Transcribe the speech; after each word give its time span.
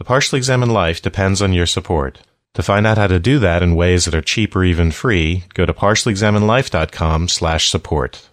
The 0.00 0.04
Partially 0.04 0.38
Examined 0.38 0.72
Life 0.72 1.02
depends 1.02 1.42
on 1.42 1.52
your 1.52 1.66
support. 1.66 2.20
To 2.54 2.62
find 2.62 2.86
out 2.86 2.96
how 2.96 3.06
to 3.06 3.20
do 3.20 3.38
that 3.40 3.62
in 3.62 3.74
ways 3.74 4.06
that 4.06 4.14
are 4.14 4.22
cheap 4.22 4.56
or 4.56 4.64
even 4.64 4.92
free, 4.92 5.44
go 5.52 5.66
to 5.66 5.74
partiallyexaminedlife.com 5.74 7.28
slash 7.28 7.68
support. 7.68 8.29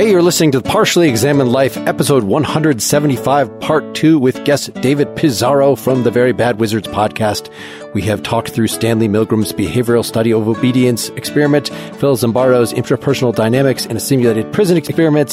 Hey, 0.00 0.12
you're 0.12 0.22
listening 0.22 0.52
to 0.52 0.60
the 0.60 0.66
Partially 0.70 1.10
Examined 1.10 1.52
Life, 1.52 1.76
episode 1.76 2.24
175, 2.24 3.60
part 3.60 3.94
two, 3.94 4.18
with 4.18 4.42
guest 4.46 4.72
David 4.76 5.14
Pizarro 5.14 5.76
from 5.76 6.04
the 6.04 6.10
Very 6.10 6.32
Bad 6.32 6.58
Wizards 6.58 6.88
podcast. 6.88 7.52
We 7.92 8.00
have 8.04 8.22
talked 8.22 8.48
through 8.48 8.68
Stanley 8.68 9.08
Milgram's 9.08 9.52
behavioral 9.52 10.02
study 10.02 10.32
of 10.32 10.48
obedience 10.48 11.10
experiment, 11.10 11.68
Phil 11.98 12.16
Zimbardo's 12.16 12.72
interpersonal 12.72 13.34
dynamics, 13.34 13.84
and 13.84 13.98
a 13.98 14.00
simulated 14.00 14.50
prison 14.54 14.78
experiment. 14.78 15.32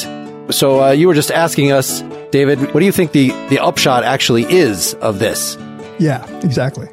So 0.53 0.83
uh, 0.83 0.91
you 0.91 1.07
were 1.07 1.13
just 1.13 1.31
asking 1.31 1.71
us, 1.71 2.01
David, 2.31 2.59
what 2.73 2.81
do 2.81 2.85
you 2.85 2.91
think 2.91 3.13
the, 3.13 3.29
the 3.47 3.59
upshot 3.59 4.03
actually 4.03 4.43
is 4.51 4.95
of 4.95 5.19
this? 5.19 5.57
Yeah, 5.97 6.27
exactly. 6.39 6.89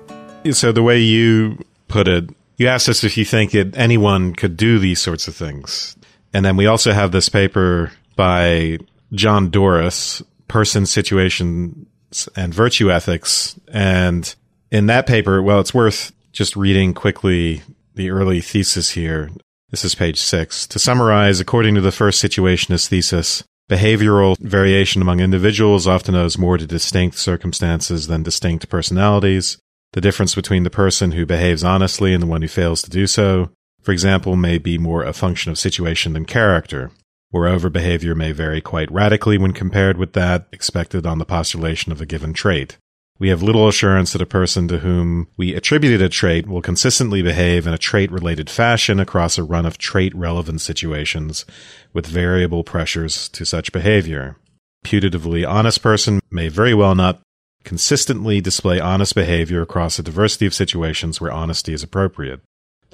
So 0.53 0.70
the 0.70 0.84
way 0.84 1.00
you 1.00 1.59
put 1.88 2.06
it, 2.06 2.31
you 2.56 2.69
asked 2.69 2.88
us 2.88 3.03
if 3.03 3.16
you 3.16 3.25
think 3.25 3.50
that 3.50 3.77
anyone 3.77 4.33
could 4.33 4.56
do 4.56 4.78
these 4.78 5.00
sorts 5.00 5.27
of 5.27 5.34
things. 5.34 5.97
And 6.35 6.45
then 6.45 6.57
we 6.57 6.67
also 6.67 6.93
have 6.93 7.13
this 7.13 7.29
paper 7.29 7.93
by 8.17 8.79
John 9.13 9.51
Doris, 9.51 10.21
Person, 10.49 10.85
Situations, 10.85 12.29
and 12.37 12.53
Virtue 12.53 12.91
Ethics. 12.91 13.59
And 13.73 14.35
in 14.73 14.87
that 14.87 15.07
paper, 15.07 15.41
well, 15.41 15.61
it's 15.61 15.73
worth 15.73 16.12
just 16.33 16.57
reading 16.57 16.93
quickly 16.93 17.62
the 17.95 18.11
early 18.11 18.41
thesis 18.41 18.91
here. 18.91 19.31
This 19.71 19.85
is 19.85 19.95
page 19.95 20.21
six. 20.21 20.67
To 20.67 20.81
summarize, 20.81 21.39
according 21.39 21.77
to 21.77 21.81
the 21.81 21.93
first 21.93 22.23
situationist 22.23 22.89
thesis, 22.89 23.45
behavioral 23.71 24.37
variation 24.39 25.01
among 25.01 25.21
individuals 25.21 25.87
often 25.87 26.17
owes 26.17 26.37
more 26.37 26.59
to 26.59 26.67
distinct 26.67 27.17
circumstances 27.17 28.09
than 28.09 28.25
distinct 28.25 28.69
personalities. 28.69 29.59
The 29.93 30.01
difference 30.01 30.35
between 30.35 30.65
the 30.65 30.71
person 30.71 31.12
who 31.12 31.25
behaves 31.27 31.62
honestly 31.62 32.12
and 32.12 32.21
the 32.21 32.27
one 32.27 32.43
who 32.43 32.49
fails 32.49 32.83
to 32.83 32.91
do 32.91 33.07
so 33.07 33.51
for 33.85 33.93
example, 33.93 34.35
may 34.35 34.57
be 34.57 34.79
more 34.79 35.05
a 35.05 35.13
function 35.13 35.53
of 35.53 35.59
situation 35.59 36.15
than 36.15 36.25
character. 36.25 36.91
Moreover, 37.35 37.69
behavior 37.69 38.15
may 38.15 38.33
vary 38.33 38.63
quite 38.63 38.91
radically 38.91 39.37
when 39.37 39.53
compared 39.53 39.99
with 39.99 40.15
that 40.15 40.47
expected 40.53 41.05
on 41.05 41.19
the 41.19 41.27
postulation 41.27 41.93
of 41.93 42.01
a 42.01 42.07
given 42.07 42.33
trait. 42.33 42.79
We 43.19 43.29
have 43.29 43.43
little 43.43 43.69
assurance 43.69 44.12
that 44.12 44.23
a 44.23 44.27
person 44.27 44.69
to 44.69 44.79
whom 44.79 45.29
we 45.37 45.55
attributed 45.55 46.01
a 46.01 46.09
trait 46.09 46.49
will 46.49 46.62
consistently 46.62 47.21
behave 47.21 47.67
in 47.67 47.75
a 47.75 47.79
trait 47.79 48.11
related 48.11 48.49
fashion 48.49 48.99
across 48.99 49.37
a 49.37 49.45
run 49.45 49.67
of 49.67 49.77
trait 49.77 50.15
relevant 50.17 50.62
situations 50.62 51.45
with 51.93 52.07
variable 52.07 52.65
pressures 52.65 53.29
to 53.29 53.45
such 53.45 53.71
behavior. 53.71 54.37
Putatively 54.85 55.47
honest 55.47 55.83
person 55.83 56.21
may 56.31 56.49
very 56.49 56.73
well 56.73 56.95
not 56.95 57.21
consistently 57.65 58.41
display 58.41 58.81
honest 58.81 59.15
behavior 59.15 59.61
across 59.61 59.99
a 59.99 60.03
diversity 60.03 60.47
of 60.47 60.55
situations 60.55 61.21
where 61.21 61.33
honesty 61.33 61.73
is 61.73 61.83
appropriate. 61.83 62.41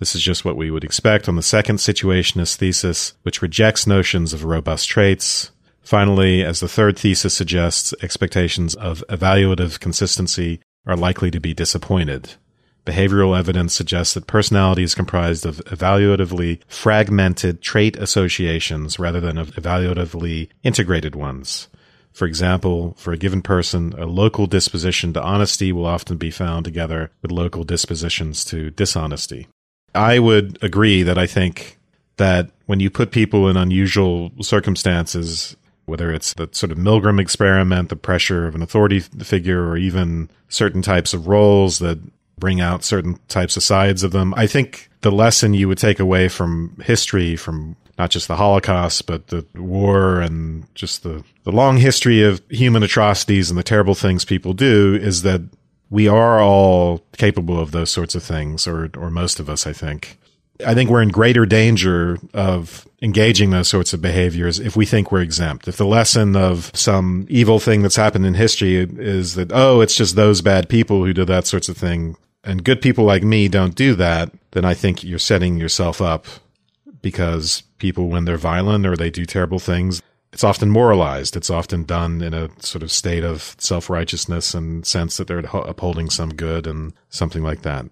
This 0.00 0.14
is 0.14 0.22
just 0.22 0.46
what 0.46 0.56
we 0.56 0.70
would 0.70 0.82
expect 0.82 1.28
on 1.28 1.36
the 1.36 1.42
second 1.42 1.76
situationist 1.76 2.56
thesis, 2.56 3.12
which 3.22 3.42
rejects 3.42 3.86
notions 3.86 4.32
of 4.32 4.44
robust 4.44 4.88
traits. 4.88 5.50
Finally, 5.82 6.42
as 6.42 6.60
the 6.60 6.68
third 6.68 6.98
thesis 6.98 7.34
suggests, 7.34 7.92
expectations 8.02 8.74
of 8.74 9.04
evaluative 9.10 9.78
consistency 9.78 10.62
are 10.86 10.96
likely 10.96 11.30
to 11.30 11.38
be 11.38 11.52
disappointed. 11.52 12.34
Behavioral 12.86 13.38
evidence 13.38 13.74
suggests 13.74 14.14
that 14.14 14.26
personality 14.26 14.82
is 14.82 14.94
comprised 14.94 15.44
of 15.44 15.58
evaluatively 15.66 16.60
fragmented 16.66 17.60
trait 17.60 17.94
associations 17.98 18.98
rather 18.98 19.20
than 19.20 19.36
of 19.36 19.50
evaluatively 19.50 20.48
integrated 20.62 21.14
ones. 21.14 21.68
For 22.10 22.24
example, 22.24 22.94
for 22.96 23.12
a 23.12 23.18
given 23.18 23.42
person, 23.42 23.92
a 23.98 24.06
local 24.06 24.46
disposition 24.46 25.12
to 25.12 25.22
honesty 25.22 25.72
will 25.72 25.84
often 25.84 26.16
be 26.16 26.30
found 26.30 26.64
together 26.64 27.12
with 27.20 27.30
local 27.30 27.64
dispositions 27.64 28.46
to 28.46 28.70
dishonesty. 28.70 29.46
I 29.94 30.18
would 30.18 30.58
agree 30.62 31.02
that 31.02 31.18
I 31.18 31.26
think 31.26 31.78
that 32.16 32.50
when 32.66 32.80
you 32.80 32.90
put 32.90 33.10
people 33.10 33.48
in 33.48 33.56
unusual 33.56 34.30
circumstances, 34.42 35.56
whether 35.86 36.12
it's 36.12 36.34
the 36.34 36.48
sort 36.52 36.70
of 36.70 36.78
Milgram 36.78 37.20
experiment, 37.20 37.88
the 37.88 37.96
pressure 37.96 38.46
of 38.46 38.54
an 38.54 38.62
authority 38.62 39.00
figure, 39.00 39.68
or 39.68 39.76
even 39.76 40.30
certain 40.48 40.82
types 40.82 41.12
of 41.12 41.26
roles 41.26 41.78
that 41.80 41.98
bring 42.38 42.60
out 42.60 42.84
certain 42.84 43.18
types 43.28 43.56
of 43.56 43.62
sides 43.62 44.02
of 44.02 44.12
them, 44.12 44.32
I 44.36 44.46
think 44.46 44.88
the 45.00 45.10
lesson 45.10 45.54
you 45.54 45.68
would 45.68 45.78
take 45.78 45.98
away 45.98 46.28
from 46.28 46.76
history, 46.82 47.36
from 47.36 47.76
not 47.98 48.10
just 48.10 48.28
the 48.28 48.36
Holocaust, 48.36 49.06
but 49.06 49.26
the 49.26 49.44
war 49.54 50.20
and 50.20 50.72
just 50.74 51.02
the, 51.02 51.22
the 51.44 51.52
long 51.52 51.76
history 51.76 52.22
of 52.22 52.40
human 52.48 52.82
atrocities 52.82 53.50
and 53.50 53.58
the 53.58 53.62
terrible 53.62 53.94
things 53.94 54.24
people 54.24 54.52
do 54.52 54.94
is 54.94 55.22
that 55.22 55.42
we 55.90 56.08
are 56.08 56.40
all 56.40 57.04
capable 57.18 57.58
of 57.60 57.72
those 57.72 57.90
sorts 57.90 58.14
of 58.14 58.22
things, 58.22 58.66
or 58.66 58.90
or 58.96 59.10
most 59.10 59.40
of 59.40 59.50
us, 59.50 59.66
I 59.66 59.72
think. 59.72 60.16
I 60.66 60.74
think 60.74 60.90
we're 60.90 61.02
in 61.02 61.08
greater 61.08 61.46
danger 61.46 62.18
of 62.34 62.86
engaging 63.02 63.50
those 63.50 63.68
sorts 63.68 63.92
of 63.92 64.02
behaviors 64.02 64.58
if 64.58 64.76
we 64.76 64.84
think 64.84 65.10
we're 65.10 65.22
exempt. 65.22 65.66
If 65.68 65.78
the 65.78 65.86
lesson 65.86 66.36
of 66.36 66.70
some 66.74 67.26
evil 67.30 67.58
thing 67.58 67.82
that's 67.82 67.96
happened 67.96 68.26
in 68.26 68.34
history 68.34 68.74
is 68.76 69.34
that, 69.36 69.52
oh, 69.52 69.80
it's 69.80 69.96
just 69.96 70.16
those 70.16 70.42
bad 70.42 70.68
people 70.68 71.04
who 71.04 71.12
do 71.12 71.24
that 71.24 71.46
sorts 71.46 71.68
of 71.68 71.76
thing, 71.76 72.16
and 72.44 72.64
good 72.64 72.82
people 72.82 73.04
like 73.04 73.22
me 73.22 73.48
don't 73.48 73.74
do 73.74 73.94
that, 73.94 74.32
then 74.52 74.64
I 74.64 74.74
think 74.74 75.02
you're 75.02 75.18
setting 75.18 75.58
yourself 75.58 76.00
up 76.00 76.26
because 77.02 77.62
people, 77.78 78.08
when 78.08 78.26
they're 78.26 78.36
violent 78.36 78.86
or 78.86 78.96
they 78.96 79.10
do 79.10 79.24
terrible 79.24 79.58
things, 79.58 80.02
it's 80.32 80.44
often 80.44 80.70
moralized. 80.70 81.36
It's 81.36 81.50
often 81.50 81.84
done 81.84 82.22
in 82.22 82.34
a 82.34 82.48
sort 82.60 82.82
of 82.82 82.92
state 82.92 83.24
of 83.24 83.56
self 83.58 83.90
righteousness 83.90 84.54
and 84.54 84.86
sense 84.86 85.16
that 85.16 85.26
they're 85.26 85.40
upholding 85.40 86.08
some 86.10 86.30
good 86.30 86.66
and 86.66 86.92
something 87.08 87.42
like 87.42 87.62
that. 87.62 87.86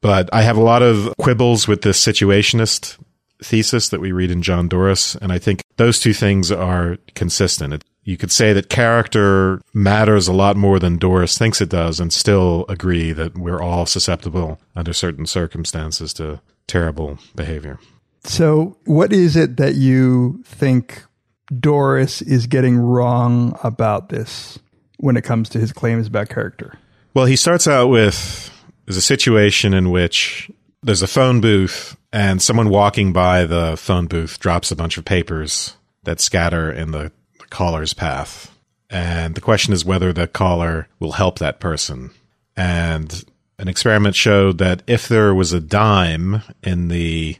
But 0.00 0.30
I 0.32 0.42
have 0.42 0.56
a 0.56 0.62
lot 0.62 0.82
of 0.82 1.14
quibbles 1.18 1.68
with 1.68 1.82
this 1.82 2.02
situationist 2.02 2.98
thesis 3.42 3.88
that 3.90 4.00
we 4.00 4.12
read 4.12 4.30
in 4.30 4.42
John 4.42 4.68
Doris, 4.68 5.14
and 5.16 5.32
I 5.32 5.38
think 5.38 5.62
those 5.76 5.98
two 5.98 6.12
things 6.12 6.50
are 6.50 6.98
consistent. 7.14 7.74
It, 7.74 7.84
you 8.04 8.16
could 8.16 8.32
say 8.32 8.52
that 8.54 8.70
character 8.70 9.60
matters 9.74 10.26
a 10.26 10.32
lot 10.32 10.56
more 10.56 10.78
than 10.78 10.96
Doris 10.96 11.36
thinks 11.36 11.60
it 11.60 11.68
does, 11.68 12.00
and 12.00 12.12
still 12.12 12.64
agree 12.68 13.12
that 13.12 13.36
we're 13.36 13.60
all 13.60 13.84
susceptible 13.84 14.58
under 14.74 14.94
certain 14.94 15.26
circumstances 15.26 16.14
to 16.14 16.40
terrible 16.66 17.18
behavior. 17.34 17.78
So, 18.24 18.76
what 18.84 19.12
is 19.12 19.36
it 19.36 19.56
that 19.58 19.74
you 19.74 20.42
think 20.44 21.02
Doris 21.58 22.22
is 22.22 22.46
getting 22.46 22.78
wrong 22.78 23.58
about 23.62 24.08
this 24.08 24.58
when 24.98 25.16
it 25.16 25.22
comes 25.22 25.48
to 25.50 25.58
his 25.58 25.72
claims 25.72 26.06
about 26.06 26.28
character? 26.28 26.78
Well, 27.14 27.24
he 27.24 27.36
starts 27.36 27.66
out 27.66 27.88
with 27.88 28.50
there's 28.86 28.96
a 28.96 29.02
situation 29.02 29.74
in 29.74 29.90
which 29.90 30.50
there's 30.82 31.02
a 31.02 31.06
phone 31.06 31.40
booth 31.40 31.96
and 32.12 32.40
someone 32.40 32.68
walking 32.68 33.12
by 33.12 33.44
the 33.44 33.76
phone 33.76 34.06
booth 34.06 34.38
drops 34.38 34.70
a 34.70 34.76
bunch 34.76 34.98
of 34.98 35.04
papers 35.04 35.76
that 36.04 36.20
scatter 36.20 36.70
in 36.70 36.92
the, 36.92 37.12
the 37.38 37.46
caller's 37.50 37.94
path. 37.94 38.56
And 38.88 39.34
the 39.34 39.40
question 39.40 39.72
is 39.72 39.84
whether 39.84 40.12
the 40.12 40.26
caller 40.26 40.88
will 40.98 41.12
help 41.12 41.38
that 41.38 41.60
person. 41.60 42.10
And 42.56 43.24
an 43.58 43.68
experiment 43.68 44.16
showed 44.16 44.58
that 44.58 44.82
if 44.86 45.06
there 45.06 45.34
was 45.34 45.52
a 45.52 45.60
dime 45.60 46.42
in 46.62 46.88
the 46.88 47.36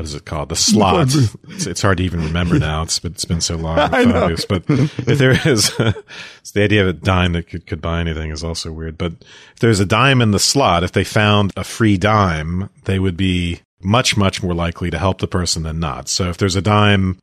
what 0.00 0.06
is 0.06 0.14
it 0.14 0.24
called? 0.24 0.48
The 0.48 0.56
slot. 0.56 1.08
it's, 1.48 1.66
it's, 1.66 1.82
hard 1.82 1.98
to 1.98 2.04
even 2.04 2.22
remember 2.22 2.58
now. 2.58 2.80
It's 2.84 2.98
been, 2.98 3.12
it's 3.12 3.26
been 3.26 3.42
so 3.42 3.56
long. 3.56 3.76
Know. 3.90 4.34
But 4.48 4.64
if 4.66 5.18
there 5.18 5.32
is, 5.46 5.70
it's 5.78 6.52
the 6.52 6.62
idea 6.62 6.80
of 6.80 6.88
a 6.88 6.92
dime 6.94 7.34
that 7.34 7.48
could, 7.48 7.66
could 7.66 7.82
buy 7.82 8.00
anything 8.00 8.30
is 8.30 8.42
also 8.42 8.72
weird. 8.72 8.96
But 8.96 9.12
if 9.52 9.58
there's 9.60 9.78
a 9.78 9.84
dime 9.84 10.22
in 10.22 10.30
the 10.30 10.38
slot, 10.38 10.84
if 10.84 10.92
they 10.92 11.04
found 11.04 11.52
a 11.54 11.64
free 11.64 11.98
dime, 11.98 12.70
they 12.86 12.98
would 12.98 13.18
be 13.18 13.60
much, 13.82 14.16
much 14.16 14.42
more 14.42 14.54
likely 14.54 14.88
to 14.88 14.98
help 14.98 15.18
the 15.18 15.28
person 15.28 15.64
than 15.64 15.80
not. 15.80 16.08
So 16.08 16.30
if 16.30 16.38
there's 16.38 16.56
a 16.56 16.62
dime, 16.62 17.18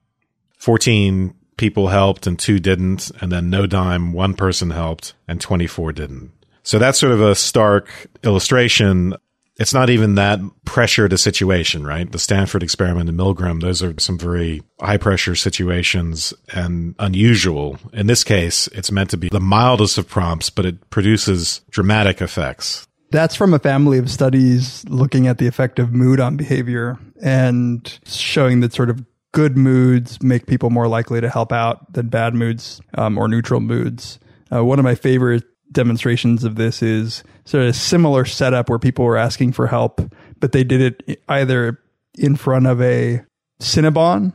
14 0.59 1.33
people 1.57 1.87
helped 1.87 2.27
and 2.27 2.37
two 2.37 2.59
didn't, 2.59 3.09
and 3.21 3.31
then 3.31 3.49
no 3.49 3.65
dime, 3.65 4.13
one 4.13 4.35
person 4.35 4.69
helped 4.69 5.15
and 5.27 5.41
24 5.41 5.93
didn't. 5.93 6.31
So 6.61 6.77
that's 6.77 6.99
sort 6.99 7.13
of 7.13 7.21
a 7.21 7.33
stark 7.33 7.89
illustration 8.23 9.15
it's 9.59 9.73
not 9.73 9.89
even 9.89 10.15
that 10.15 10.39
pressured 10.65 11.13
a 11.13 11.17
situation, 11.17 11.85
right? 11.85 12.11
The 12.11 12.19
Stanford 12.19 12.61
experiment 12.61 13.09
and 13.09 13.17
Milgram, 13.17 13.61
those 13.61 13.81
are 13.81 13.93
some 13.99 14.17
very 14.17 14.61
high 14.79 14.97
pressure 14.97 15.35
situations 15.35 16.33
and 16.53 16.95
unusual. 16.99 17.79
In 17.91 18.07
this 18.07 18.23
case, 18.23 18.67
it's 18.67 18.91
meant 18.91 19.09
to 19.11 19.17
be 19.17 19.29
the 19.29 19.39
mildest 19.39 19.97
of 19.97 20.07
prompts, 20.07 20.49
but 20.49 20.65
it 20.65 20.89
produces 20.89 21.61
dramatic 21.71 22.21
effects. 22.21 22.85
That's 23.09 23.35
from 23.35 23.53
a 23.53 23.59
family 23.59 23.97
of 23.97 24.11
studies 24.11 24.85
looking 24.89 25.27
at 25.27 25.37
the 25.37 25.47
effect 25.47 25.79
of 25.79 25.93
mood 25.93 26.19
on 26.19 26.37
behavior 26.37 26.99
and 27.23 27.99
showing 28.05 28.59
that 28.59 28.73
sort 28.73 28.89
of 28.89 29.03
good 29.31 29.57
moods 29.57 30.21
make 30.21 30.45
people 30.45 30.69
more 30.69 30.87
likely 30.87 31.21
to 31.21 31.29
help 31.29 31.51
out 31.51 31.93
than 31.93 32.09
bad 32.09 32.35
moods 32.35 32.81
um, 32.95 33.17
or 33.17 33.27
neutral 33.27 33.59
moods. 33.59 34.19
Uh, 34.53 34.63
one 34.63 34.77
of 34.77 34.83
my 34.83 34.95
favorite 34.95 35.43
demonstrations 35.71 36.43
of 36.43 36.55
this 36.55 36.81
is 36.81 37.23
sort 37.45 37.63
of 37.63 37.69
a 37.69 37.73
similar 37.73 38.25
setup 38.25 38.69
where 38.69 38.79
people 38.79 39.05
were 39.05 39.17
asking 39.17 39.53
for 39.53 39.67
help, 39.67 40.01
but 40.39 40.51
they 40.51 40.63
did 40.63 40.81
it 40.81 41.19
either 41.27 41.79
in 42.17 42.35
front 42.35 42.67
of 42.67 42.81
a 42.81 43.23
Cinnabon 43.59 44.33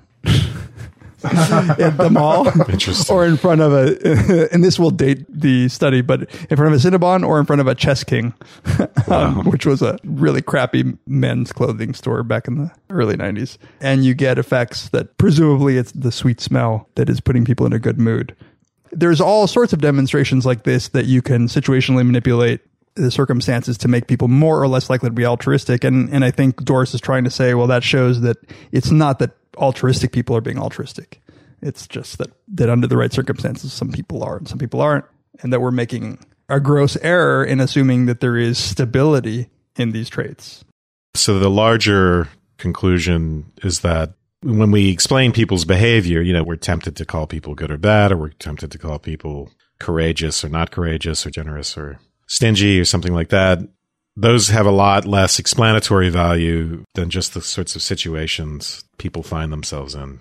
at 1.24 1.96
the 1.96 2.10
mall 2.10 2.46
or 3.10 3.26
in 3.26 3.36
front 3.36 3.60
of 3.60 3.72
a 3.72 4.48
and 4.52 4.64
this 4.64 4.78
will 4.78 4.90
date 4.90 5.24
the 5.28 5.68
study 5.68 6.00
but 6.00 6.22
in 6.50 6.56
front 6.56 6.72
of 6.74 6.84
a 6.84 6.88
cinnabon 6.88 7.26
or 7.26 7.38
in 7.38 7.46
front 7.46 7.60
of 7.60 7.66
a 7.66 7.74
chess 7.74 8.04
king 8.04 8.34
um, 9.08 9.44
which 9.44 9.66
was 9.66 9.82
a 9.82 9.98
really 10.04 10.42
crappy 10.42 10.96
men's 11.06 11.52
clothing 11.52 11.94
store 11.94 12.22
back 12.22 12.48
in 12.48 12.56
the 12.56 12.70
early 12.90 13.16
90s 13.16 13.56
and 13.80 14.04
you 14.04 14.14
get 14.14 14.38
effects 14.38 14.88
that 14.90 15.16
presumably 15.18 15.76
it's 15.76 15.92
the 15.92 16.12
sweet 16.12 16.40
smell 16.40 16.88
that 16.94 17.08
is 17.08 17.20
putting 17.20 17.44
people 17.44 17.66
in 17.66 17.72
a 17.72 17.78
good 17.78 17.98
mood 17.98 18.34
there's 18.92 19.20
all 19.20 19.46
sorts 19.46 19.72
of 19.72 19.80
demonstrations 19.80 20.46
like 20.46 20.64
this 20.64 20.88
that 20.88 21.06
you 21.06 21.22
can 21.22 21.48
situationally 21.48 22.04
manipulate 22.04 22.60
the 22.94 23.10
circumstances 23.10 23.78
to 23.78 23.88
make 23.88 24.06
people 24.06 24.28
more 24.28 24.62
or 24.62 24.68
less 24.68 24.90
likely 24.90 25.08
to 25.08 25.14
be 25.14 25.24
altruistic. 25.24 25.82
And, 25.82 26.10
and 26.10 26.24
I 26.24 26.30
think 26.30 26.56
Doris 26.56 26.92
is 26.94 27.00
trying 27.00 27.24
to 27.24 27.30
say, 27.30 27.54
well, 27.54 27.66
that 27.68 27.82
shows 27.82 28.20
that 28.20 28.36
it's 28.70 28.90
not 28.90 29.18
that 29.20 29.32
altruistic 29.56 30.12
people 30.12 30.36
are 30.36 30.42
being 30.42 30.58
altruistic. 30.58 31.20
It's 31.62 31.86
just 31.86 32.18
that, 32.18 32.30
that 32.48 32.68
under 32.68 32.86
the 32.86 32.96
right 32.96 33.12
circumstances, 33.12 33.72
some 33.72 33.92
people 33.92 34.22
are 34.22 34.36
and 34.36 34.46
some 34.46 34.58
people 34.58 34.80
aren't. 34.80 35.06
And 35.40 35.52
that 35.52 35.60
we're 35.60 35.70
making 35.70 36.18
a 36.48 36.60
gross 36.60 36.96
error 36.96 37.42
in 37.42 37.60
assuming 37.60 38.06
that 38.06 38.20
there 38.20 38.36
is 38.36 38.58
stability 38.58 39.48
in 39.76 39.92
these 39.92 40.10
traits. 40.10 40.64
So 41.14 41.38
the 41.38 41.50
larger 41.50 42.28
conclusion 42.58 43.50
is 43.62 43.80
that 43.80 44.12
when 44.42 44.70
we 44.70 44.90
explain 44.90 45.32
people's 45.32 45.64
behavior, 45.64 46.20
you 46.20 46.32
know, 46.32 46.42
we're 46.42 46.56
tempted 46.56 46.96
to 46.96 47.06
call 47.06 47.26
people 47.26 47.54
good 47.54 47.70
or 47.70 47.78
bad, 47.78 48.12
or 48.12 48.16
we're 48.16 48.30
tempted 48.30 48.70
to 48.72 48.78
call 48.78 48.98
people 48.98 49.50
courageous 49.78 50.44
or 50.44 50.48
not 50.48 50.70
courageous 50.70 51.26
or 51.26 51.30
generous 51.30 51.76
or 51.76 51.98
stingy 52.26 52.80
or 52.80 52.84
something 52.84 53.14
like 53.14 53.30
that. 53.30 53.60
Those 54.16 54.48
have 54.48 54.66
a 54.66 54.70
lot 54.70 55.06
less 55.06 55.38
explanatory 55.38 56.10
value 56.10 56.84
than 56.94 57.08
just 57.08 57.34
the 57.34 57.40
sorts 57.40 57.74
of 57.74 57.82
situations 57.82 58.84
people 58.98 59.22
find 59.22 59.52
themselves 59.52 59.94
in. 59.94 60.20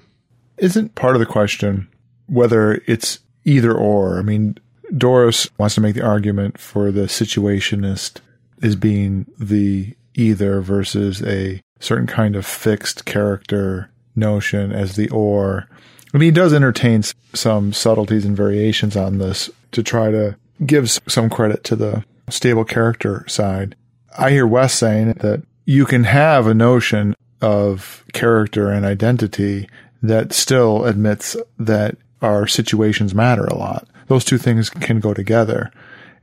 Isn't 0.58 0.96
part 0.96 1.16
of 1.16 1.20
the 1.20 1.26
question 1.26 1.90
whether 2.28 2.82
it's 2.88 3.20
either 3.44 3.74
or? 3.74 4.18
I 4.18 4.22
mean, 4.22 4.58
Doris 4.96 5.50
wants 5.58 5.76
to 5.76 5.82
make 5.82 5.96
the 5.96 6.06
argument 6.06 6.58
for 6.58 6.92
the 6.92 7.04
situationist 7.04 8.22
as 8.62 8.76
being 8.76 9.26
the 9.38 9.96
either 10.14 10.62
versus 10.62 11.22
a 11.24 11.62
certain 11.80 12.08
kind 12.08 12.36
of 12.36 12.46
fixed 12.46 13.06
character 13.06 13.91
notion 14.16 14.72
as 14.72 14.96
the 14.96 15.10
or. 15.10 15.68
And 16.14 16.22
he 16.22 16.32
does 16.32 16.54
entertain 16.54 17.04
some 17.34 17.72
subtleties 17.72 18.26
and 18.26 18.36
variations 18.36 18.98
on 18.98 19.18
this 19.18 19.50
to 19.72 19.82
try 19.82 20.12
to 20.12 20.36
give 20.66 20.90
some 21.08 21.30
credit 21.30 21.64
to 21.66 21.76
the 21.76 22.04
stable 22.30 22.66
character 22.66 23.26
side. 23.28 23.76
I 24.18 24.32
hear 24.32 24.46
Wes 24.46 24.74
saying 24.74 25.14
that 25.14 25.44
you 25.66 25.86
can 25.86 26.04
have 26.04 26.48
a 26.48 26.54
notion 26.54 27.16
of 27.42 28.04
character 28.14 28.70
and 28.70 28.86
identity 28.86 29.70
that 30.04 30.34
still 30.34 30.86
admits 30.86 31.36
that 31.58 31.98
our 32.22 32.46
situations 32.48 33.16
matter 33.16 33.46
a 33.46 33.56
lot. 33.56 33.88
Those 34.08 34.26
two 34.26 34.38
things 34.38 34.70
can 34.70 35.00
go 35.00 35.14
together. 35.14 35.72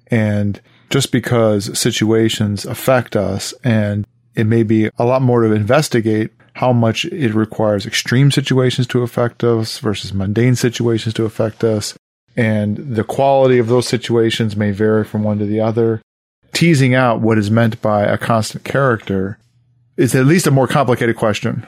And 0.09 0.61
just 0.91 1.13
because 1.13 1.79
situations 1.79 2.65
affect 2.65 3.17
us 3.17 3.53
and 3.65 4.07
it 4.39 4.45
may 4.45 4.63
be 4.63 4.89
a 4.99 5.05
lot 5.05 5.21
more 5.21 5.43
to 5.43 5.53
investigate 5.53 6.31
how 6.55 6.73
much 6.73 7.05
it 7.07 7.35
requires 7.35 7.85
extreme 7.85 8.31
situations 8.31 8.87
to 8.87 9.03
affect 9.03 9.43
us 9.43 9.79
versus 9.81 10.15
mundane 10.15 10.55
situations 10.55 11.13
to 11.15 11.25
affect 11.25 11.65
us. 11.65 11.95
And 12.37 12.77
the 12.77 13.03
quality 13.03 13.59
of 13.59 13.67
those 13.67 13.89
situations 13.89 14.57
may 14.57 14.71
vary 14.71 15.05
from 15.05 15.25
one 15.25 15.41
to 15.41 15.45
the 15.45 15.61
other. 15.61 16.01
Teasing 16.53 16.95
out 16.95 17.21
what 17.21 17.37
is 17.37 17.51
meant 17.51 17.83
by 17.83 18.05
a 18.05 18.17
constant 18.17 18.65
character 18.65 19.39
is 19.97 20.15
at 20.15 20.27
least 20.27 20.47
a 20.47 20.53
more 20.53 20.69
complicated 20.69 21.17
question. 21.17 21.67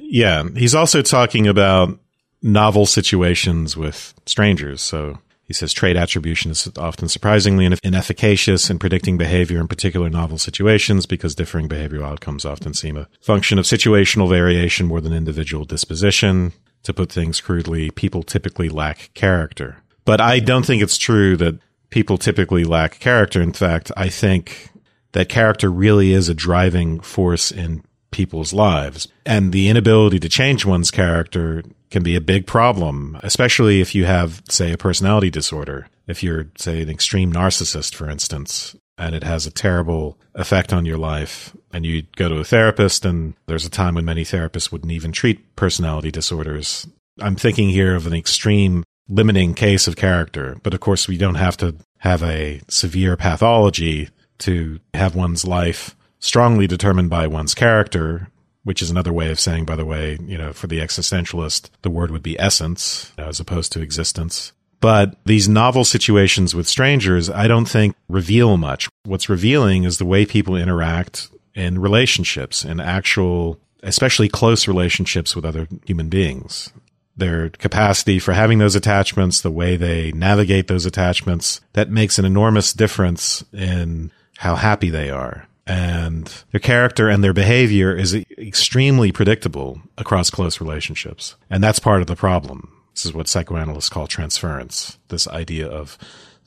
Yeah. 0.00 0.42
He's 0.56 0.74
also 0.74 1.02
talking 1.02 1.46
about 1.46 1.98
novel 2.42 2.84
situations 2.86 3.76
with 3.76 4.12
strangers. 4.26 4.82
So 4.82 5.18
he 5.48 5.54
says 5.54 5.72
trait 5.72 5.96
attribution 5.96 6.50
is 6.50 6.70
often 6.76 7.08
surprisingly 7.08 7.64
inefficacious 7.82 8.70
in 8.70 8.78
predicting 8.78 9.16
behavior 9.16 9.58
in 9.60 9.66
particular 9.66 10.10
novel 10.10 10.36
situations 10.36 11.06
because 11.06 11.34
differing 11.34 11.70
behavioral 11.70 12.04
outcomes 12.04 12.44
often 12.44 12.74
seem 12.74 12.98
a 12.98 13.08
function 13.22 13.58
of 13.58 13.64
situational 13.64 14.28
variation 14.28 14.86
more 14.86 15.00
than 15.00 15.14
individual 15.14 15.64
disposition. 15.64 16.52
To 16.84 16.92
put 16.92 17.10
things 17.10 17.40
crudely, 17.40 17.90
people 17.90 18.22
typically 18.22 18.68
lack 18.68 19.10
character. 19.14 19.78
But 20.04 20.20
I 20.20 20.38
don't 20.38 20.66
think 20.66 20.82
it's 20.82 20.98
true 20.98 21.36
that 21.38 21.58
people 21.88 22.18
typically 22.18 22.64
lack 22.64 23.00
character. 23.00 23.40
In 23.40 23.54
fact, 23.54 23.90
I 23.96 24.10
think 24.10 24.68
that 25.12 25.30
character 25.30 25.70
really 25.70 26.12
is 26.12 26.28
a 26.28 26.34
driving 26.34 27.00
force 27.00 27.50
in 27.50 27.84
people's 28.10 28.52
lives. 28.52 29.08
And 29.24 29.52
the 29.52 29.68
inability 29.68 30.20
to 30.20 30.28
change 30.28 30.64
one's 30.66 30.90
character 30.90 31.62
can 31.90 32.02
be 32.02 32.16
a 32.16 32.20
big 32.20 32.46
problem, 32.46 33.18
especially 33.22 33.80
if 33.80 33.94
you 33.94 34.04
have, 34.04 34.42
say, 34.48 34.72
a 34.72 34.78
personality 34.78 35.30
disorder. 35.30 35.88
If 36.06 36.22
you're, 36.22 36.46
say, 36.56 36.82
an 36.82 36.90
extreme 36.90 37.32
narcissist, 37.32 37.94
for 37.94 38.08
instance, 38.08 38.76
and 38.96 39.14
it 39.14 39.22
has 39.22 39.46
a 39.46 39.50
terrible 39.50 40.18
effect 40.34 40.72
on 40.72 40.84
your 40.84 40.98
life, 40.98 41.54
and 41.72 41.86
you 41.86 42.02
go 42.16 42.28
to 42.28 42.38
a 42.38 42.44
therapist, 42.44 43.04
and 43.04 43.34
there's 43.46 43.66
a 43.66 43.70
time 43.70 43.94
when 43.94 44.04
many 44.04 44.24
therapists 44.24 44.72
wouldn't 44.72 44.92
even 44.92 45.12
treat 45.12 45.54
personality 45.56 46.10
disorders. 46.10 46.86
I'm 47.20 47.36
thinking 47.36 47.68
here 47.70 47.94
of 47.94 48.06
an 48.06 48.14
extreme 48.14 48.84
limiting 49.08 49.54
case 49.54 49.86
of 49.86 49.96
character, 49.96 50.58
but 50.62 50.74
of 50.74 50.80
course, 50.80 51.08
we 51.08 51.16
don't 51.16 51.36
have 51.36 51.56
to 51.58 51.76
have 51.98 52.22
a 52.22 52.60
severe 52.68 53.16
pathology 53.16 54.08
to 54.38 54.78
have 54.94 55.16
one's 55.16 55.46
life 55.46 55.96
strongly 56.20 56.66
determined 56.66 57.10
by 57.10 57.26
one's 57.26 57.54
character, 57.54 58.28
which 58.64 58.82
is 58.82 58.90
another 58.90 59.12
way 59.12 59.30
of 59.30 59.40
saying, 59.40 59.64
by 59.64 59.76
the 59.76 59.84
way, 59.84 60.18
you 60.22 60.36
know, 60.36 60.52
for 60.52 60.66
the 60.66 60.78
existentialist, 60.78 61.70
the 61.82 61.90
word 61.90 62.10
would 62.10 62.22
be 62.22 62.38
essence 62.38 63.12
as 63.16 63.40
opposed 63.40 63.72
to 63.72 63.80
existence. 63.80 64.52
But 64.80 65.16
these 65.24 65.48
novel 65.48 65.84
situations 65.84 66.54
with 66.54 66.68
strangers, 66.68 67.28
I 67.28 67.48
don't 67.48 67.68
think 67.68 67.96
reveal 68.08 68.56
much. 68.56 68.88
What's 69.04 69.28
revealing 69.28 69.84
is 69.84 69.98
the 69.98 70.04
way 70.04 70.24
people 70.24 70.56
interact 70.56 71.28
in 71.54 71.80
relationships, 71.80 72.64
in 72.64 72.78
actual, 72.78 73.58
especially 73.82 74.28
close 74.28 74.68
relationships 74.68 75.34
with 75.34 75.44
other 75.44 75.66
human 75.84 76.08
beings. 76.08 76.72
Their 77.16 77.50
capacity 77.50 78.20
for 78.20 78.32
having 78.32 78.58
those 78.58 78.76
attachments, 78.76 79.40
the 79.40 79.50
way 79.50 79.76
they 79.76 80.12
navigate 80.12 80.68
those 80.68 80.86
attachments, 80.86 81.60
that 81.72 81.90
makes 81.90 82.18
an 82.20 82.24
enormous 82.24 82.72
difference 82.72 83.42
in 83.52 84.12
how 84.36 84.54
happy 84.54 84.90
they 84.90 85.10
are 85.10 85.48
and 85.68 86.44
their 86.50 86.60
character 86.60 87.10
and 87.10 87.22
their 87.22 87.34
behavior 87.34 87.94
is 87.94 88.14
extremely 88.14 89.12
predictable 89.12 89.82
across 89.98 90.30
close 90.30 90.62
relationships. 90.62 91.36
And 91.50 91.62
that's 91.62 91.78
part 91.78 92.00
of 92.00 92.06
the 92.06 92.16
problem. 92.16 92.72
This 92.94 93.04
is 93.04 93.12
what 93.12 93.28
psychoanalysts 93.28 93.90
call 93.90 94.06
transference. 94.06 94.98
This 95.08 95.28
idea 95.28 95.68
of 95.68 95.98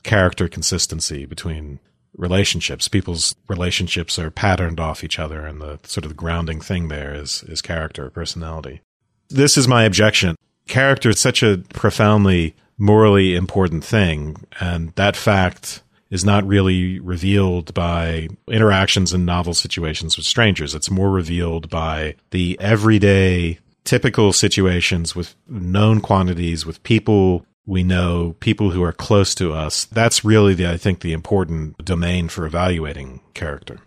character 0.02 0.48
consistency 0.48 1.24
between 1.24 1.78
relationships. 2.16 2.88
People's 2.88 3.36
relationships 3.48 4.18
are 4.18 4.30
patterned 4.30 4.80
off 4.80 5.04
each 5.04 5.20
other 5.20 5.46
and 5.46 5.60
the 5.60 5.78
sort 5.84 6.04
of 6.04 6.10
the 6.10 6.16
grounding 6.16 6.60
thing 6.60 6.88
there 6.88 7.14
is, 7.14 7.44
is 7.44 7.62
character, 7.62 8.10
personality. 8.10 8.80
This 9.28 9.56
is 9.56 9.68
my 9.68 9.84
objection. 9.84 10.34
Character 10.66 11.10
is 11.10 11.20
such 11.20 11.44
a 11.44 11.62
profoundly 11.72 12.56
morally 12.76 13.36
important 13.36 13.84
thing. 13.84 14.44
And 14.60 14.92
that 14.96 15.16
fact 15.16 15.82
is 16.12 16.24
not 16.26 16.46
really 16.46 17.00
revealed 17.00 17.72
by 17.72 18.28
interactions 18.46 19.14
in 19.14 19.24
novel 19.24 19.54
situations 19.54 20.18
with 20.18 20.26
strangers. 20.26 20.74
It's 20.74 20.90
more 20.90 21.10
revealed 21.10 21.70
by 21.70 22.16
the 22.32 22.56
everyday 22.60 23.58
typical 23.84 24.34
situations 24.34 25.16
with 25.16 25.34
known 25.48 26.02
quantities 26.02 26.66
with 26.66 26.82
people 26.82 27.46
we 27.64 27.82
know, 27.82 28.36
people 28.40 28.72
who 28.72 28.82
are 28.82 28.92
close 28.92 29.34
to 29.36 29.54
us. 29.54 29.86
That's 29.86 30.22
really 30.22 30.52
the, 30.52 30.68
I 30.68 30.76
think, 30.76 31.00
the 31.00 31.14
important 31.14 31.82
domain 31.82 32.28
for 32.28 32.44
evaluating 32.44 33.20
character. 33.32 33.78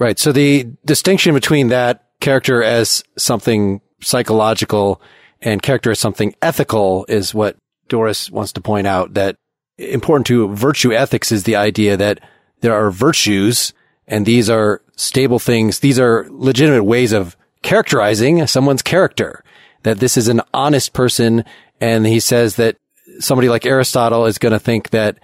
Right. 0.00 0.18
So 0.18 0.32
the 0.32 0.64
distinction 0.84 1.32
between 1.32 1.68
that 1.68 2.06
character 2.20 2.60
as 2.60 3.04
something 3.16 3.82
psychological 4.00 5.00
and 5.40 5.62
character 5.62 5.92
as 5.92 6.00
something 6.00 6.34
ethical 6.42 7.06
is 7.08 7.32
what 7.32 7.56
Doris 7.88 8.30
wants 8.30 8.52
to 8.54 8.60
point 8.60 8.88
out 8.88 9.14
that 9.14 9.36
important 9.78 10.26
to 10.26 10.54
virtue 10.54 10.92
ethics 10.92 11.32
is 11.32 11.44
the 11.44 11.56
idea 11.56 11.96
that 11.96 12.20
there 12.60 12.74
are 12.74 12.90
virtues 12.90 13.72
And 14.08 14.24
these 14.24 14.50
are 14.50 14.80
stable 14.96 15.38
things. 15.38 15.80
These 15.80 16.00
are 16.00 16.26
legitimate 16.30 16.84
ways 16.84 17.12
of 17.12 17.36
characterizing 17.62 18.44
someone's 18.46 18.82
character, 18.82 19.44
that 19.82 20.00
this 20.00 20.16
is 20.16 20.28
an 20.28 20.40
honest 20.54 20.94
person. 20.94 21.44
And 21.80 22.06
he 22.06 22.18
says 22.18 22.56
that 22.56 22.76
somebody 23.20 23.48
like 23.48 23.66
Aristotle 23.66 24.24
is 24.24 24.38
going 24.38 24.52
to 24.52 24.58
think 24.58 24.90
that 24.90 25.18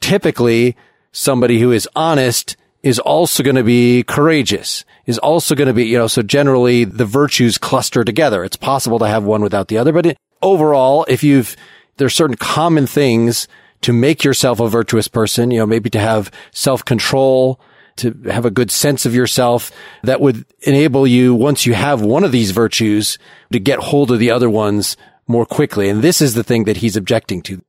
typically 0.00 0.76
somebody 1.10 1.58
who 1.58 1.72
is 1.72 1.88
honest 1.96 2.56
is 2.84 3.00
also 3.00 3.42
going 3.42 3.56
to 3.56 3.64
be 3.64 4.04
courageous, 4.04 4.84
is 5.04 5.18
also 5.18 5.56
going 5.56 5.66
to 5.66 5.74
be, 5.74 5.86
you 5.86 5.98
know, 5.98 6.06
so 6.06 6.22
generally 6.22 6.84
the 6.84 7.04
virtues 7.04 7.58
cluster 7.58 8.04
together. 8.04 8.44
It's 8.44 8.56
possible 8.56 9.00
to 9.00 9.08
have 9.08 9.24
one 9.24 9.42
without 9.42 9.66
the 9.66 9.78
other, 9.78 9.92
but 9.92 10.06
it, 10.06 10.16
overall, 10.42 11.04
if 11.08 11.24
you've, 11.24 11.56
there's 11.96 12.14
certain 12.14 12.36
common 12.36 12.86
things 12.86 13.48
to 13.82 13.92
make 13.92 14.24
yourself 14.24 14.60
a 14.60 14.68
virtuous 14.68 15.08
person, 15.08 15.50
you 15.50 15.58
know, 15.58 15.66
maybe 15.66 15.90
to 15.90 15.98
have 15.98 16.30
self-control, 16.52 17.60
to 17.96 18.12
have 18.24 18.44
a 18.44 18.50
good 18.50 18.70
sense 18.70 19.06
of 19.06 19.14
yourself 19.14 19.70
that 20.02 20.20
would 20.20 20.44
enable 20.62 21.06
you, 21.06 21.34
once 21.34 21.66
you 21.66 21.74
have 21.74 22.00
one 22.00 22.24
of 22.24 22.32
these 22.32 22.52
virtues, 22.52 23.18
to 23.52 23.58
get 23.58 23.78
hold 23.78 24.10
of 24.10 24.18
the 24.18 24.30
other 24.30 24.48
ones 24.48 24.96
more 25.26 25.44
quickly. 25.44 25.88
And 25.88 26.02
this 26.02 26.22
is 26.22 26.34
the 26.34 26.44
thing 26.44 26.64
that 26.64 26.78
he's 26.78 26.96
objecting 26.96 27.42
to. 27.42 27.62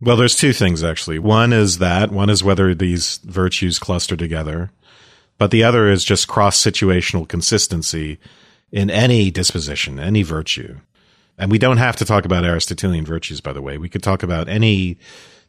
Well, 0.00 0.16
there's 0.16 0.36
two 0.36 0.52
things 0.52 0.82
actually. 0.82 1.18
One 1.18 1.52
is 1.52 1.78
that, 1.78 2.10
one 2.10 2.30
is 2.30 2.44
whether 2.44 2.74
these 2.74 3.18
virtues 3.18 3.78
cluster 3.78 4.16
together, 4.16 4.70
but 5.36 5.50
the 5.50 5.64
other 5.64 5.90
is 5.90 6.04
just 6.04 6.28
cross 6.28 6.62
situational 6.62 7.28
consistency 7.28 8.18
in 8.72 8.90
any 8.90 9.30
disposition, 9.30 9.98
any 9.98 10.22
virtue. 10.22 10.78
And 11.36 11.50
we 11.50 11.58
don't 11.58 11.78
have 11.78 11.96
to 11.96 12.04
talk 12.04 12.24
about 12.24 12.44
Aristotelian 12.44 13.04
virtues, 13.06 13.40
by 13.40 13.52
the 13.52 13.62
way. 13.62 13.78
We 13.78 13.88
could 13.88 14.02
talk 14.02 14.22
about 14.22 14.48
any 14.48 14.98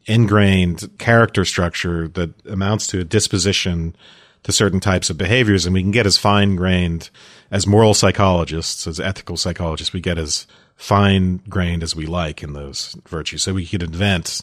ingrained 0.06 0.90
character 0.98 1.44
structure 1.44 2.08
that 2.08 2.30
amounts 2.46 2.86
to 2.88 3.00
a 3.00 3.04
disposition 3.04 3.94
to 4.42 4.52
certain 4.52 4.80
types 4.80 5.10
of 5.10 5.18
behaviors. 5.18 5.66
And 5.66 5.74
we 5.74 5.82
can 5.82 5.92
get 5.92 6.06
as 6.06 6.18
fine 6.18 6.56
grained 6.56 7.10
as 7.50 7.66
moral 7.66 7.94
psychologists, 7.94 8.86
as 8.86 8.98
ethical 8.98 9.36
psychologists, 9.36 9.92
we 9.92 10.00
get 10.00 10.18
as 10.18 10.46
fine 10.74 11.36
grained 11.48 11.82
as 11.82 11.94
we 11.94 12.06
like 12.06 12.42
in 12.42 12.54
those 12.54 12.96
virtues. 13.06 13.42
So 13.42 13.54
we 13.54 13.66
could 13.66 13.82
invent 13.82 14.42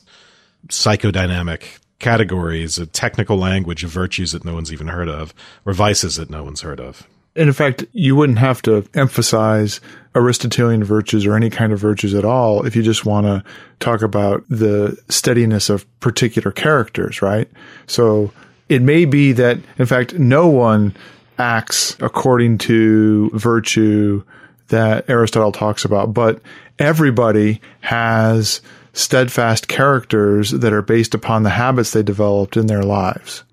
psychodynamic 0.68 1.80
categories, 2.00 2.78
a 2.78 2.86
technical 2.86 3.38
language 3.38 3.84
of 3.84 3.90
virtues 3.90 4.32
that 4.32 4.46
no 4.46 4.54
one's 4.54 4.72
even 4.72 4.88
heard 4.88 5.10
of, 5.10 5.34
or 5.66 5.74
vices 5.74 6.16
that 6.16 6.30
no 6.30 6.44
one's 6.44 6.62
heard 6.62 6.80
of. 6.80 7.06
And 7.36 7.48
in 7.48 7.54
fact, 7.54 7.86
you 7.94 8.16
wouldn't 8.16 8.40
have 8.40 8.62
to 8.64 8.86
emphasize 8.94 9.80
Aristotelian 10.16 10.84
virtues 10.84 11.26
or 11.26 11.36
any 11.36 11.50
kind 11.50 11.72
of 11.72 11.80
virtues 11.80 12.14
at 12.14 12.26
all 12.26 12.66
if 12.66 12.76
you 12.76 12.82
just 12.82 13.06
want 13.06 13.26
to 13.28 13.44
talk 13.80 14.02
about 14.02 14.44
the 14.50 14.98
steadiness 15.10 15.70
of 15.70 15.86
particular 16.00 16.52
characters, 16.52 17.22
right? 17.22 17.50
So 17.88 18.32
it 18.68 18.82
may 18.82 19.06
be 19.06 19.32
that, 19.34 19.60
in 19.78 19.86
fact, 19.86 20.14
no 20.16 20.48
one 20.48 20.96
acts 21.38 21.96
according 22.02 22.58
to 22.58 23.30
virtue 23.34 24.24
that 24.68 25.10
Aristotle 25.10 25.52
talks 25.52 25.86
about, 25.86 26.14
but 26.14 26.42
everybody 26.78 27.62
has 27.82 28.62
steadfast 28.94 29.68
characters 29.68 30.52
that 30.52 30.74
are 30.74 30.82
based 30.82 31.14
upon 31.14 31.44
the 31.44 31.50
habits 31.50 31.92
they 31.92 32.04
developed 32.04 32.58
in 32.58 32.68
their 32.68 32.84
lives. 32.84 33.44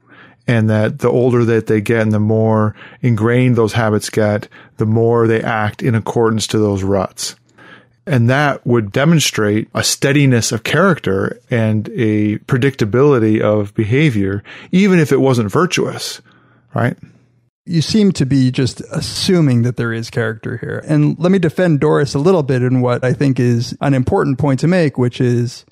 And 0.47 0.71
that 0.71 1.01
the 1.01 1.09
older 1.09 1.45
that 1.45 1.67
they 1.67 1.81
get 1.81 2.03
and 2.03 2.13
the 2.13 2.21
more 2.21 2.75
ingrained 3.03 3.57
those 3.57 3.73
habits 3.73 4.11
get, 4.11 4.49
the 4.77 4.87
more 4.87 5.27
they 5.27 5.43
act 5.43 5.83
in 5.83 5.95
accordance 5.95 6.47
to 6.49 6.59
those 6.59 6.83
ruts. 6.83 7.35
And 8.07 8.31
that 8.31 8.65
would 8.65 8.93
demonstrate 8.93 9.69
a 9.75 9.83
steadiness 9.83 10.53
of 10.53 10.63
character 10.63 11.41
and 11.51 11.89
a 11.89 12.39
predictability 12.39 13.41
of 13.41 13.75
behavior, 13.75 14.45
even 14.71 15.01
if 15.01 15.11
it 15.11 15.21
wasn't 15.21 15.51
virtuous, 15.51 16.23
right? 16.73 16.97
you 17.67 17.83
seem 17.83 18.13
to 18.13 18.25
be 18.25 18.51
just 18.51 18.81
assuming 18.93 19.63
that 19.63 19.77
there 19.77 19.93
is 19.93 20.09
character 20.09 20.57
here. 20.57 20.83
And 20.87 21.19
let 21.19 21.33
me 21.33 21.41
defend 21.41 21.81
Doris 21.81 22.15
a 22.15 22.21
little 22.21 22.45
bit 22.45 22.63
in 22.63 22.81
what 22.81 23.05
I 23.05 23.13
think 23.13 23.41
is 23.41 23.77
an 23.81 23.93
important 23.93 24.39
point 24.39 24.61
to 24.61 24.69
make, 24.69 24.97
which 24.97 25.21
is 25.21 25.67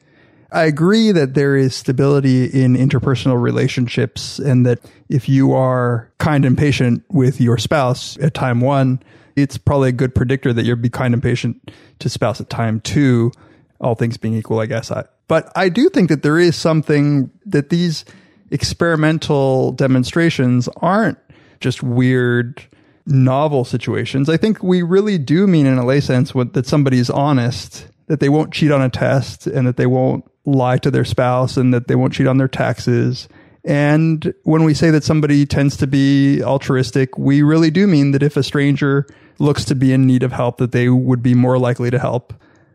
I 0.55 0.67
agree 0.67 1.11
that 1.11 1.35
there 1.35 1.57
is 1.57 1.75
stability 1.75 2.45
in 2.45 2.77
interpersonal 2.77 3.43
relationships 3.43 4.39
and 4.39 4.65
that 4.65 4.79
if 5.09 5.29
you 5.29 5.53
are 5.53 6.13
kind 6.19 6.45
and 6.45 6.57
patient 6.57 7.03
with 7.11 7.41
your 7.41 7.59
spouse 7.59 8.17
at 8.19 8.35
time 8.35 8.61
one, 8.61 9.03
it's 9.35 9.59
probably 9.59 9.89
a 9.89 9.93
good 9.93 10.15
predictor 10.15 10.53
that 10.53 10.65
you'll 10.65 10.77
be 10.77 10.89
kind 10.89 11.13
and 11.13 11.21
patient 11.21 11.73
to 11.99 12.09
spouse 12.09 12.41
at 12.41 12.49
time 12.51 12.81
two, 12.81 13.33
all 13.81 13.97
things 13.97 14.17
being 14.17 14.35
equal, 14.35 14.61
I 14.61 14.67
guess. 14.67 14.93
I, 14.93 15.07
but 15.27 15.51
I 15.57 15.69
do 15.69 15.89
think 15.89 16.09
that 16.09 16.23
there 16.23 16.39
is 16.39 16.55
something 16.55 17.33
that 17.47 17.71
these 17.71 18.05
experimental 18.53 19.73
demonstrations 19.73 20.69
aren't 20.77 21.19
just 21.59 21.83
weird 21.83 22.63
novel 23.07 23.65
situations. 23.65 24.29
I 24.29 24.37
think 24.37 24.63
we 24.63 24.83
really 24.83 25.19
do 25.19 25.49
mean 25.49 25.67
in 25.67 25.79
a 25.79 25.85
lay 25.85 26.01
sense 26.01 26.33
that 26.33 26.65
somebody's 26.65 27.11
honest, 27.11 27.89
that 28.07 28.21
they 28.21 28.29
won't 28.29 28.53
cheat 28.53 28.71
on 28.71 28.83
a 28.83 28.89
test 28.89 29.49
and 29.49 29.67
that 29.67 29.77
they 29.77 29.87
won't 29.87 30.25
lie 30.45 30.79
to 30.79 30.91
their 30.91 31.05
spouse 31.05 31.57
and 31.57 31.73
that 31.73 31.89
they 31.89 31.95
won't 31.95 32.13
cheat 32.13 32.27
on 32.27 32.37
their 32.37 32.49
taxes. 32.49 33.29
And 33.65 34.35
when 34.43 34.65
we 34.65 34.75
say 34.75 34.91
that 34.91 35.05
somebody 35.05 35.47
tends 35.47 35.77
to 35.79 35.87
be 35.87 36.43
altruistic, 36.43 37.17
we 37.17 37.43
really 37.43 37.71
do 37.71 37.87
mean 37.87 38.11
that 38.11 38.23
if 38.23 38.37
a 38.37 38.43
stranger 38.43 39.07
looks 39.39 39.65
to 39.67 39.75
be 39.75 39.93
in 39.93 40.07
need 40.07 40.23
of 40.23 40.33
help, 40.33 40.59
that 40.59 40.73
they 40.73 40.89
would 40.89 41.23
be 41.23 41.35
more 41.35 41.59
likely 41.59 41.91
to 41.91 41.99
help. 41.99 42.35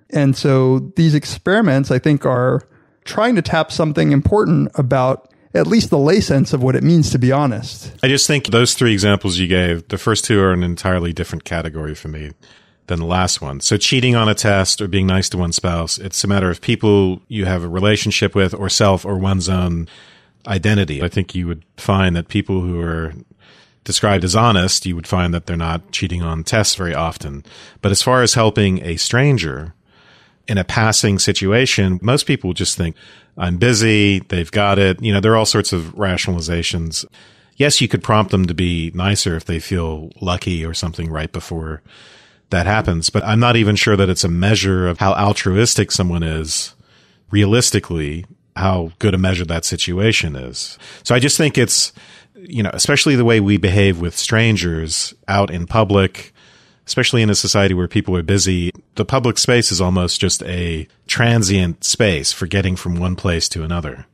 And 0.09 0.35
so 0.35 0.79
these 0.95 1.13
experiments, 1.13 1.91
I 1.91 1.99
think, 1.99 2.25
are 2.25 2.67
trying 3.05 3.35
to 3.35 3.41
tap 3.41 3.71
something 3.71 4.11
important 4.11 4.71
about 4.75 5.31
at 5.53 5.67
least 5.67 5.89
the 5.89 5.97
lay 5.97 6.21
sense 6.21 6.53
of 6.53 6.61
what 6.61 6.75
it 6.75 6.83
means 6.83 7.11
to 7.11 7.19
be 7.19 7.31
honest. 7.31 7.91
I 8.03 8.07
just 8.07 8.27
think 8.27 8.47
those 8.47 8.73
three 8.73 8.93
examples 8.93 9.37
you 9.37 9.47
gave, 9.47 9.87
the 9.87 9.97
first 9.97 10.25
two 10.25 10.39
are 10.41 10.51
an 10.51 10.63
entirely 10.63 11.13
different 11.13 11.43
category 11.43 11.95
for 11.95 12.07
me 12.07 12.31
than 12.89 12.99
the 12.99 13.05
last 13.05 13.41
one. 13.41 13.61
So 13.61 13.77
cheating 13.77 14.15
on 14.15 14.27
a 14.27 14.35
test 14.35 14.81
or 14.81 14.87
being 14.87 15.07
nice 15.07 15.29
to 15.29 15.37
one's 15.37 15.55
spouse, 15.55 15.97
it's 15.97 16.23
a 16.23 16.27
matter 16.27 16.49
of 16.49 16.59
people 16.59 17.21
you 17.27 17.45
have 17.45 17.63
a 17.63 17.69
relationship 17.69 18.35
with 18.35 18.53
or 18.53 18.67
self 18.67 19.05
or 19.05 19.17
one's 19.17 19.47
own 19.47 19.87
identity. 20.47 21.01
I 21.01 21.07
think 21.07 21.33
you 21.33 21.47
would 21.47 21.63
find 21.77 22.15
that 22.15 22.27
people 22.27 22.61
who 22.61 22.81
are 22.81 23.13
described 23.83 24.23
as 24.23 24.35
honest, 24.35 24.85
you 24.85 24.95
would 24.95 25.07
find 25.07 25.33
that 25.33 25.45
they're 25.45 25.55
not 25.55 25.91
cheating 25.91 26.21
on 26.21 26.43
tests 26.43 26.75
very 26.75 26.93
often. 26.93 27.45
But 27.81 27.91
as 27.91 28.01
far 28.01 28.21
as 28.21 28.33
helping 28.33 28.83
a 28.83 28.97
stranger 28.97 29.73
in 30.47 30.57
a 30.57 30.63
passing 30.63 31.19
situation, 31.19 31.99
most 32.01 32.25
people 32.25 32.53
just 32.53 32.75
think, 32.75 32.95
I'm 33.37 33.57
busy. 33.57 34.19
They've 34.19 34.51
got 34.51 34.79
it. 34.79 35.01
You 35.01 35.13
know, 35.13 35.19
there 35.19 35.31
are 35.31 35.37
all 35.37 35.45
sorts 35.45 35.71
of 35.71 35.95
rationalizations. 35.95 37.05
Yes, 37.55 37.81
you 37.81 37.87
could 37.87 38.03
prompt 38.03 38.31
them 38.31 38.47
to 38.47 38.53
be 38.53 38.91
nicer 38.95 39.35
if 39.35 39.45
they 39.45 39.59
feel 39.59 40.11
lucky 40.19 40.65
or 40.65 40.73
something 40.73 41.09
right 41.09 41.31
before 41.31 41.81
that 42.49 42.65
happens, 42.65 43.09
but 43.09 43.23
I'm 43.23 43.39
not 43.39 43.55
even 43.55 43.75
sure 43.75 43.95
that 43.95 44.09
it's 44.09 44.23
a 44.23 44.29
measure 44.29 44.87
of 44.87 44.99
how 44.99 45.13
altruistic 45.13 45.91
someone 45.91 46.23
is 46.23 46.73
realistically, 47.31 48.25
how 48.55 48.91
good 48.99 49.13
a 49.13 49.17
measure 49.17 49.45
that 49.45 49.65
situation 49.65 50.35
is. 50.35 50.77
So 51.03 51.13
I 51.13 51.19
just 51.19 51.37
think 51.37 51.57
it's, 51.57 51.93
you 52.35 52.63
know, 52.63 52.71
especially 52.73 53.15
the 53.15 53.25
way 53.25 53.39
we 53.39 53.57
behave 53.57 53.99
with 53.99 54.17
strangers 54.17 55.13
out 55.27 55.51
in 55.51 55.67
public, 55.67 56.33
especially 56.87 57.21
in 57.21 57.29
a 57.29 57.35
society 57.35 57.73
where 57.73 57.87
people 57.87 58.15
are 58.15 58.23
busy, 58.23 58.71
the 58.95 59.05
public 59.05 59.37
space 59.37 59.71
is 59.71 59.79
almost 59.79 60.19
just 60.19 60.41
a 60.43 60.87
transient 61.07 61.83
space 61.83 62.31
for 62.31 62.47
getting 62.47 62.75
from 62.75 62.95
one 62.95 63.15
place 63.15 63.47
to 63.49 63.63
another. 63.63 64.07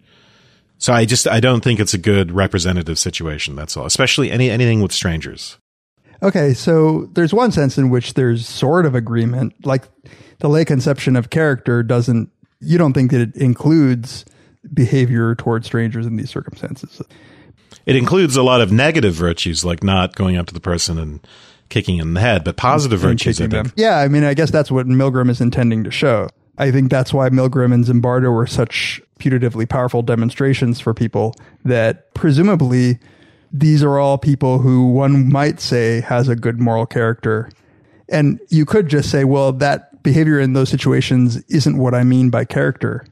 So 0.78 0.92
I 0.94 1.06
just 1.06 1.28
I 1.28 1.40
don't 1.40 1.64
think 1.64 1.80
it's 1.80 1.94
a 1.94 1.98
good 1.98 2.32
representative 2.32 3.00
situation. 3.00 3.56
That's 3.56 3.78
all, 3.78 3.86
especially 3.86 4.30
any 4.30 4.50
anything 4.50 4.82
with 4.82 4.92
strangers. 4.92 5.58
Okay, 6.24 6.54
so 6.54 7.10
there's 7.14 7.34
one 7.34 7.52
sense 7.52 7.78
in 7.78 7.90
which 7.90 8.14
there's 8.14 8.48
sort 8.48 8.86
of 8.86 8.96
agreement, 8.96 9.54
like 9.66 9.84
the 10.40 10.48
lay 10.48 10.66
conception 10.66 11.16
of 11.16 11.30
character 11.30 11.84
doesn't. 11.84 12.30
You 12.60 12.78
don't 12.78 12.94
think 12.94 13.12
that 13.12 13.22
it 13.22 13.36
includes 13.36 14.26
behavior 14.74 15.36
towards 15.36 15.68
strangers 15.68 16.06
in 16.06 16.16
these 16.16 16.30
circumstances. 16.30 17.02
It 17.86 17.96
includes 17.96 18.36
a 18.36 18.44
lot 18.44 18.62
of 18.62 18.72
negative 18.72 19.14
virtues, 19.14 19.64
like 19.64 19.84
not 19.84 20.16
going 20.16 20.38
up 20.38 20.48
to 20.48 20.54
the 20.54 20.60
person 20.60 20.98
and 20.98 21.28
kicking 21.70 21.98
in 21.98 22.14
the 22.14 22.22
head, 22.22 22.44
but 22.44 22.58
positive 22.58 23.00
virtues. 23.00 23.40
I 23.42 23.48
think. 23.48 23.74
Yeah, 23.76 23.98
I 23.98 24.08
mean, 24.08 24.24
I 24.24 24.34
guess 24.34 24.52
that's 24.52 24.72
what 24.72 24.88
Milgram 24.88 25.30
is 25.30 25.42
intending 25.42 25.84
to 25.84 25.92
show. 25.92 26.30
I 26.58 26.72
think 26.72 26.90
that's 26.90 27.14
why 27.14 27.30
Milgram 27.30 27.74
and 27.74 27.84
Zimbardo 27.84 28.34
were 28.34 28.48
such 28.48 29.02
putatively 29.20 29.68
powerful 29.68 30.02
demonstrations 30.02 30.80
for 30.80 30.94
people 30.94 31.36
that 31.64 32.14
presumably 32.14 33.00
these 33.60 33.84
are 33.84 33.98
all 33.98 34.18
people 34.18 34.60
who 34.60 34.88
one 34.88 35.32
might 35.32 35.62
say 35.62 36.02
has 36.02 36.28
a 36.28 36.36
good 36.36 36.60
moral 36.60 36.86
character. 36.86 37.50
And 38.10 38.40
you 38.50 38.66
could 38.66 38.90
just 38.90 39.10
say, 39.10 39.24
well, 39.24 39.54
that 39.54 40.04
behavior 40.04 40.40
in 40.40 40.54
those 40.54 40.70
situations 40.70 41.38
isn't 41.46 41.78
what 41.78 41.96
I 41.96 42.04
mean 42.04 42.30
by 42.30 42.44
character. 42.46 43.06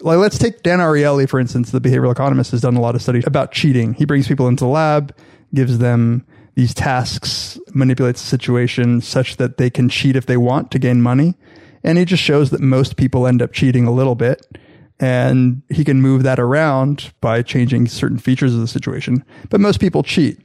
Like, 0.00 0.18
let's 0.18 0.36
take 0.36 0.62
Dan 0.62 0.80
Ariely, 0.80 1.28
for 1.28 1.38
instance, 1.38 1.70
the 1.70 1.80
behavioral 1.80 2.10
economist 2.10 2.50
has 2.50 2.60
done 2.60 2.76
a 2.76 2.80
lot 2.80 2.94
of 2.94 3.02
studies 3.02 3.24
about 3.26 3.52
cheating. 3.52 3.94
He 3.94 4.04
brings 4.04 4.26
people 4.26 4.48
into 4.48 4.64
the 4.64 4.70
lab, 4.70 5.14
gives 5.54 5.78
them 5.78 6.26
these 6.56 6.74
tasks, 6.74 7.58
manipulates 7.72 8.20
the 8.20 8.26
situation 8.26 9.00
such 9.00 9.36
that 9.36 9.58
they 9.58 9.70
can 9.70 9.88
cheat 9.88 10.16
if 10.16 10.26
they 10.26 10.36
want 10.36 10.72
to 10.72 10.78
gain 10.78 11.00
money. 11.02 11.34
And 11.84 11.98
he 11.98 12.04
just 12.04 12.22
shows 12.22 12.50
that 12.50 12.60
most 12.60 12.96
people 12.96 13.26
end 13.26 13.40
up 13.40 13.52
cheating 13.52 13.86
a 13.86 13.92
little 13.92 14.14
bit. 14.14 14.44
And 15.04 15.60
he 15.68 15.84
can 15.84 16.00
move 16.00 16.22
that 16.22 16.40
around 16.40 17.12
by 17.20 17.42
changing 17.42 17.86
certain 17.88 18.16
features 18.16 18.54
of 18.54 18.60
the 18.60 18.66
situation. 18.66 19.22
But 19.50 19.60
most 19.60 19.78
people 19.78 20.02
cheat. 20.02 20.38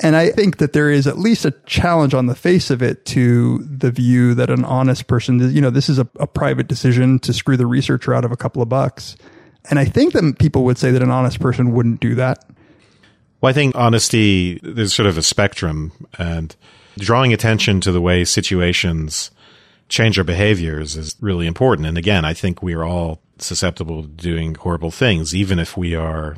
And 0.00 0.14
I 0.14 0.30
think 0.30 0.58
that 0.58 0.74
there 0.74 0.90
is 0.90 1.08
at 1.08 1.18
least 1.18 1.44
a 1.44 1.50
challenge 1.66 2.14
on 2.14 2.26
the 2.26 2.36
face 2.36 2.70
of 2.70 2.82
it 2.82 3.04
to 3.06 3.58
the 3.64 3.90
view 3.90 4.32
that 4.34 4.48
an 4.48 4.64
honest 4.64 5.08
person, 5.08 5.52
you 5.52 5.60
know, 5.60 5.70
this 5.70 5.88
is 5.88 5.98
a, 5.98 6.06
a 6.20 6.26
private 6.26 6.68
decision 6.68 7.18
to 7.20 7.32
screw 7.32 7.56
the 7.56 7.66
researcher 7.66 8.14
out 8.14 8.24
of 8.24 8.30
a 8.30 8.36
couple 8.36 8.62
of 8.62 8.68
bucks. 8.68 9.16
And 9.70 9.80
I 9.80 9.84
think 9.86 10.12
that 10.12 10.38
people 10.38 10.62
would 10.64 10.78
say 10.78 10.92
that 10.92 11.02
an 11.02 11.10
honest 11.10 11.40
person 11.40 11.72
wouldn't 11.72 11.98
do 11.98 12.14
that. 12.14 12.44
Well, 13.40 13.50
I 13.50 13.54
think 13.54 13.74
honesty, 13.74 14.60
there's 14.62 14.94
sort 14.94 15.08
of 15.08 15.18
a 15.18 15.22
spectrum 15.22 15.90
and 16.16 16.54
drawing 16.98 17.32
attention 17.32 17.80
to 17.80 17.90
the 17.90 18.00
way 18.00 18.24
situations 18.24 19.32
change 19.88 20.16
our 20.16 20.24
behaviors 20.24 20.96
is 20.96 21.16
really 21.20 21.48
important. 21.48 21.88
And 21.88 21.98
again, 21.98 22.24
I 22.24 22.34
think 22.34 22.62
we 22.62 22.74
are 22.74 22.84
all 22.84 23.20
susceptible 23.38 24.02
to 24.02 24.08
doing 24.08 24.54
horrible 24.54 24.90
things, 24.90 25.34
even 25.34 25.58
if 25.58 25.76
we 25.76 25.94
are, 25.94 26.36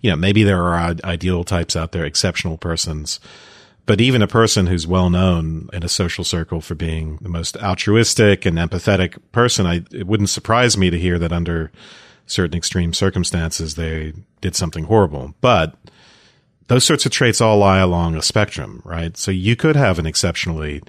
you 0.00 0.10
know, 0.10 0.16
maybe 0.16 0.42
there 0.42 0.62
are 0.62 0.94
ideal 1.04 1.44
types 1.44 1.76
out 1.76 1.92
there, 1.92 2.04
exceptional 2.04 2.58
persons. 2.58 3.20
But 3.86 4.00
even 4.00 4.22
a 4.22 4.26
person 4.26 4.66
who's 4.66 4.86
well 4.86 5.10
known 5.10 5.68
in 5.72 5.82
a 5.82 5.88
social 5.88 6.24
circle 6.24 6.60
for 6.60 6.74
being 6.74 7.18
the 7.20 7.28
most 7.28 7.56
altruistic 7.58 8.46
and 8.46 8.56
empathetic 8.56 9.18
person, 9.32 9.66
I, 9.66 9.82
it 9.92 10.06
wouldn't 10.06 10.30
surprise 10.30 10.78
me 10.78 10.88
to 10.88 10.98
hear 10.98 11.18
that 11.18 11.32
under 11.32 11.70
certain 12.26 12.56
extreme 12.56 12.94
circumstances, 12.94 13.74
they 13.74 14.14
did 14.40 14.56
something 14.56 14.84
horrible. 14.84 15.34
But 15.42 15.74
those 16.68 16.84
sorts 16.84 17.04
of 17.04 17.12
traits 17.12 17.42
all 17.42 17.58
lie 17.58 17.78
along 17.78 18.16
a 18.16 18.22
spectrum, 18.22 18.80
right? 18.84 19.16
So 19.18 19.30
you 19.30 19.54
could 19.54 19.76
have 19.76 19.98
an 19.98 20.06
exceptionally 20.06 20.82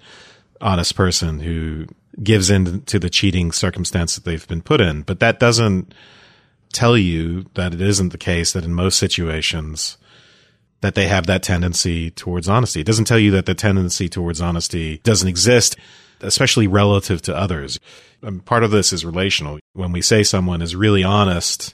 honest 0.61 0.95
person 0.95 1.41
who 1.41 1.87
gives 2.23 2.49
in 2.49 2.81
to 2.83 2.99
the 2.99 3.09
cheating 3.09 3.51
circumstance 3.51 4.15
that 4.15 4.23
they've 4.23 4.47
been 4.47 4.61
put 4.61 4.81
in, 4.81 5.01
but 5.01 5.19
that 5.19 5.39
doesn't 5.39 5.93
tell 6.71 6.97
you 6.97 7.45
that 7.53 7.73
it 7.73 7.81
isn't 7.81 8.09
the 8.09 8.17
case 8.17 8.53
that 8.53 8.65
in 8.65 8.73
most 8.73 8.99
situations 8.99 9.97
that 10.81 10.95
they 10.95 11.07
have 11.07 11.25
that 11.25 11.41
tendency 11.41 12.11
towards 12.11 12.47
honesty. 12.47 12.81
It 12.81 12.85
doesn't 12.85 13.05
tell 13.05 13.17
you 13.19 13.31
that 13.31 13.45
the 13.45 13.55
tendency 13.55 14.07
towards 14.09 14.41
honesty 14.41 14.99
doesn't 14.99 15.27
exist, 15.27 15.77
especially 16.21 16.67
relative 16.67 17.21
to 17.23 17.35
others. 17.35 17.79
And 18.21 18.45
part 18.45 18.63
of 18.63 18.71
this 18.71 18.93
is 18.93 19.05
relational. 19.05 19.59
When 19.73 19.91
we 19.91 20.01
say 20.01 20.21
someone 20.21 20.61
is 20.61 20.75
really 20.75 21.03
honest, 21.03 21.73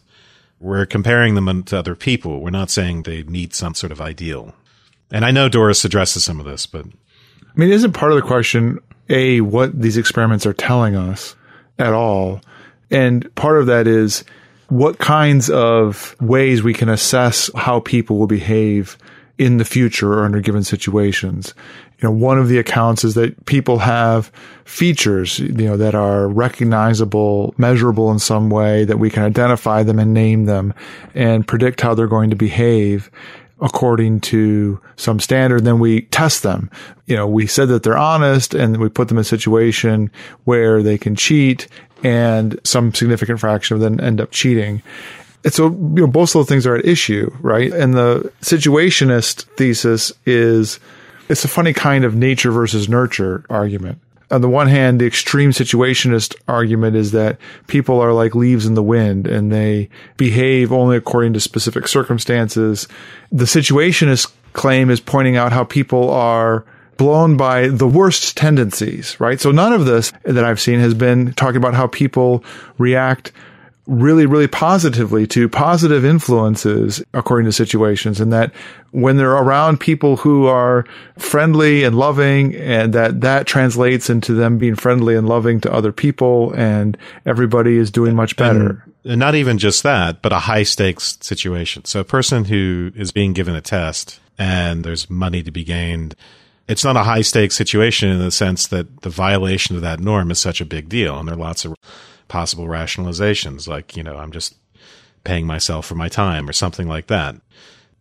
we're 0.59 0.85
comparing 0.85 1.35
them 1.35 1.63
to 1.63 1.77
other 1.77 1.95
people. 1.95 2.39
We're 2.39 2.51
not 2.51 2.69
saying 2.69 3.03
they 3.03 3.23
meet 3.23 3.53
some 3.55 3.73
sort 3.73 3.91
of 3.91 3.99
ideal. 3.99 4.53
And 5.11 5.25
I 5.25 5.31
know 5.31 5.49
Doris 5.49 5.83
addresses 5.83 6.23
some 6.23 6.39
of 6.39 6.45
this, 6.45 6.65
but 6.65 6.85
I 6.85 7.59
mean, 7.59 7.71
isn't 7.71 7.93
part 7.93 8.11
of 8.11 8.15
the 8.15 8.27
question 8.27 8.79
a 9.11 9.41
what 9.41 9.79
these 9.79 9.97
experiments 9.97 10.45
are 10.45 10.53
telling 10.53 10.95
us 10.95 11.35
at 11.77 11.93
all, 11.93 12.41
and 12.89 13.33
part 13.35 13.59
of 13.59 13.67
that 13.67 13.87
is 13.87 14.23
what 14.69 14.97
kinds 14.97 15.49
of 15.49 16.15
ways 16.21 16.63
we 16.63 16.73
can 16.73 16.89
assess 16.89 17.49
how 17.55 17.81
people 17.81 18.17
will 18.17 18.27
behave 18.27 18.97
in 19.37 19.57
the 19.57 19.65
future 19.65 20.13
or 20.13 20.23
under 20.23 20.39
given 20.39 20.63
situations. 20.63 21.53
You 21.99 22.07
know, 22.07 22.11
one 22.11 22.39
of 22.39 22.47
the 22.47 22.57
accounts 22.57 23.03
is 23.03 23.15
that 23.15 23.45
people 23.45 23.79
have 23.79 24.31
features, 24.65 25.39
you 25.39 25.51
know, 25.51 25.77
that 25.77 25.93
are 25.93 26.27
recognizable, 26.27 27.53
measurable 27.57 28.11
in 28.11 28.19
some 28.19 28.49
way 28.49 28.85
that 28.85 28.97
we 28.97 29.09
can 29.09 29.23
identify 29.23 29.83
them 29.83 29.99
and 29.99 30.13
name 30.13 30.45
them 30.45 30.73
and 31.13 31.47
predict 31.47 31.81
how 31.81 31.93
they're 31.93 32.07
going 32.07 32.29
to 32.29 32.35
behave 32.35 33.11
according 33.61 34.19
to 34.19 34.79
some 34.95 35.19
standard. 35.19 35.63
Then 35.63 35.79
we 35.79 36.01
test 36.03 36.43
them. 36.43 36.69
You 37.05 37.15
know, 37.15 37.27
we 37.27 37.47
said 37.47 37.69
that 37.69 37.83
they're 37.83 37.97
honest 37.97 38.53
and 38.53 38.77
we 38.77 38.89
put 38.89 39.07
them 39.07 39.17
in 39.17 39.21
a 39.21 39.25
situation 39.25 40.11
where 40.45 40.81
they 40.81 40.97
can 40.97 41.15
cheat 41.15 41.67
and 42.03 42.59
some 42.63 42.93
significant 42.93 43.39
fraction 43.39 43.75
of 43.75 43.81
them 43.81 43.99
end 43.99 44.19
up 44.19 44.31
cheating. 44.31 44.81
And 45.43 45.53
so, 45.53 45.67
you 45.67 46.01
know, 46.01 46.07
both 46.07 46.29
of 46.29 46.33
those 46.33 46.47
things 46.47 46.67
are 46.67 46.75
at 46.75 46.85
issue, 46.85 47.35
right? 47.41 47.71
And 47.71 47.93
the 47.93 48.31
situationist 48.41 49.43
thesis 49.55 50.11
is 50.25 50.79
it's 51.29 51.45
a 51.45 51.47
funny 51.47 51.73
kind 51.73 52.03
of 52.03 52.15
nature 52.15 52.51
versus 52.51 52.89
nurture 52.89 53.45
argument. 53.49 53.99
On 54.31 54.41
the 54.41 54.49
one 54.49 54.67
hand, 54.67 55.01
the 55.01 55.05
extreme 55.05 55.51
situationist 55.51 56.35
argument 56.47 56.95
is 56.95 57.11
that 57.11 57.37
people 57.67 57.99
are 57.99 58.13
like 58.13 58.33
leaves 58.33 58.65
in 58.65 58.75
the 58.75 58.83
wind 58.83 59.27
and 59.27 59.51
they 59.51 59.89
behave 60.17 60.71
only 60.71 60.97
according 60.97 61.33
to 61.33 61.39
specific 61.39 61.87
circumstances. 61.87 62.87
The 63.31 63.45
situationist 63.45 64.31
claim 64.53 64.89
is 64.89 64.99
pointing 64.99 65.35
out 65.35 65.51
how 65.51 65.63
people 65.63 66.09
are 66.09 66.65
blown 66.97 67.35
by 67.35 67.67
the 67.67 67.87
worst 67.87 68.37
tendencies, 68.37 69.19
right? 69.19 69.41
So 69.41 69.51
none 69.51 69.73
of 69.73 69.85
this 69.85 70.13
that 70.23 70.45
I've 70.45 70.59
seen 70.59 70.79
has 70.79 70.93
been 70.93 71.33
talking 71.33 71.57
about 71.57 71.73
how 71.73 71.87
people 71.87 72.43
react 72.77 73.31
really, 73.91 74.25
really 74.25 74.47
positively 74.47 75.27
to 75.27 75.49
positive 75.49 76.05
influences 76.05 77.03
according 77.13 77.45
to 77.45 77.51
situations 77.51 78.21
and 78.21 78.31
that 78.31 78.53
when 78.91 79.17
they're 79.17 79.31
around 79.33 79.81
people 79.81 80.15
who 80.15 80.45
are 80.45 80.85
friendly 81.17 81.83
and 81.83 81.97
loving 81.97 82.55
and 82.55 82.93
that 82.93 83.19
that 83.19 83.45
translates 83.45 84.09
into 84.09 84.33
them 84.33 84.57
being 84.57 84.75
friendly 84.75 85.13
and 85.13 85.27
loving 85.27 85.59
to 85.59 85.71
other 85.73 85.91
people 85.91 86.53
and 86.53 86.97
everybody 87.25 87.77
is 87.77 87.91
doing 87.91 88.15
much 88.15 88.37
better. 88.37 88.81
And, 89.03 89.11
and 89.11 89.19
not 89.19 89.35
even 89.35 89.57
just 89.57 89.83
that, 89.83 90.21
but 90.21 90.31
a 90.31 90.39
high 90.39 90.63
stakes 90.63 91.17
situation. 91.19 91.83
So 91.83 91.99
a 91.99 92.05
person 92.05 92.45
who 92.45 92.93
is 92.95 93.11
being 93.11 93.33
given 93.33 93.55
a 93.55 93.61
test 93.61 94.21
and 94.39 94.85
there's 94.85 95.09
money 95.09 95.43
to 95.43 95.51
be 95.51 95.65
gained 95.65 96.15
it's 96.67 96.85
not 96.85 96.95
a 96.95 97.03
high 97.03 97.21
stakes 97.21 97.55
situation 97.55 98.07
in 98.07 98.19
the 98.19 98.31
sense 98.31 98.67
that 98.67 99.01
the 99.01 99.09
violation 99.09 99.75
of 99.75 99.81
that 99.81 99.99
norm 99.99 100.31
is 100.31 100.39
such 100.39 100.61
a 100.61 100.65
big 100.65 100.87
deal. 100.87 101.19
And 101.19 101.27
there 101.27 101.35
are 101.35 101.37
lots 101.37 101.65
of 101.65 101.75
possible 102.31 102.65
rationalizations, 102.65 103.67
like, 103.67 103.97
you 103.97 104.01
know, 104.01 104.15
I'm 104.15 104.31
just 104.31 104.55
paying 105.25 105.45
myself 105.45 105.85
for 105.85 105.95
my 105.95 106.07
time 106.07 106.49
or 106.49 106.53
something 106.53 106.87
like 106.87 107.07
that. 107.07 107.35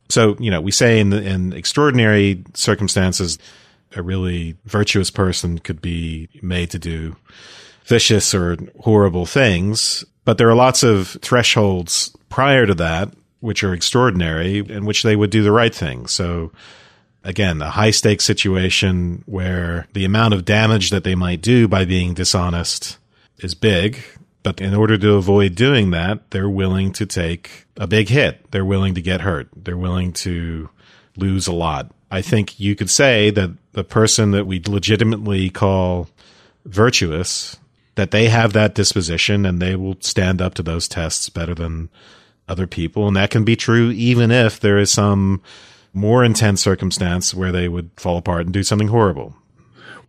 So, 0.09 0.37
you 0.39 0.53
know, 0.53 0.61
we 0.61 0.71
say 0.71 1.01
in, 1.01 1.11
the, 1.11 1.21
in 1.21 1.53
extraordinary 1.53 2.45
circumstances, 2.55 3.39
a 3.97 4.03
really 4.03 4.57
virtuous 4.65 5.11
person 5.11 5.59
could 5.59 5.83
be 5.83 6.29
made 6.43 6.71
to 6.71 6.79
do 6.79 7.17
vicious 7.87 8.33
or 8.33 8.57
horrible 8.79 9.27
things, 9.27 10.05
but 10.25 10.39
there 10.39 10.49
are 10.49 10.55
lots 10.55 10.85
of 10.85 11.19
thresholds 11.23 12.17
prior 12.29 12.67
to 12.67 12.75
that 12.75 13.13
which 13.41 13.65
are 13.65 13.75
extraordinary 13.75 14.59
in 14.59 14.85
which 14.85 15.03
they 15.03 15.17
would 15.17 15.31
do 15.31 15.43
the 15.43 15.51
right 15.51 15.75
thing. 15.75 16.07
So, 16.07 16.53
again, 17.25 17.61
a 17.63 17.71
high 17.71 17.91
stakes 17.91 18.25
situation 18.25 19.25
where 19.27 19.89
the 19.93 20.05
amount 20.05 20.35
of 20.35 20.45
damage 20.45 20.91
that 20.91 21.03
they 21.03 21.17
might 21.17 21.41
do 21.41 21.67
by 21.67 21.85
being 21.85 22.15
dishonest 22.15 22.99
is 23.43 23.55
big. 23.55 24.03
But 24.43 24.61
in 24.61 24.75
order 24.75 24.97
to 24.97 25.15
avoid 25.15 25.55
doing 25.55 25.91
that, 25.91 26.31
they're 26.31 26.49
willing 26.49 26.93
to 26.95 27.05
take 27.05 27.67
a 27.77 27.87
big 27.87 28.09
hit. 28.09 28.51
They're 28.51 28.65
willing 28.65 28.95
to 28.95 29.03
get 29.03 29.21
hurt. 29.21 29.49
They're 29.55 29.77
willing 29.77 30.13
to 30.15 30.71
lose 31.17 31.47
a 31.47 31.53
lot. 31.53 31.91
I 32.11 32.23
think 32.23 32.59
you 32.59 32.75
could 32.75 32.91
say 32.91 33.31
that 33.31 33.51
the 33.73 33.85
person 33.85 34.31
that 34.31 34.47
we 34.47 34.61
legitimately 34.67 35.51
call 35.51 36.09
virtuous, 36.65 37.59
that 37.97 38.11
they 38.11 38.29
have 38.29 38.53
that 38.55 38.75
disposition 38.75 39.45
and 39.45 39.61
they 39.61 39.77
will 39.77 39.97
stand 40.01 40.41
up 40.41 40.55
to 40.55 40.63
those 40.63 40.89
tests 40.89 41.29
better 41.29 41.55
than 41.55 41.91
other 42.49 42.67
people. 42.67 43.07
And 43.07 43.17
that 43.17 43.31
can 43.31 43.45
be 43.45 43.57
true 43.57 43.91
even 43.91 44.31
if 44.31 44.59
there 44.59 44.79
is 44.79 44.91
some 44.91 45.43
more 45.93 46.25
intense 46.25 46.63
circumstance 46.63 47.35
where 47.35 47.53
they 47.53 47.69
would 47.69 47.91
fall 47.97 48.17
apart 48.17 48.47
and 48.47 48.53
do 48.53 48.63
something 48.63 48.89
horrible. 48.89 49.35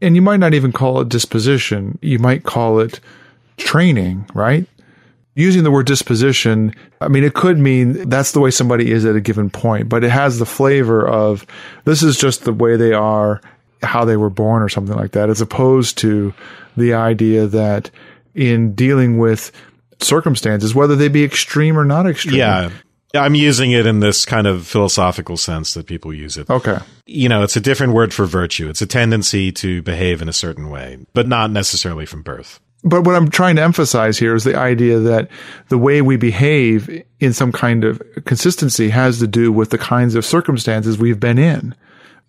And 0.01 0.15
you 0.15 0.21
might 0.21 0.39
not 0.39 0.53
even 0.53 0.71
call 0.71 1.01
it 1.01 1.09
disposition. 1.09 1.99
You 2.01 2.17
might 2.17 2.43
call 2.43 2.79
it 2.79 2.99
training, 3.61 4.29
right? 4.33 4.65
Using 5.33 5.63
the 5.63 5.71
word 5.71 5.85
disposition, 5.85 6.75
I 6.99 7.07
mean, 7.07 7.23
it 7.23 7.33
could 7.33 7.57
mean 7.57 8.09
that's 8.09 8.33
the 8.33 8.41
way 8.41 8.51
somebody 8.51 8.91
is 8.91 9.05
at 9.05 9.15
a 9.15 9.21
given 9.21 9.49
point, 9.49 9.87
but 9.87 10.03
it 10.03 10.11
has 10.11 10.39
the 10.39 10.45
flavor 10.45 11.07
of 11.07 11.45
this 11.85 12.03
is 12.03 12.17
just 12.17 12.43
the 12.43 12.51
way 12.51 12.75
they 12.75 12.93
are, 12.93 13.39
how 13.81 14.03
they 14.03 14.17
were 14.17 14.29
born 14.29 14.61
or 14.61 14.67
something 14.67 14.95
like 14.95 15.11
that, 15.11 15.29
as 15.29 15.39
opposed 15.39 15.97
to 15.99 16.33
the 16.75 16.93
idea 16.93 17.47
that 17.47 17.89
in 18.35 18.73
dealing 18.75 19.17
with 19.19 19.51
circumstances, 19.99 20.75
whether 20.75 20.95
they 20.95 21.07
be 21.07 21.23
extreme 21.23 21.77
or 21.77 21.85
not 21.85 22.07
extreme. 22.07 22.35
Yeah. 22.35 22.69
I'm 23.13 23.35
using 23.35 23.71
it 23.71 23.85
in 23.85 23.99
this 23.99 24.25
kind 24.25 24.47
of 24.47 24.65
philosophical 24.65 25.35
sense 25.35 25.73
that 25.73 25.85
people 25.85 26.13
use 26.13 26.37
it. 26.37 26.49
Okay. 26.49 26.77
You 27.05 27.27
know, 27.27 27.43
it's 27.43 27.57
a 27.57 27.61
different 27.61 27.93
word 27.93 28.13
for 28.13 28.25
virtue. 28.25 28.69
It's 28.69 28.81
a 28.81 28.87
tendency 28.87 29.51
to 29.53 29.81
behave 29.81 30.21
in 30.21 30.29
a 30.29 30.33
certain 30.33 30.69
way, 30.69 30.97
but 31.13 31.27
not 31.27 31.51
necessarily 31.51 32.05
from 32.05 32.21
birth. 32.21 32.61
But 32.83 33.03
what 33.03 33.15
I'm 33.15 33.29
trying 33.29 33.57
to 33.57 33.61
emphasize 33.61 34.17
here 34.17 34.33
is 34.33 34.43
the 34.43 34.57
idea 34.57 34.99
that 34.99 35.29
the 35.69 35.77
way 35.77 36.01
we 36.01 36.17
behave 36.17 37.03
in 37.19 37.33
some 37.33 37.51
kind 37.51 37.83
of 37.83 38.01
consistency 38.25 38.89
has 38.89 39.19
to 39.19 39.27
do 39.27 39.51
with 39.51 39.69
the 39.69 39.77
kinds 39.77 40.15
of 40.15 40.25
circumstances 40.25 40.97
we've 40.97 41.19
been 41.19 41.37
in. 41.37 41.75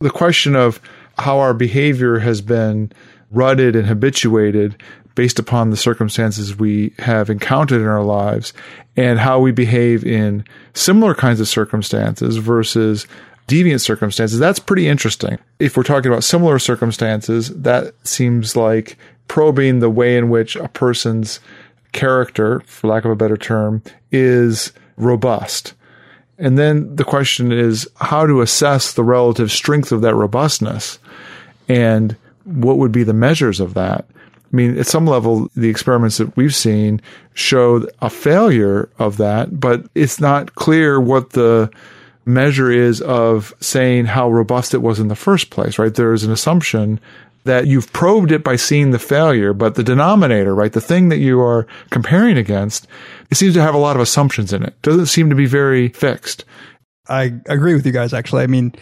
The 0.01 0.11
question 0.11 0.55
of 0.55 0.81
how 1.19 1.38
our 1.38 1.55
behavior 1.55 2.19
has 2.19 2.43
been 2.43 2.93
rutted 3.31 3.75
and 3.75 3.87
habituated 3.87 4.77
based 5.15 5.38
upon 5.38 5.71
the 5.71 5.77
circumstances 5.77 6.59
we 6.59 6.95
have 6.99 7.31
encountered 7.31 7.81
in 7.81 7.87
our 7.87 8.03
lives 8.03 8.53
and 8.97 9.19
how 9.19 9.41
we 9.41 9.53
behave 9.53 10.05
in 10.05 10.45
similar 10.75 11.15
kinds 11.15 11.41
of 11.41 11.49
circumstances 11.49 12.37
versus 12.37 13.07
deviant 13.49 13.81
circumstances. 13.81 14.38
That's 14.38 14.59
pretty 14.59 14.88
interesting. 14.88 15.38
If 15.59 15.77
we're 15.77 15.83
talking 15.83 16.11
about 16.11 16.25
similar 16.25 16.59
circumstances, 16.59 17.49
that 17.51 17.95
seems 18.07 18.57
like 18.57 18.97
probing 19.29 19.81
the 19.81 19.91
way 19.91 20.17
in 20.17 20.29
which 20.29 20.57
a 20.57 20.69
person's 20.69 21.41
character, 21.93 22.61
for 22.61 22.89
lack 22.89 23.05
of 23.05 23.11
a 23.11 23.17
better 23.17 23.37
term, 23.37 23.83
is 24.11 24.73
robust. 24.97 25.75
And 26.39 26.59
then 26.59 26.97
the 26.97 27.05
question 27.05 27.53
is 27.53 27.89
how 27.97 28.27
to 28.27 28.41
assess 28.41 28.93
the 28.93 29.05
relative 29.05 29.53
strength 29.53 29.93
of 29.93 30.01
that 30.03 30.15
robustness 30.15 30.99
and 31.69 32.17
what 32.45 32.79
would 32.79 32.93
be 32.93 33.05
the 33.05 33.13
measures 33.13 33.61
of 33.61 33.75
that. 33.75 34.07
I 34.53 34.57
mean, 34.57 34.79
at 34.79 34.87
some 34.87 35.07
level, 35.07 35.49
the 35.57 35.71
experiments 35.71 36.19
that 36.19 36.37
we've 36.37 36.55
seen 36.55 37.01
show 37.33 37.87
a 38.01 38.11
failure 38.11 38.91
of 38.99 39.17
that, 39.17 39.61
but 39.61 39.87
it's 39.95 40.21
not 40.21 40.55
clear 40.57 41.01
what 41.01 41.31
the 41.31 41.71
measure 42.27 42.71
is 42.71 43.01
of 43.01 43.55
saying 43.61 44.07
how 44.07 44.31
robust 44.31 44.75
it 44.75 44.83
was 44.83 45.01
in 45.01 45.09
the 45.09 45.17
first 45.17 45.51
place, 45.51 45.79
right? 45.79 45.95
There 45.95 46.13
is 46.13 46.25
an 46.25 46.33
assumption 46.33 47.01
that 47.45 47.67
you've 47.67 47.93
probed 47.93 48.31
it 48.31 48.45
by 48.45 48.57
seeing 48.57 48.91
the 48.91 48.99
failure, 48.99 49.53
but 49.53 49.75
the 49.75 49.83
denominator, 49.83 50.55
right? 50.55 50.73
The 50.73 50.81
thing 50.81 51.09
that 51.09 51.19
you 51.19 51.41
are 51.41 51.67
comparing 51.91 52.37
against, 52.37 52.87
it 53.31 53.37
seems 53.37 53.55
to 53.55 53.63
have 53.63 53.75
a 53.75 53.79
lot 53.79 53.97
of 53.97 54.03
assumptions 54.03 54.53
in 54.53 54.63
it. 54.63 54.81
Doesn't 54.83 55.07
seem 55.07 55.29
to 55.31 55.35
be 55.35 55.47
very 55.47 55.89
fixed. 55.89 56.45
I 57.09 57.35
agree 57.47 57.75
with 57.75 57.85
you 57.85 57.93
guys, 57.93 58.13
actually. 58.13 58.43
I 58.45 58.47
mean, 58.47 58.75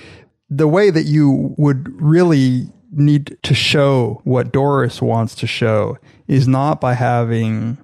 the 0.50 0.68
way 0.68 0.90
that 0.90 1.04
you 1.04 1.54
would 1.56 1.88
really 2.00 2.68
need 2.92 3.38
to 3.44 3.54
show 3.54 4.20
what 4.24 4.52
Doris 4.52 5.00
wants 5.00 5.34
to 5.36 5.46
show 5.46 5.96
is 6.26 6.46
not 6.46 6.80
by 6.80 6.94
having 6.94 7.78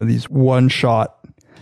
these 0.00 0.30
one 0.30 0.68
shot. 0.68 1.18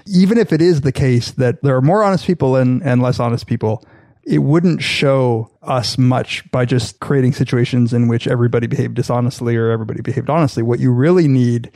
Even 0.07 0.37
if 0.39 0.53
it 0.53 0.61
is 0.61 0.83
the 0.83 0.93
case 0.93 1.31
that 1.33 1.63
there 1.63 1.77
are 1.77 1.83
more 1.83 2.03
honest 2.03 2.27
people 2.27 2.57
and, 2.57 2.83
and 2.83 3.03
less 3.03 3.19
honest 3.19 3.47
people, 3.47 3.85
it 4.25 4.39
wouldn't 4.39 4.83
show 4.83 5.51
us 5.63 5.99
much 5.99 6.49
by 6.51 6.65
just 6.65 7.01
creating 7.01 7.33
situations 7.33 7.93
in 7.93 8.09
which 8.09 8.29
everybody 8.29 8.67
behaved 8.67 8.95
dishonestly 8.95 9.57
or 9.57 9.71
everybody 9.71 10.01
behaved 10.01 10.31
honestly. 10.31 10.63
What 10.63 10.81
you 10.81 10.93
really 10.93 11.27
need 11.27 11.71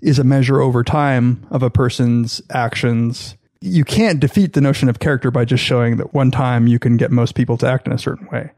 is 0.00 0.18
a 0.18 0.24
measure 0.24 0.60
over 0.60 0.84
time 0.84 1.46
of 1.50 1.62
a 1.62 1.70
person's 1.70 2.40
actions. 2.50 3.36
You 3.60 3.84
can't 3.84 4.20
defeat 4.20 4.52
the 4.52 4.60
notion 4.60 4.88
of 4.88 5.00
character 5.00 5.30
by 5.30 5.44
just 5.44 5.64
showing 5.64 5.96
that 5.96 6.14
one 6.14 6.30
time 6.30 6.66
you 6.66 6.78
can 6.78 6.96
get 6.96 7.10
most 7.10 7.34
people 7.34 7.56
to 7.58 7.66
act 7.66 7.86
in 7.86 7.92
a 7.92 7.98
certain 7.98 8.28
way. 8.28 8.50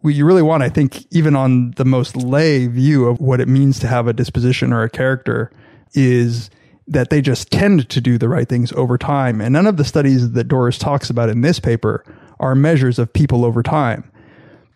What 0.00 0.14
you 0.14 0.26
really 0.26 0.42
want, 0.42 0.62
I 0.62 0.68
think, 0.68 1.06
even 1.12 1.34
on 1.34 1.72
the 1.72 1.84
most 1.84 2.16
lay 2.16 2.66
view 2.66 3.06
of 3.06 3.20
what 3.20 3.40
it 3.40 3.48
means 3.48 3.78
to 3.80 3.88
have 3.88 4.06
a 4.06 4.12
disposition 4.12 4.72
or 4.72 4.82
a 4.82 4.90
character, 4.90 5.50
is 5.94 6.50
that 6.86 7.10
they 7.10 7.20
just 7.20 7.50
tend 7.50 7.88
to 7.90 8.00
do 8.00 8.18
the 8.18 8.28
right 8.28 8.48
things 8.48 8.72
over 8.72 8.98
time. 8.98 9.40
And 9.40 9.52
none 9.52 9.66
of 9.66 9.76
the 9.76 9.84
studies 9.84 10.32
that 10.32 10.44
Doris 10.44 10.78
talks 10.78 11.10
about 11.10 11.28
in 11.28 11.40
this 11.40 11.60
paper 11.60 12.04
are 12.40 12.54
measures 12.54 12.98
of 12.98 13.12
people 13.12 13.44
over 13.44 13.62
time. 13.62 14.10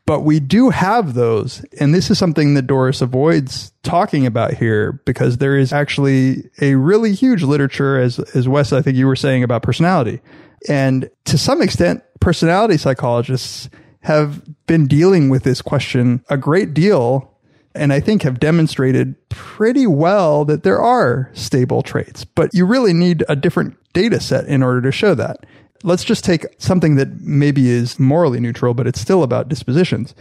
But 0.04 0.20
we 0.20 0.40
do 0.40 0.70
have 0.70 1.14
those. 1.14 1.64
And 1.78 1.94
this 1.94 2.10
is 2.10 2.18
something 2.18 2.54
that 2.54 2.66
Doris 2.66 3.00
avoids 3.00 3.72
talking 3.82 4.26
about 4.26 4.54
here 4.54 5.00
because 5.04 5.38
there 5.38 5.56
is 5.56 5.72
actually 5.72 6.50
a 6.60 6.74
really 6.74 7.14
huge 7.14 7.42
literature, 7.42 7.98
as, 7.98 8.18
as 8.34 8.48
Wes, 8.48 8.72
I 8.72 8.82
think 8.82 8.96
you 8.96 9.06
were 9.06 9.16
saying 9.16 9.44
about 9.44 9.62
personality. 9.62 10.20
And 10.68 11.08
to 11.26 11.38
some 11.38 11.62
extent, 11.62 12.02
personality 12.20 12.78
psychologists 12.78 13.70
have 14.00 14.42
been 14.66 14.86
dealing 14.86 15.28
with 15.28 15.44
this 15.44 15.62
question 15.62 16.24
a 16.28 16.36
great 16.36 16.74
deal 16.74 17.32
and 17.74 17.92
I 17.92 18.00
think 18.00 18.22
have 18.22 18.40
demonstrated 18.40 19.16
pretty 19.28 19.86
well 19.86 20.44
that 20.44 20.62
there 20.62 20.80
are 20.80 21.30
stable 21.32 21.82
traits, 21.82 22.24
but 22.24 22.52
you 22.52 22.66
really 22.66 22.92
need 22.92 23.24
a 23.28 23.36
different 23.36 23.76
data 23.92 24.20
set 24.20 24.46
in 24.46 24.62
order 24.62 24.82
to 24.82 24.92
show 24.92 25.14
that. 25.14 25.46
Let's 25.82 26.04
just 26.04 26.24
take 26.24 26.46
something 26.58 26.94
that 26.96 27.20
maybe 27.20 27.68
is 27.68 27.98
morally 27.98 28.40
neutral, 28.40 28.74
but 28.74 28.86
it's 28.86 29.00
still 29.00 29.22
about 29.22 29.48
dispositions. 29.48 30.14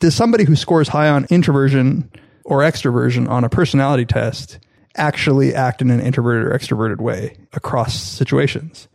Does 0.00 0.14
somebody 0.14 0.44
who 0.44 0.56
scores 0.56 0.88
high 0.88 1.08
on 1.08 1.26
introversion 1.30 2.10
or 2.44 2.60
extroversion 2.60 3.28
on 3.28 3.44
a 3.44 3.48
personality 3.48 4.06
test 4.06 4.58
actually 4.96 5.54
act 5.54 5.80
in 5.80 5.90
an 5.90 6.00
introverted 6.00 6.46
or 6.46 6.58
extroverted 6.58 6.98
way 6.98 7.36
across 7.52 8.00
situations? 8.00 8.88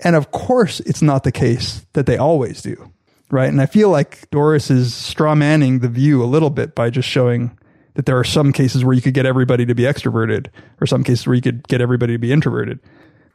And 0.00 0.16
of 0.16 0.30
course, 0.32 0.80
it's 0.80 1.02
not 1.02 1.24
the 1.24 1.32
case 1.32 1.86
that 1.92 2.06
they 2.06 2.16
always 2.16 2.60
do, 2.62 2.92
right? 3.30 3.48
And 3.48 3.60
I 3.60 3.66
feel 3.66 3.90
like 3.90 4.28
Doris 4.30 4.70
is 4.70 4.92
straw 4.92 5.34
manning 5.34 5.78
the 5.78 5.88
view 5.88 6.22
a 6.22 6.26
little 6.26 6.50
bit 6.50 6.74
by 6.74 6.90
just 6.90 7.08
showing 7.08 7.56
that 7.94 8.06
there 8.06 8.18
are 8.18 8.24
some 8.24 8.52
cases 8.52 8.84
where 8.84 8.94
you 8.94 9.00
could 9.00 9.14
get 9.14 9.26
everybody 9.26 9.64
to 9.66 9.74
be 9.74 9.84
extroverted 9.84 10.48
or 10.80 10.86
some 10.86 11.04
cases 11.04 11.26
where 11.26 11.36
you 11.36 11.42
could 11.42 11.66
get 11.68 11.80
everybody 11.80 12.14
to 12.14 12.18
be 12.18 12.32
introverted. 12.32 12.80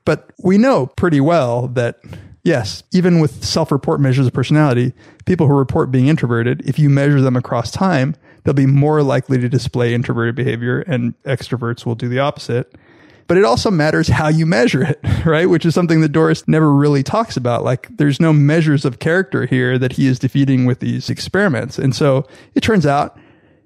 But 0.05 0.31
we 0.43 0.57
know 0.57 0.87
pretty 0.87 1.21
well 1.21 1.67
that, 1.69 1.99
yes, 2.43 2.83
even 2.91 3.19
with 3.19 3.43
self 3.43 3.71
report 3.71 3.99
measures 3.99 4.27
of 4.27 4.33
personality, 4.33 4.93
people 5.25 5.47
who 5.47 5.53
report 5.53 5.91
being 5.91 6.07
introverted, 6.07 6.61
if 6.67 6.79
you 6.79 6.89
measure 6.89 7.21
them 7.21 7.35
across 7.35 7.71
time, 7.71 8.15
they'll 8.43 8.53
be 8.53 8.65
more 8.65 9.03
likely 9.03 9.37
to 9.37 9.49
display 9.49 9.93
introverted 9.93 10.35
behavior, 10.35 10.81
and 10.81 11.13
extroverts 11.23 11.85
will 11.85 11.95
do 11.95 12.09
the 12.09 12.19
opposite. 12.19 12.75
But 13.27 13.37
it 13.37 13.45
also 13.45 13.69
matters 13.69 14.07
how 14.07 14.27
you 14.27 14.47
measure 14.47 14.81
it, 14.81 14.99
right? 15.25 15.47
Which 15.47 15.63
is 15.63 15.75
something 15.75 16.01
that 16.01 16.09
Doris 16.09 16.47
never 16.47 16.73
really 16.73 17.03
talks 17.03 17.37
about. 17.37 17.63
Like, 17.63 17.87
there's 17.95 18.19
no 18.19 18.33
measures 18.33 18.85
of 18.85 18.97
character 18.97 19.45
here 19.45 19.77
that 19.77 19.93
he 19.93 20.07
is 20.07 20.17
defeating 20.17 20.65
with 20.65 20.79
these 20.79 21.11
experiments. 21.11 21.77
And 21.77 21.95
so 21.95 22.27
it 22.55 22.61
turns 22.61 22.87
out 22.87 23.19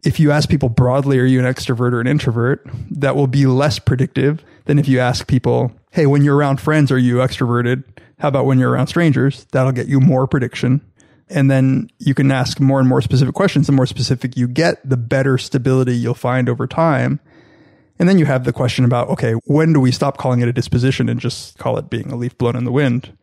if 0.03 0.19
you 0.19 0.31
ask 0.31 0.49
people 0.49 0.67
broadly, 0.67 1.17
are 1.17 1.25
you 1.25 1.39
an 1.39 1.45
extrovert 1.45 1.93
or 1.93 2.01
an 2.01 2.07
introvert? 2.07 2.67
That 2.91 3.15
will 3.15 3.27
be 3.27 3.45
less 3.45 3.79
predictive 3.79 4.43
than 4.65 4.79
if 4.79 4.87
you 4.87 4.99
ask 4.99 5.27
people, 5.27 5.71
hey, 5.91 6.05
when 6.05 6.23
you're 6.23 6.35
around 6.35 6.59
friends, 6.59 6.91
are 6.91 6.97
you 6.97 7.17
extroverted? 7.17 7.83
How 8.19 8.27
about 8.27 8.45
when 8.45 8.59
you're 8.59 8.71
around 8.71 8.87
strangers? 8.87 9.45
That'll 9.51 9.71
get 9.71 9.87
you 9.87 9.99
more 9.99 10.27
prediction. 10.27 10.81
And 11.29 11.49
then 11.49 11.89
you 11.99 12.13
can 12.13 12.31
ask 12.31 12.59
more 12.59 12.79
and 12.79 12.87
more 12.87 13.01
specific 13.01 13.33
questions. 13.33 13.67
The 13.67 13.73
more 13.73 13.85
specific 13.85 14.37
you 14.37 14.47
get, 14.47 14.87
the 14.87 14.97
better 14.97 15.37
stability 15.37 15.95
you'll 15.95 16.13
find 16.13 16.47
over 16.47 16.67
time. 16.67 17.19
And 17.99 18.09
then 18.09 18.17
you 18.17 18.25
have 18.25 18.43
the 18.43 18.53
question 18.53 18.85
about, 18.85 19.09
okay, 19.09 19.33
when 19.45 19.73
do 19.73 19.79
we 19.79 19.91
stop 19.91 20.17
calling 20.17 20.41
it 20.41 20.47
a 20.47 20.53
disposition 20.53 21.09
and 21.09 21.19
just 21.19 21.57
call 21.57 21.77
it 21.77 21.89
being 21.89 22.11
a 22.11 22.15
leaf 22.15 22.37
blown 22.37 22.55
in 22.55 22.65
the 22.65 22.71
wind? 22.71 23.15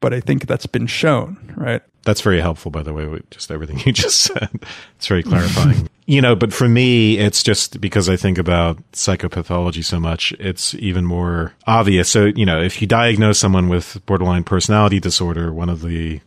But 0.00 0.12
I 0.12 0.20
think 0.20 0.46
that's 0.46 0.66
been 0.66 0.86
shown, 0.86 1.54
right? 1.56 1.82
That's 2.04 2.20
very 2.20 2.40
helpful, 2.40 2.70
by 2.70 2.82
the 2.82 2.92
way, 2.92 3.06
with 3.06 3.28
just 3.30 3.50
everything 3.50 3.80
you 3.84 3.92
just 3.92 4.18
said. 4.18 4.50
It's 4.96 5.06
very 5.06 5.22
clarifying. 5.22 5.88
you 6.06 6.20
know, 6.20 6.36
but 6.36 6.52
for 6.52 6.68
me, 6.68 7.18
it's 7.18 7.42
just 7.42 7.80
because 7.80 8.08
I 8.08 8.16
think 8.16 8.38
about 8.38 8.78
psychopathology 8.92 9.84
so 9.84 9.98
much, 9.98 10.32
it's 10.38 10.74
even 10.74 11.04
more 11.04 11.54
obvious. 11.66 12.08
So, 12.08 12.26
you 12.26 12.46
know, 12.46 12.62
if 12.62 12.80
you 12.80 12.86
diagnose 12.86 13.38
someone 13.38 13.68
with 13.68 14.00
borderline 14.06 14.44
personality 14.44 15.00
disorder, 15.00 15.52
one 15.52 15.68
of 15.68 15.82
the 15.82 16.20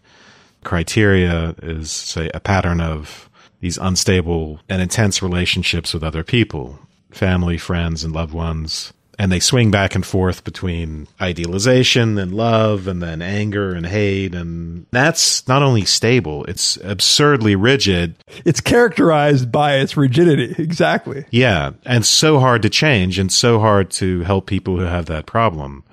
criteria 0.63 1.55
is, 1.61 1.91
say, 1.91 2.29
a 2.33 2.39
pattern 2.39 2.81
of 2.81 3.29
these 3.61 3.77
unstable 3.77 4.59
and 4.67 4.81
intense 4.81 5.21
relationships 5.21 5.93
with 5.93 6.03
other 6.03 6.23
people, 6.23 6.79
family, 7.11 7.57
friends, 7.57 8.03
and 8.03 8.13
loved 8.13 8.33
ones 8.33 8.93
and 9.19 9.33
they 9.33 9.41
swing 9.41 9.69
back 9.69 9.95
and 9.95 10.05
forth 10.05 10.45
between 10.45 11.05
idealization 11.19 12.17
and 12.17 12.33
love 12.33 12.87
and 12.87 13.03
then 13.03 13.21
anger 13.21 13.75
and 13.75 13.85
hate. 13.85 14.33
And 14.33 14.85
that's 14.91 15.45
not 15.45 15.61
only 15.61 15.83
stable 15.83 16.45
it's 16.45 16.77
absurdly 16.77 17.55
rigid. 17.57 18.15
It's 18.45 18.61
characterized 18.61 19.51
by 19.51 19.75
its 19.75 19.97
rigidity. 19.97 20.55
Exactly. 20.69 21.25
Yeah. 21.31 21.71
And 21.85 22.05
so 22.05 22.39
hard 22.39 22.61
to 22.61 22.69
change 22.69 23.19
and 23.19 23.31
so 23.31 23.59
hard 23.59 23.89
to 23.91 24.21
help 24.21 24.45
people 24.45 24.77
who 24.77 24.83
have 24.83 25.07
that 25.07 25.25
problem. 25.25 25.83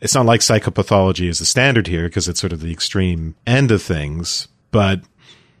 It's 0.00 0.14
not 0.14 0.24
like 0.24 0.40
psychopathology 0.40 1.28
is 1.28 1.40
the 1.40 1.44
standard 1.44 1.88
here 1.88 2.04
because 2.04 2.28
it's 2.28 2.40
sort 2.40 2.52
of 2.52 2.60
the 2.60 2.72
extreme 2.72 3.34
end 3.46 3.70
of 3.70 3.82
things. 3.82 4.48
But 4.70 5.00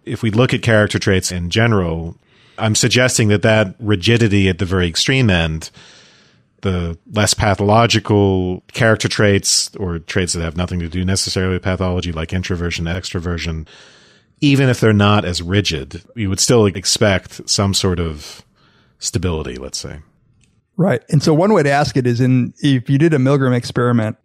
if 0.04 0.22
we 0.22 0.30
look 0.30 0.54
at 0.54 0.62
character 0.62 0.98
traits 0.98 1.32
in 1.32 1.50
general 1.50 2.16
i'm 2.56 2.76
suggesting 2.76 3.28
that 3.28 3.42
that 3.42 3.74
rigidity 3.80 4.48
at 4.48 4.58
the 4.58 4.64
very 4.64 4.86
extreme 4.86 5.28
end 5.28 5.70
the 6.64 6.98
less 7.12 7.34
pathological 7.34 8.64
character 8.72 9.06
traits 9.06 9.74
or 9.76 9.98
traits 9.98 10.32
that 10.32 10.42
have 10.42 10.56
nothing 10.56 10.80
to 10.80 10.88
do 10.88 11.04
necessarily 11.04 11.52
with 11.54 11.62
pathology, 11.62 12.10
like 12.10 12.32
introversion, 12.32 12.86
extroversion, 12.86 13.68
even 14.40 14.70
if 14.70 14.80
they're 14.80 14.94
not 14.94 15.26
as 15.26 15.42
rigid, 15.42 16.02
you 16.16 16.30
would 16.30 16.40
still 16.40 16.64
expect 16.66 17.48
some 17.48 17.74
sort 17.74 18.00
of 18.00 18.42
stability, 18.98 19.56
let's 19.56 19.78
say. 19.78 20.00
Right. 20.76 21.02
And 21.10 21.22
so 21.22 21.34
one 21.34 21.52
way 21.52 21.62
to 21.62 21.70
ask 21.70 21.98
it 21.98 22.06
is 22.06 22.20
in 22.20 22.54
if 22.58 22.88
you 22.88 22.96
did 22.96 23.12
a 23.12 23.18
Milgram 23.18 23.54
experiment 23.54 24.16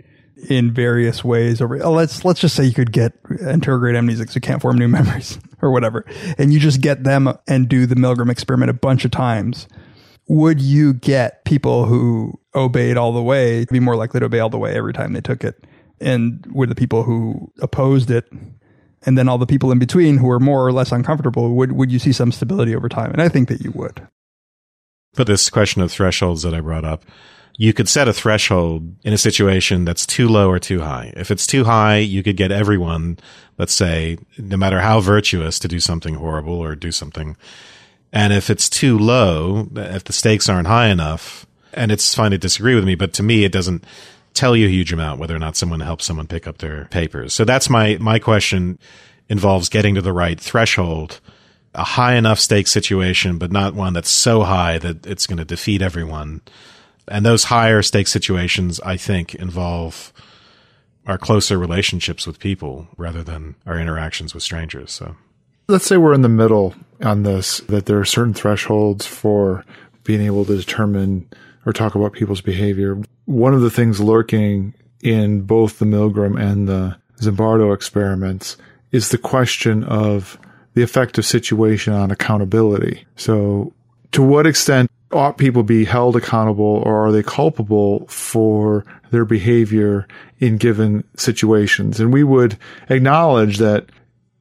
in 0.49 0.73
various 0.73 1.21
ways 1.21 1.62
over 1.62 1.84
oh, 1.84 1.91
let's 1.91 2.23
let's 2.23 2.39
just 2.39 2.56
say 2.56 2.63
you 2.63 2.73
could 2.73 2.93
get 2.93 3.21
anterograde 3.23 3.95
amnesics 3.95 4.34
who 4.34 4.39
can't 4.39 4.62
form 4.62 4.78
new 4.78 4.88
memories 4.97 5.38
or 5.62 5.69
whatever 5.69 6.06
and 6.38 6.54
you 6.54 6.60
just 6.62 6.80
get 6.80 7.04
them 7.04 7.28
and 7.45 7.67
do 7.67 7.86
the 7.86 7.95
Milgram 7.95 8.32
experiment 8.32 8.69
a 8.69 8.73
bunch 8.73 9.04
of 9.04 9.12
times 9.12 9.67
would 10.30 10.62
you 10.62 10.94
get 10.94 11.44
people 11.44 11.86
who 11.86 12.39
obeyed 12.54 12.96
all 12.98 13.12
the 13.12 13.22
way 13.22 13.65
to 13.65 13.74
be 13.74 13.80
more 13.80 13.96
likely 13.96 14.20
to 14.20 14.28
obey 14.28 14.39
all 14.39 14.50
the 14.50 14.60
way 14.60 14.76
every 14.76 14.94
time 14.94 15.13
they 15.13 15.22
took 15.22 15.44
it? 15.44 15.65
And 16.00 16.46
would 16.52 16.70
the 16.70 16.76
people 16.76 17.04
who 17.04 17.52
opposed 17.62 18.10
it 18.12 18.32
and 19.06 19.18
then 19.18 19.28
all 19.28 19.39
the 19.39 19.48
people 19.48 19.72
in 19.72 19.80
between 19.80 20.18
who 20.18 20.28
were 20.28 20.39
more 20.39 20.65
or 20.65 20.72
less 20.72 20.92
uncomfortable, 20.92 21.56
would, 21.56 21.72
would 21.72 21.92
you 21.92 22.00
see 22.00 22.13
some 22.13 22.32
stability 22.32 22.76
over 22.76 22.88
time? 22.88 23.12
And 23.12 23.22
I 23.22 23.28
think 23.28 23.50
that 23.50 23.62
you 23.62 23.72
would. 23.72 24.08
But 25.15 25.26
this 25.26 25.50
question 25.50 25.82
of 25.82 25.92
thresholds 25.92 26.44
that 26.44 26.54
I 26.54 26.62
brought 26.62 26.86
up, 26.86 27.06
you 27.58 27.74
could 27.74 27.89
set 27.89 28.08
a 28.08 28.13
threshold 28.13 28.96
in 29.04 29.13
a 29.13 29.18
situation 29.18 29.84
that's 29.84 30.06
too 30.06 30.30
low 30.30 30.50
or 30.50 30.60
too 30.60 30.82
high. 30.82 31.12
If 31.18 31.32
it's 31.32 31.48
too 31.48 31.63
high, 31.63 31.98
you 31.98 32.22
could 32.22 32.38
get 32.38 32.52
everyone, 32.52 33.18
let's 33.58 33.74
say, 33.74 34.18
no 34.38 34.58
matter 34.58 34.80
how 34.80 35.00
virtuous, 35.00 35.58
to 35.60 35.68
do 35.68 35.80
something 35.80 36.13
horrible 36.13 36.54
or 36.54 36.76
do 36.76 36.92
something 36.92 37.36
and 38.12 38.34
if 38.34 38.50
it's 38.50 38.69
too 38.69 38.98
low, 38.98 39.67
if 39.76 40.04
the 40.04 40.13
stakes 40.13 40.50
aren't 40.50 40.67
high 40.67 40.88
enough, 40.88 41.45
And 41.74 41.91
it's 41.91 42.15
fine 42.15 42.32
to 42.32 42.38
disagree 42.38 42.76
with 42.76 42.86
me, 42.86 42.95
but 42.95 43.13
to 43.13 43.24
me, 43.24 43.43
it 43.43 43.52
doesn't 43.52 43.84
tell 44.34 44.56
you 44.56 44.67
a 44.67 44.72
huge 44.72 44.91
amount 44.93 45.19
whether 45.19 45.36
or 45.36 45.39
not 45.39 45.56
someone 45.56 45.80
helps 45.80 46.06
someone 46.06 46.28
pick 46.28 46.48
up 46.48 46.58
their 46.58 46.86
papers. 46.86 47.34
So 47.34 47.45
that's 47.45 47.69
my, 47.69 47.98
my 48.00 48.19
question 48.19 48.80
involves 49.28 49.69
getting 49.69 49.95
to 49.95 50.02
the 50.02 50.13
right 50.13 50.39
threshold, 50.39 51.19
a 51.76 51.84
high 51.84 52.15
enough 52.15 52.39
stake 52.39 52.67
situation, 52.67 53.38
but 53.38 53.52
not 53.52 53.76
one 53.76 53.93
that's 53.93 54.10
so 54.10 54.43
high 54.43 54.78
that 54.80 55.06
it's 55.06 55.28
going 55.28 55.38
to 55.38 55.45
defeat 55.45 55.82
everyone. 55.82 56.41
And 57.08 57.26
those 57.26 57.45
higher 57.45 57.82
stake 57.82 58.08
situations, 58.08 58.80
I 58.82 58.98
think, 58.98 59.36
involve 59.36 60.12
our 61.06 61.17
closer 61.17 61.58
relationships 61.58 62.28
with 62.28 62.39
people 62.39 62.88
rather 62.98 63.24
than 63.24 63.56
our 63.65 63.80
interactions 63.80 64.34
with 64.34 64.43
strangers. 64.43 64.91
So 64.91 65.15
let's 65.70 65.86
say 65.86 65.98
we're 65.98 66.14
in 66.14 66.24
the 66.24 66.30
middle 66.30 66.74
on 67.02 67.24
this, 67.24 67.60
that 67.62 67.86
there 67.86 68.00
are 68.00 68.06
certain 68.06 68.34
thresholds 68.34 69.06
for 69.06 69.64
being 70.04 70.22
able 70.22 70.44
to 70.44 70.58
determine 70.58 71.30
or 71.66 71.72
talk 71.72 71.94
about 71.94 72.12
people's 72.12 72.42
behavior. 72.42 73.00
One 73.26 73.54
of 73.54 73.62
the 73.62 73.70
things 73.70 74.02
lurking 74.02 74.74
in 75.02 75.42
both 75.42 75.78
the 75.78 75.86
Milgram 75.86 76.42
and 76.42 76.68
the 76.68 76.98
Zimbardo 77.22 77.74
experiments 77.74 78.58
is 78.92 79.10
the 79.10 79.18
question 79.20 79.84
of 79.84 80.40
the 80.74 80.82
effect 80.82 81.20
of 81.20 81.26
situation 81.26 81.94
on 81.94 82.10
accountability. 82.10 83.06
So 83.16 83.74
to 84.14 84.24
what 84.24 84.48
extent 84.48 84.90
ought 85.12 85.38
people 85.38 85.64
be 85.64 85.86
held 85.86 86.16
accountable 86.16 86.82
or 86.86 87.06
are 87.06 87.12
they 87.12 87.24
culpable 87.24 88.08
for 88.08 88.86
their 89.12 89.26
behavior 89.26 90.08
in 90.40 90.58
given 90.58 91.04
situations? 91.16 92.00
And 92.00 92.12
we 92.12 92.24
would 92.24 92.58
acknowledge 92.90 93.58
that 93.60 93.86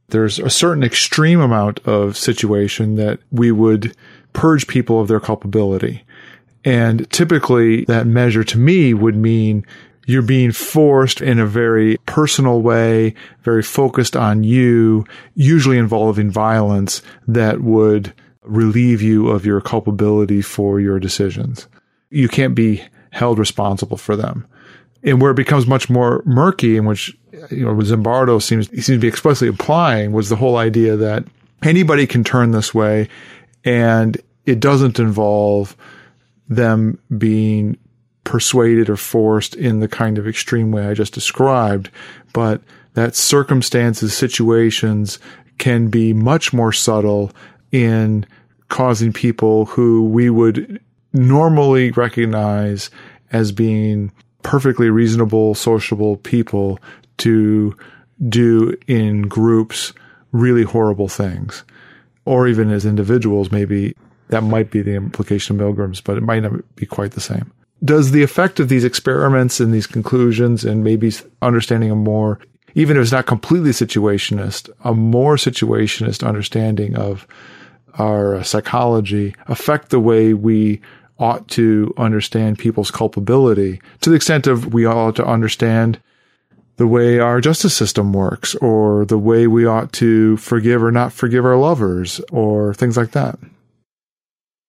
there's 0.08 0.38
a 0.38 0.50
certain 0.50 0.82
extreme 0.82 1.40
amount 1.40 1.80
of 1.86 2.16
situation 2.16 2.96
that 2.96 3.20
we 3.30 3.52
would 3.52 3.94
purge 4.32 4.66
people 4.66 5.00
of 5.00 5.08
their 5.08 5.20
culpability. 5.20 6.04
And 6.64 7.10
typically 7.10 7.84
that 7.84 8.06
measure 8.06 8.44
to 8.44 8.58
me 8.58 8.94
would 8.94 9.16
mean 9.16 9.64
you're 10.06 10.22
being 10.22 10.52
forced 10.52 11.20
in 11.20 11.38
a 11.38 11.46
very 11.46 11.98
personal 12.06 12.62
way, 12.62 13.14
very 13.42 13.62
focused 13.62 14.16
on 14.16 14.42
you, 14.42 15.04
usually 15.34 15.76
involving 15.76 16.30
violence 16.30 17.02
that 17.26 17.60
would 17.60 18.14
relieve 18.42 19.02
you 19.02 19.28
of 19.28 19.44
your 19.44 19.60
culpability 19.60 20.40
for 20.40 20.80
your 20.80 20.98
decisions. 20.98 21.68
You 22.10 22.28
can't 22.28 22.54
be 22.54 22.82
held 23.10 23.38
responsible 23.38 23.98
for 23.98 24.16
them. 24.16 24.46
And 25.02 25.20
where 25.20 25.30
it 25.30 25.36
becomes 25.36 25.66
much 25.66 25.88
more 25.88 26.22
murky, 26.26 26.76
in 26.76 26.84
which 26.84 27.16
you 27.50 27.64
know 27.64 27.74
Zimbardo 27.74 28.42
seems 28.42 28.68
he 28.70 28.80
seems 28.80 28.96
to 28.96 29.00
be 29.00 29.08
explicitly 29.08 29.48
implying, 29.48 30.12
was 30.12 30.28
the 30.28 30.36
whole 30.36 30.56
idea 30.56 30.96
that 30.96 31.24
anybody 31.62 32.06
can 32.06 32.24
turn 32.24 32.50
this 32.50 32.74
way, 32.74 33.08
and 33.64 34.20
it 34.44 34.60
doesn't 34.60 34.98
involve 34.98 35.76
them 36.48 36.98
being 37.16 37.76
persuaded 38.24 38.90
or 38.90 38.96
forced 38.96 39.54
in 39.54 39.80
the 39.80 39.88
kind 39.88 40.18
of 40.18 40.26
extreme 40.26 40.70
way 40.70 40.86
I 40.86 40.94
just 40.94 41.14
described, 41.14 41.90
but 42.32 42.60
that 42.94 43.14
circumstances, 43.14 44.12
situations 44.12 45.18
can 45.58 45.88
be 45.88 46.12
much 46.12 46.52
more 46.52 46.72
subtle 46.72 47.32
in 47.72 48.26
causing 48.68 49.12
people 49.12 49.66
who 49.66 50.04
we 50.04 50.30
would 50.30 50.80
normally 51.12 51.90
recognize 51.92 52.90
as 53.32 53.52
being 53.52 54.12
perfectly 54.48 54.88
reasonable, 54.88 55.54
sociable 55.54 56.16
people 56.16 56.78
to 57.18 57.76
do 58.30 58.74
in 58.86 59.28
groups 59.28 59.92
really 60.32 60.62
horrible 60.62 61.06
things. 61.06 61.64
Or 62.24 62.48
even 62.48 62.70
as 62.70 62.86
individuals, 62.86 63.52
maybe 63.52 63.94
that 64.28 64.42
might 64.42 64.70
be 64.70 64.80
the 64.80 64.94
implication 64.94 65.60
of 65.60 65.76
Milgram's, 65.76 66.00
but 66.00 66.16
it 66.16 66.22
might 66.22 66.42
not 66.42 66.52
be 66.76 66.86
quite 66.86 67.10
the 67.10 67.20
same. 67.20 67.52
Does 67.84 68.12
the 68.12 68.22
effect 68.22 68.58
of 68.58 68.70
these 68.70 68.84
experiments 68.84 69.60
and 69.60 69.72
these 69.72 69.86
conclusions 69.86 70.64
and 70.64 70.82
maybe 70.82 71.12
understanding 71.42 71.90
a 71.90 71.94
more, 71.94 72.38
even 72.74 72.96
if 72.96 73.02
it's 73.02 73.12
not 73.12 73.26
completely 73.26 73.72
situationist, 73.72 74.70
a 74.82 74.94
more 74.94 75.36
situationist 75.36 76.26
understanding 76.26 76.96
of 76.96 77.26
our 77.98 78.36
uh, 78.36 78.42
psychology 78.42 79.34
affect 79.46 79.90
the 79.90 80.00
way 80.00 80.32
we 80.32 80.80
ought 81.18 81.48
to 81.48 81.92
understand 81.96 82.58
people's 82.58 82.90
culpability 82.90 83.80
to 84.00 84.10
the 84.10 84.16
extent 84.16 84.46
of 84.46 84.72
we 84.72 84.86
ought 84.86 85.16
to 85.16 85.24
understand 85.26 86.00
the 86.76 86.86
way 86.86 87.18
our 87.18 87.40
justice 87.40 87.76
system 87.76 88.12
works 88.12 88.54
or 88.56 89.04
the 89.04 89.18
way 89.18 89.46
we 89.46 89.66
ought 89.66 89.92
to 89.92 90.36
forgive 90.36 90.82
or 90.82 90.92
not 90.92 91.12
forgive 91.12 91.44
our 91.44 91.56
lovers 91.56 92.20
or 92.30 92.72
things 92.72 92.96
like 92.96 93.10
that. 93.10 93.38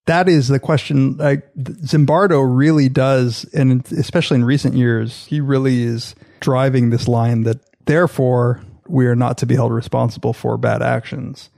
That 0.06 0.28
is 0.28 0.48
the 0.48 0.58
question. 0.58 1.16
Like 1.18 1.54
Zimbardo 1.54 2.44
really 2.44 2.88
does, 2.88 3.44
and 3.54 3.86
especially 3.92 4.36
in 4.36 4.44
recent 4.44 4.74
years, 4.74 5.26
he 5.26 5.40
really 5.40 5.84
is 5.84 6.16
driving 6.40 6.90
this 6.90 7.06
line 7.06 7.44
that 7.44 7.60
therefore 7.84 8.60
we 8.88 9.06
are 9.06 9.14
not 9.14 9.38
to 9.38 9.46
be 9.46 9.54
held 9.54 9.72
responsible 9.72 10.32
for 10.32 10.56
bad 10.56 10.82
actions. 10.82 11.48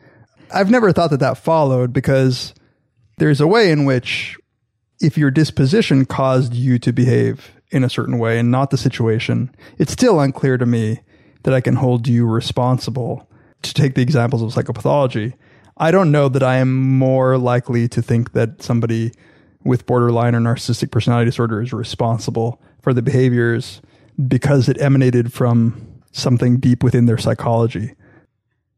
I've 0.53 0.71
never 0.71 0.93
thought 0.93 1.11
that 1.11 1.21
that 1.21 1.39
followed 1.39 1.95
because 1.95 2.53
there's 3.17 3.41
a 3.41 3.47
way 3.47 3.71
in 3.71 3.87
which 3.87 4.37
if 5.03 5.19
your 5.19 5.31
disposition 5.31 6.07
caused 6.07 6.55
you 6.55 6.79
to 6.79 6.93
behave 6.93 7.53
in 7.71 7.83
a 7.83 7.91
certain 7.91 8.19
way 8.19 8.39
and 8.39 8.51
not 8.51 8.71
the 8.71 8.79
situation, 8.79 9.55
it's 9.77 9.93
still 9.93 10.21
unclear 10.21 10.57
to 10.57 10.65
me 10.65 11.01
that 11.43 11.53
I 11.53 11.61
can 11.61 11.75
hold 11.75 12.07
you 12.07 12.27
responsible. 12.27 13.29
To 13.63 13.75
take 13.75 13.95
the 13.95 14.03
examples 14.03 14.43
of 14.43 14.51
psychopathology, 14.51 15.35
I 15.77 15.93
don't 15.93 16.11
know 16.11 16.29
that 16.29 16.43
I 16.43 16.57
am 16.57 16.99
more 16.99 17.39
likely 17.39 17.87
to 17.89 18.03
think 18.03 18.33
that 18.33 18.61
somebody 18.61 19.13
with 19.63 19.87
borderline 19.87 20.35
or 20.35 20.41
narcissistic 20.41 20.91
personality 20.91 21.27
disorder 21.27 21.63
is 21.63 21.73
responsible 21.73 22.61
for 22.81 22.93
the 22.93 23.03
behaviors 23.03 23.81
because 24.27 24.69
it 24.69 24.81
emanated 24.81 25.33
from 25.33 26.01
something 26.11 26.59
deep 26.59 26.83
within 26.83 27.07
their 27.07 27.19
psychology 27.19 27.95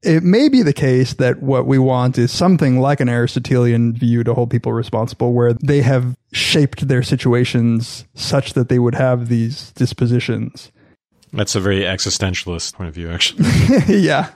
it 0.04 0.22
may 0.22 0.48
be 0.48 0.62
the 0.62 0.72
case 0.72 1.14
that 1.14 1.42
what 1.42 1.66
we 1.66 1.78
want 1.78 2.18
is 2.18 2.30
something 2.30 2.80
like 2.80 3.00
an 3.00 3.08
Aristotelian 3.08 3.94
view 3.94 4.22
to 4.24 4.34
hold 4.34 4.50
people 4.50 4.72
responsible, 4.72 5.32
where 5.32 5.54
they 5.54 5.82
have 5.82 6.16
shaped 6.32 6.88
their 6.88 7.02
situations 7.02 8.04
such 8.14 8.52
that 8.52 8.68
they 8.68 8.78
would 8.78 8.94
have 8.94 9.28
these 9.28 9.72
dispositions. 9.72 10.70
That's 11.32 11.54
a 11.54 11.60
very 11.60 11.80
existentialist 11.80 12.74
point 12.74 12.88
of 12.88 12.94
view, 12.94 13.10
actually. 13.10 13.48
yeah. 13.88 14.30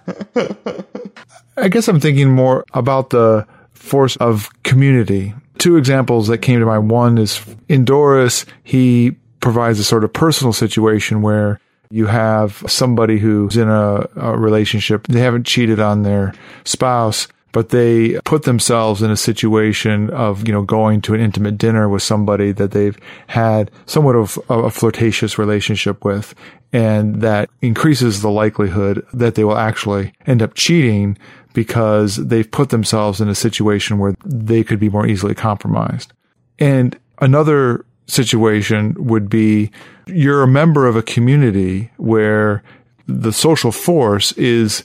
I 1.56 1.68
guess 1.68 1.86
I'm 1.86 2.00
thinking 2.00 2.30
more 2.30 2.64
about 2.74 3.10
the 3.10 3.46
force 3.72 4.16
of 4.16 4.50
community. 4.64 5.34
Two 5.58 5.76
examples 5.76 6.28
that 6.28 6.38
came 6.38 6.60
to 6.60 6.66
mind. 6.66 6.90
One 6.90 7.18
is 7.18 7.44
in 7.68 7.84
Doris, 7.84 8.46
he 8.64 9.12
provides 9.40 9.78
a 9.78 9.84
sort 9.84 10.04
of 10.04 10.12
personal 10.12 10.52
situation 10.52 11.22
where 11.22 11.60
you 11.90 12.06
have 12.06 12.62
somebody 12.66 13.18
who's 13.18 13.56
in 13.56 13.68
a, 13.68 14.08
a 14.16 14.38
relationship, 14.38 15.06
they 15.06 15.20
haven't 15.20 15.46
cheated 15.46 15.80
on 15.80 16.02
their 16.02 16.34
spouse, 16.64 17.28
but 17.52 17.70
they 17.70 18.20
put 18.24 18.42
themselves 18.42 19.02
in 19.02 19.10
a 19.10 19.16
situation 19.16 20.10
of, 20.10 20.46
you 20.46 20.52
know, 20.52 20.62
going 20.62 21.00
to 21.02 21.14
an 21.14 21.20
intimate 21.20 21.56
dinner 21.56 21.88
with 21.88 22.02
somebody 22.02 22.52
that 22.52 22.72
they've 22.72 22.98
had 23.28 23.70
somewhat 23.86 24.16
of 24.16 24.38
a 24.50 24.70
flirtatious 24.70 25.38
relationship 25.38 26.04
with. 26.04 26.34
And 26.72 27.22
that 27.22 27.48
increases 27.62 28.20
the 28.20 28.30
likelihood 28.30 29.06
that 29.14 29.34
they 29.34 29.44
will 29.44 29.56
actually 29.56 30.12
end 30.26 30.42
up 30.42 30.54
cheating 30.54 31.16
because 31.54 32.16
they've 32.16 32.50
put 32.50 32.68
themselves 32.68 33.20
in 33.20 33.28
a 33.28 33.34
situation 33.34 33.98
where 33.98 34.14
they 34.24 34.62
could 34.62 34.78
be 34.78 34.90
more 34.90 35.06
easily 35.06 35.34
compromised. 35.34 36.12
And 36.58 36.98
another 37.20 37.84
situation 38.08 38.94
would 38.98 39.30
be 39.30 39.70
you're 40.06 40.42
a 40.42 40.48
member 40.48 40.86
of 40.86 40.96
a 40.96 41.02
community 41.02 41.90
where 41.98 42.62
the 43.06 43.32
social 43.32 43.70
force 43.70 44.32
is 44.32 44.82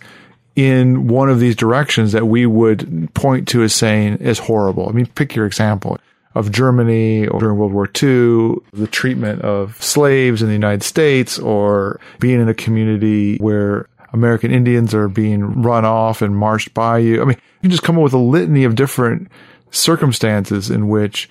in 0.55 1.07
one 1.07 1.29
of 1.29 1.39
these 1.39 1.55
directions 1.55 2.12
that 2.12 2.27
we 2.27 2.45
would 2.45 3.09
point 3.13 3.47
to 3.47 3.63
as 3.63 3.73
saying 3.73 4.17
is 4.17 4.39
horrible. 4.39 4.88
I 4.88 4.91
mean, 4.91 5.07
pick 5.07 5.36
your 5.36 5.45
example 5.45 5.97
of 6.36 6.51
Germany 6.51 7.25
during 7.27 7.57
World 7.57 7.73
War 7.73 7.86
II, 7.86 8.57
the 8.73 8.88
treatment 8.88 9.41
of 9.41 9.81
slaves 9.81 10.41
in 10.41 10.47
the 10.47 10.53
United 10.53 10.83
States, 10.83 11.39
or 11.39 11.99
being 12.19 12.39
in 12.39 12.49
a 12.49 12.53
community 12.53 13.38
where 13.38 13.88
American 14.13 14.51
Indians 14.51 14.93
are 14.93 15.09
being 15.09 15.62
run 15.62 15.86
off 15.86 16.21
and 16.21 16.36
marched 16.36 16.73
by 16.73 16.99
you. 16.99 17.21
I 17.21 17.25
mean, 17.25 17.38
you 17.38 17.62
can 17.62 17.71
just 17.71 17.83
come 17.83 17.97
up 17.97 18.03
with 18.03 18.13
a 18.13 18.17
litany 18.17 18.63
of 18.63 18.75
different 18.75 19.27
circumstances 19.71 20.69
in 20.69 20.88
which 20.88 21.29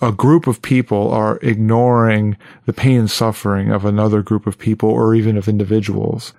a 0.00 0.12
group 0.12 0.46
of 0.46 0.62
people 0.62 1.10
are 1.12 1.38
ignoring 1.42 2.36
the 2.66 2.72
pain 2.72 3.00
and 3.00 3.10
suffering 3.10 3.70
of 3.70 3.84
another 3.84 4.22
group 4.22 4.46
of 4.46 4.58
people 4.58 4.88
or 4.88 5.14
even 5.14 5.36
of 5.36 5.48
individuals. 5.48 6.32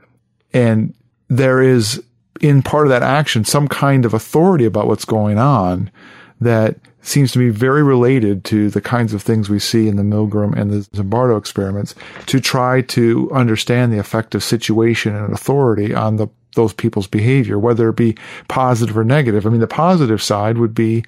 And 0.54 0.94
there 1.30 1.62
is 1.62 2.04
in 2.40 2.64
part 2.64 2.88
of 2.88 2.90
that 2.90 3.04
action 3.04 3.46
some 3.46 3.68
kind 3.68 4.06
of 4.06 4.14
authority 4.14 4.66
about 4.66 4.88
what's 4.88 5.06
going 5.06 5.38
on 5.38 5.92
that 6.40 6.78
seems 7.02 7.32
to 7.32 7.40
be 7.40 7.50
very 7.50 7.84
related 7.84 8.44
to 8.46 8.70
the 8.70 8.82
kinds 8.82 9.14
of 9.14 9.22
things 9.22 9.50
we 9.50 9.60
see 9.60 9.88
in 9.88 9.96
the 9.96 10.04
Milgram 10.04 10.56
and 10.56 10.72
the 10.72 10.88
Zimbardo 10.96 11.38
experiments 11.38 11.96
to 12.28 12.40
try 12.40 12.82
to 12.82 13.30
understand 13.32 13.92
the 13.92 14.00
effect 14.00 14.36
of 14.36 14.44
situation 14.44 15.16
and 15.16 15.34
authority 15.34 15.94
on 15.94 16.18
the 16.18 16.28
those 16.56 16.74
people's 16.74 17.08
behavior, 17.08 17.58
whether 17.58 17.90
it 17.90 17.96
be 17.96 18.16
positive 18.48 18.98
or 18.98 19.04
negative. 19.04 19.46
I 19.46 19.50
mean, 19.50 19.62
the 19.62 19.68
positive 19.68 20.22
side 20.22 20.58
would 20.58 20.74
be 20.74 21.04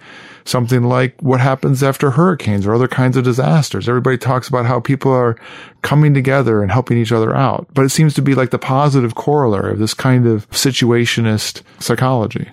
something 0.46 0.84
like 0.84 1.20
what 1.22 1.40
happens 1.40 1.84
after 1.84 2.12
hurricanes 2.12 2.66
or 2.66 2.74
other 2.74 2.88
kinds 2.88 3.18
of 3.18 3.24
disasters. 3.24 3.90
Everybody 3.90 4.18
talks 4.18 4.48
about 4.48 4.66
how 4.66 4.80
people 4.80 5.12
are 5.12 5.38
coming 5.82 6.14
together 6.14 6.62
and 6.62 6.72
helping 6.72 6.98
each 6.98 7.12
other 7.12 7.36
out, 7.36 7.68
but 7.74 7.84
it 7.86 7.90
seems 7.90 8.14
to 8.16 8.22
be 8.22 8.36
like 8.36 8.52
the 8.52 8.60
positive 8.60 9.16
corollary 9.16 9.74
of 9.74 9.80
this 9.80 9.94
kind 9.94 10.26
of 10.26 10.50
situationist 10.50 11.62
psychology. 11.80 12.50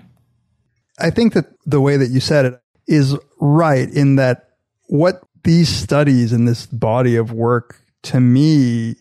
I 0.98 1.10
think 1.10 1.32
that 1.34 1.46
the 1.64 1.80
way 1.80 1.96
that 1.96 2.10
you 2.10 2.20
said 2.20 2.44
it 2.44 2.60
is 2.86 3.16
right 3.40 3.88
in 3.88 4.16
that 4.16 4.48
what 4.88 5.22
these 5.44 5.68
studies 5.68 6.32
and 6.32 6.46
this 6.46 6.66
body 6.66 7.16
of 7.16 7.32
work 7.32 7.80
to 8.02 8.20
me 8.20 8.96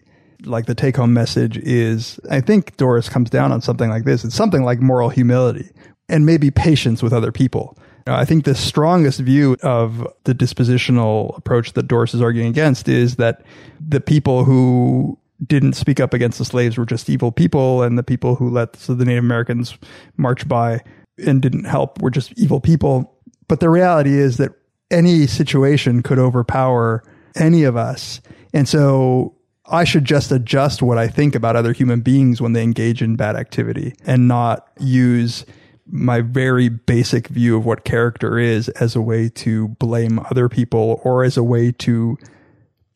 like 0.46 0.66
the 0.66 0.76
take 0.76 0.96
home 0.96 1.14
message 1.14 1.58
is 1.58 2.20
I 2.30 2.42
think 2.42 2.78
Doris 2.78 3.10
comes 3.10 3.30
down 3.30 3.52
on 3.52 3.62
something 3.62 3.90
like 3.90 4.06
this. 4.06 4.24
It's 4.24 4.36
something 4.36 4.64
like 4.64 4.80
moral 4.80 5.10
humility 5.10 5.70
and 6.08 6.26
maybe 6.26 6.52
patience 6.52 7.04
with 7.04 7.14
other 7.14 7.32
people. 7.32 7.78
Uh, 8.08 8.16
I 8.16 8.26
think 8.26 8.46
the 8.46 8.56
strongest 8.56 9.20
view 9.20 9.56
of 9.62 10.08
the 10.24 10.34
dispositional 10.34 11.38
approach 11.38 11.74
that 11.74 11.88
Doris 11.88 12.14
is 12.14 12.22
arguing 12.22 12.48
against 12.48 12.88
is 12.88 13.18
that 13.18 13.44
the 13.86 14.02
people 14.02 14.46
who 14.46 15.18
didn't 15.46 15.74
speak 15.74 16.00
up 16.00 16.14
against 16.14 16.38
the 16.38 16.46
slaves 16.46 16.78
were 16.78 16.86
just 16.86 17.10
evil 17.10 17.32
people, 17.32 17.84
and 17.84 17.98
the 17.98 18.04
people 18.04 18.36
who 18.36 18.50
let 18.50 18.76
so 18.76 18.94
the 18.94 19.06
Native 19.06 19.24
Americans 19.24 19.78
march 20.18 20.48
by 20.48 20.82
and 21.26 21.42
didn't 21.42 21.66
help 21.66 22.02
were 22.02 22.10
just 22.10 22.34
evil 22.38 22.60
people. 22.60 23.16
But 23.48 23.60
the 23.60 23.70
reality 23.70 24.18
is 24.18 24.38
that 24.38 24.52
any 24.92 25.28
situation 25.28 26.02
could 26.02 26.20
overpower 26.20 27.04
any 27.36 27.64
of 27.64 27.78
us. 27.78 28.22
And 28.54 28.68
so 28.68 29.36
I 29.70 29.84
should 29.84 30.06
just 30.06 30.32
adjust 30.32 30.82
what 30.82 30.98
I 30.98 31.08
think 31.08 31.36
about 31.36 31.56
other 31.56 31.74
human 31.74 32.02
beings 32.02 32.42
when 32.42 32.54
they 32.54 32.64
engage 32.64 33.02
in 33.02 33.16
bad 33.16 33.36
activity 33.36 33.94
and 34.06 34.28
not 34.28 34.68
use 34.80 35.46
my 35.86 36.22
very 36.22 36.70
basic 36.70 37.28
view 37.28 37.58
of 37.58 37.66
what 37.66 37.84
character 37.84 38.38
is 38.38 38.70
as 38.70 38.96
a 38.96 39.02
way 39.02 39.30
to 39.30 39.70
blame 39.70 40.20
other 40.32 40.50
people 40.50 41.00
or 41.04 41.24
as 41.24 41.38
a 41.38 41.44
way 41.44 41.72
to 41.72 42.18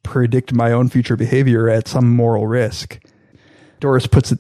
predict 0.04 0.54
my 0.54 0.72
own 0.72 0.90
future 0.90 1.16
behavior 1.16 1.70
at 1.70 1.88
some 1.88 2.10
moral 2.10 2.48
risk. 2.48 3.00
Doris 3.80 4.08
puts 4.08 4.32
it 4.32 4.40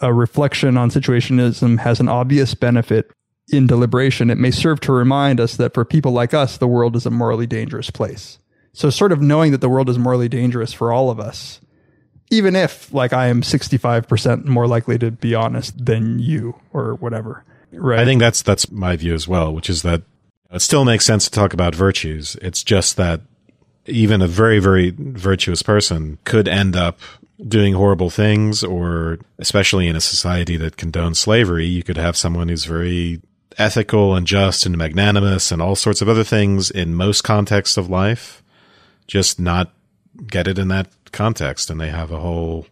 a 0.00 0.12
reflection 0.12 0.76
on 0.76 0.90
situationism 0.90 1.80
has 1.80 1.98
an 1.98 2.08
obvious 2.08 2.54
benefit 2.54 3.10
in 3.50 3.66
deliberation. 3.66 4.30
It 4.30 4.38
may 4.38 4.50
serve 4.50 4.80
to 4.80 4.92
remind 4.92 5.40
us 5.40 5.56
that 5.56 5.74
for 5.74 5.84
people 5.84 6.12
like 6.12 6.32
us, 6.32 6.56
the 6.56 6.68
world 6.68 6.94
is 6.96 7.06
a 7.06 7.10
morally 7.10 7.46
dangerous 7.46 7.90
place. 7.90 8.38
So, 8.72 8.90
sort 8.90 9.12
of 9.12 9.20
knowing 9.20 9.52
that 9.52 9.60
the 9.60 9.68
world 9.68 9.88
is 9.88 9.98
morally 9.98 10.28
dangerous 10.28 10.72
for 10.72 10.92
all 10.92 11.10
of 11.10 11.20
us 11.20 11.60
even 12.30 12.56
if 12.56 12.92
like 12.92 13.12
I 13.12 13.26
am 13.28 13.42
65% 13.42 14.44
more 14.44 14.66
likely 14.66 14.98
to 14.98 15.10
be 15.10 15.34
honest 15.34 15.84
than 15.84 16.18
you 16.18 16.56
or 16.72 16.94
whatever. 16.96 17.44
Right. 17.72 18.00
I 18.00 18.04
think 18.04 18.20
that's 18.20 18.42
that's 18.42 18.70
my 18.70 18.96
view 18.96 19.14
as 19.14 19.26
well, 19.26 19.54
which 19.54 19.68
is 19.68 19.82
that 19.82 20.02
it 20.50 20.60
still 20.60 20.84
makes 20.84 21.04
sense 21.04 21.24
to 21.24 21.30
talk 21.30 21.52
about 21.52 21.74
virtues. 21.74 22.36
It's 22.40 22.62
just 22.62 22.96
that 22.96 23.20
even 23.86 24.22
a 24.22 24.28
very 24.28 24.58
very 24.58 24.94
virtuous 24.96 25.62
person 25.62 26.18
could 26.24 26.48
end 26.48 26.76
up 26.76 27.00
doing 27.48 27.74
horrible 27.74 28.10
things 28.10 28.62
or 28.62 29.18
especially 29.38 29.88
in 29.88 29.96
a 29.96 30.00
society 30.00 30.56
that 30.56 30.76
condones 30.76 31.16
slavery, 31.16 31.66
you 31.66 31.82
could 31.82 31.96
have 31.96 32.16
someone 32.16 32.48
who's 32.48 32.64
very 32.64 33.20
ethical 33.58 34.14
and 34.14 34.26
just 34.26 34.66
and 34.66 34.76
magnanimous 34.76 35.52
and 35.52 35.60
all 35.60 35.76
sorts 35.76 36.00
of 36.00 36.08
other 36.08 36.24
things 36.24 36.70
in 36.70 36.94
most 36.94 37.22
contexts 37.22 37.76
of 37.76 37.90
life 37.90 38.42
just 39.06 39.38
not 39.38 39.72
get 40.26 40.46
it 40.48 40.58
in 40.58 40.68
that 40.68 40.88
context, 41.12 41.70
and 41.70 41.80
they 41.80 41.90
have 41.90 42.10
a 42.10 42.20
whole 42.20 42.66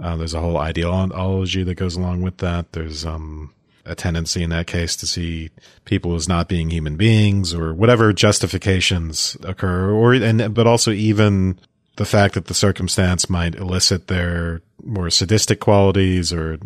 uh, 0.00 0.16
there's 0.16 0.34
a 0.34 0.40
whole 0.40 0.58
ideology 0.58 1.64
that 1.64 1.74
goes 1.74 1.96
along 1.96 2.22
with 2.22 2.38
that. 2.38 2.72
There's 2.72 3.04
um, 3.04 3.52
a 3.84 3.94
tendency 3.94 4.42
in 4.42 4.50
that 4.50 4.66
case 4.66 4.94
to 4.96 5.06
see 5.06 5.50
people 5.84 6.14
as 6.14 6.28
not 6.28 6.48
being 6.48 6.70
human 6.70 6.96
beings 6.96 7.52
or 7.52 7.74
whatever 7.74 8.12
justifications 8.12 9.36
occur, 9.42 9.90
or 9.90 10.14
and 10.14 10.54
but 10.54 10.66
also 10.66 10.92
even 10.92 11.58
the 11.96 12.04
fact 12.04 12.34
that 12.34 12.46
the 12.46 12.54
circumstance 12.54 13.28
might 13.28 13.56
elicit 13.56 14.06
their 14.06 14.62
more 14.84 15.10
sadistic 15.10 15.58
qualities 15.58 16.32
or 16.32 16.58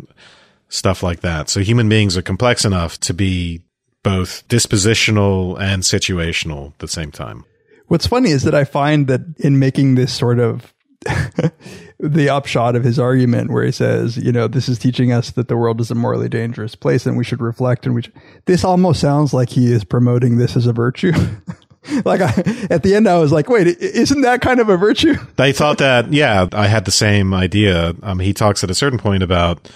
stuff 0.69 1.01
like 1.01 1.21
that. 1.21 1.49
So 1.49 1.61
human 1.61 1.89
beings 1.89 2.15
are 2.15 2.21
complex 2.21 2.65
enough 2.65 2.99
to 3.01 3.13
be 3.13 3.63
both 4.03 4.47
dispositional 4.47 5.59
and 5.59 5.81
situational 5.81 6.73
at 6.73 6.79
the 6.79 6.87
same 6.87 7.11
time. 7.11 7.45
What's 7.93 8.07
funny 8.07 8.31
is 8.31 8.41
that 8.41 8.55
I 8.55 8.63
find 8.63 9.05
that 9.05 9.21
in 9.37 9.59
making 9.59 9.93
this 9.93 10.11
sort 10.11 10.39
of 10.39 10.73
the 11.99 12.27
upshot 12.27 12.75
of 12.75 12.83
his 12.83 12.97
argument 12.97 13.51
where 13.51 13.63
he 13.63 13.71
says, 13.71 14.17
you 14.17 14.31
know, 14.31 14.47
this 14.47 14.67
is 14.67 14.79
teaching 14.79 15.11
us 15.11 15.29
that 15.29 15.47
the 15.47 15.55
world 15.55 15.79
is 15.79 15.91
a 15.91 15.95
morally 15.95 16.27
dangerous 16.27 16.73
place 16.73 17.05
and 17.05 17.17
we 17.17 17.23
should 17.23 17.39
reflect 17.39 17.85
and 17.85 17.93
we 17.93 18.01
should, 18.01 18.13
this 18.45 18.63
almost 18.63 18.99
sounds 18.99 19.31
like 19.31 19.49
he 19.49 19.71
is 19.71 19.83
promoting 19.83 20.37
this 20.37 20.57
as 20.57 20.65
a 20.65 20.73
virtue. 20.73 21.11
like 22.03 22.21
I, 22.21 22.29
at 22.71 22.81
the 22.81 22.95
end, 22.95 23.07
I 23.07 23.19
was 23.19 23.31
like, 23.31 23.47
wait, 23.47 23.67
isn't 23.67 24.21
that 24.21 24.41
kind 24.41 24.59
of 24.59 24.69
a 24.69 24.75
virtue? 24.75 25.13
I 25.37 25.51
thought 25.51 25.77
that, 25.77 26.11
yeah, 26.11 26.47
I 26.51 26.65
had 26.65 26.85
the 26.85 26.91
same 26.91 27.31
idea. 27.31 27.93
Um, 28.01 28.17
he 28.17 28.33
talks 28.33 28.63
at 28.63 28.71
a 28.71 28.75
certain 28.75 28.97
point 28.97 29.21
about, 29.21 29.69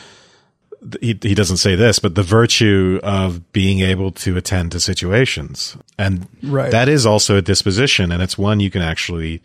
he, 1.02 1.18
he 1.22 1.36
doesn't 1.36 1.58
say 1.58 1.76
this, 1.76 2.00
but 2.00 2.16
the 2.16 2.24
virtue 2.24 3.00
of 3.04 3.52
being 3.52 3.80
able 3.80 4.12
to 4.12 4.38
attend 4.38 4.72
to 4.72 4.80
situations. 4.80 5.78
And 5.98 6.28
right. 6.44 6.72
that 6.72 6.90
is 6.90 7.06
also 7.06 7.38
a 7.38 7.42
disposition 7.42 8.12
and 8.12 8.22
it's 8.22 8.38
one 8.38 8.60
you 8.60 8.70
can 8.70 8.82
actually 8.82 9.42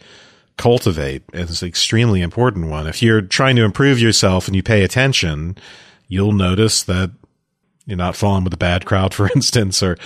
cultivate. 0.57 1.23
And 1.33 1.49
It's 1.49 1.63
an 1.63 1.69
extremely 1.69 2.21
important 2.21 2.69
one. 2.69 2.87
If 2.87 3.03
you're 3.03 3.23
trying 3.23 3.57
to 3.57 3.65
improve 3.65 3.99
yourself 3.99 4.47
and 4.47 4.57
you 4.57 4.63
pay 4.63 4.83
attention, 4.83 5.57
you'll 6.09 6.33
notice 6.33 6.83
that 6.85 7.11
you're 7.87 7.97
not 7.97 8.17
falling 8.17 8.45
with 8.45 8.55
a 8.55 8.59
bad 8.59 8.85
crowd, 8.85 9.15
for 9.15 9.31
instance, 9.35 9.83
or 9.83 9.97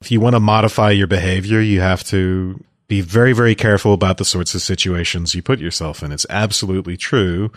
if 0.00 0.10
you 0.10 0.20
want 0.20 0.36
to 0.36 0.40
modify 0.40 0.90
your 0.90 1.08
behavior, 1.08 1.60
you 1.60 1.80
have 1.80 2.04
to 2.04 2.62
be 2.86 3.00
very, 3.00 3.32
very 3.32 3.54
careful 3.54 3.92
about 3.92 4.16
the 4.16 4.24
sorts 4.24 4.54
of 4.54 4.62
situations 4.62 5.34
you 5.34 5.42
put 5.42 5.58
yourself 5.58 6.02
in. 6.02 6.12
It's 6.12 6.26
absolutely 6.30 6.96
true. 6.96 7.50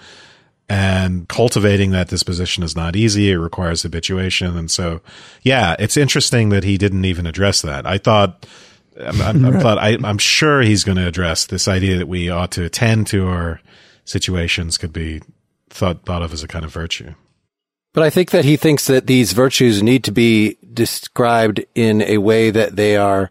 And 0.72 1.28
cultivating 1.28 1.92
that 1.92 2.08
disposition 2.08 2.64
is 2.64 2.78
not 2.78 2.96
easy. 2.96 3.30
It 3.30 3.36
requires 3.36 3.82
habituation. 3.82 4.56
And 4.56 4.72
so, 4.72 5.02
yeah, 5.42 5.76
it's 5.78 5.98
interesting 5.98 6.48
that 6.48 6.64
he 6.64 6.78
didn't 6.78 7.04
even 7.04 7.26
address 7.26 7.62
that. 7.64 7.86
I 7.86 7.98
thought 7.98 8.46
I'm, 8.98 9.22
I'm, 9.22 9.46
I'm, 9.46 9.68
I, 9.78 9.98
am 10.02 10.18
sure 10.18 10.62
he's 10.62 10.86
going 10.86 10.96
to 10.96 11.06
address 11.06 11.46
this 11.46 11.68
idea 11.68 11.98
that 11.98 12.08
we 12.08 12.30
ought 12.30 12.52
to 12.52 12.64
attend 12.64 13.08
to 13.08 13.28
our 13.28 13.60
situations 14.06 14.78
could 14.78 14.94
be 14.94 15.22
thought 15.70 16.06
thought 16.06 16.22
of 16.22 16.32
as 16.32 16.42
a 16.42 16.48
kind 16.48 16.64
of 16.64 16.72
virtue. 16.72 17.16
But 17.92 18.04
I 18.04 18.10
think 18.10 18.32
that 18.32 18.46
he 18.46 18.56
thinks 18.56 18.88
that 18.88 19.08
these 19.08 19.34
virtues 19.34 19.84
need 19.84 20.06
to 20.06 20.14
be 20.14 20.58
described 20.74 21.66
in 21.76 22.02
a 22.02 22.20
way 22.20 22.50
that 22.50 22.78
they 22.78 22.96
are 22.96 23.30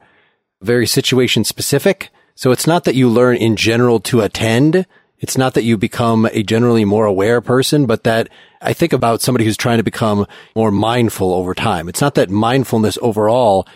very 0.60 0.86
situation 0.86 1.44
specific. 1.44 2.10
So 2.34 2.50
it's 2.50 2.66
not 2.66 2.84
that 2.84 2.94
you 2.94 3.08
learn 3.08 3.36
in 3.36 3.56
general 3.56 3.98
to 4.00 4.20
attend. 4.20 4.84
It's 5.20 5.38
not 5.38 5.54
that 5.54 5.64
you 5.64 5.76
become 5.76 6.26
a 6.32 6.42
generally 6.42 6.84
more 6.84 7.04
aware 7.04 7.40
person, 7.40 7.86
but 7.86 8.04
that 8.04 8.28
I 8.60 8.72
think 8.72 8.92
about 8.92 9.20
somebody 9.20 9.44
who's 9.44 9.56
trying 9.56 9.76
to 9.76 9.84
become 9.84 10.26
more 10.56 10.70
mindful 10.70 11.32
over 11.32 11.54
time. 11.54 11.88
It's 11.88 12.00
not 12.00 12.14
that 12.14 12.30
mindfulness 12.30 12.98
overall, 13.02 13.68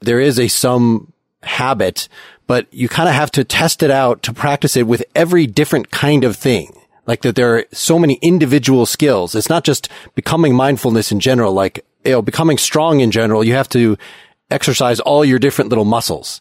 there 0.00 0.20
is 0.20 0.38
a 0.38 0.48
some 0.48 1.12
habit, 1.42 2.08
but 2.46 2.72
you 2.72 2.88
kind 2.88 3.08
of 3.08 3.14
have 3.14 3.30
to 3.32 3.44
test 3.44 3.82
it 3.82 3.90
out 3.90 4.22
to 4.22 4.32
practice 4.32 4.76
it 4.76 4.86
with 4.86 5.04
every 5.14 5.46
different 5.46 5.90
kind 5.90 6.24
of 6.24 6.36
thing. 6.36 6.76
Like 7.04 7.22
that 7.22 7.34
there 7.34 7.56
are 7.56 7.64
so 7.72 7.98
many 7.98 8.14
individual 8.22 8.86
skills. 8.86 9.34
It's 9.34 9.48
not 9.48 9.64
just 9.64 9.88
becoming 10.14 10.54
mindfulness 10.54 11.10
in 11.10 11.18
general, 11.18 11.52
like, 11.52 11.84
you 12.04 12.12
know, 12.12 12.22
becoming 12.22 12.58
strong 12.58 13.00
in 13.00 13.10
general. 13.10 13.42
You 13.42 13.54
have 13.54 13.68
to 13.70 13.98
exercise 14.50 15.00
all 15.00 15.24
your 15.24 15.40
different 15.40 15.70
little 15.70 15.84
muscles. 15.84 16.40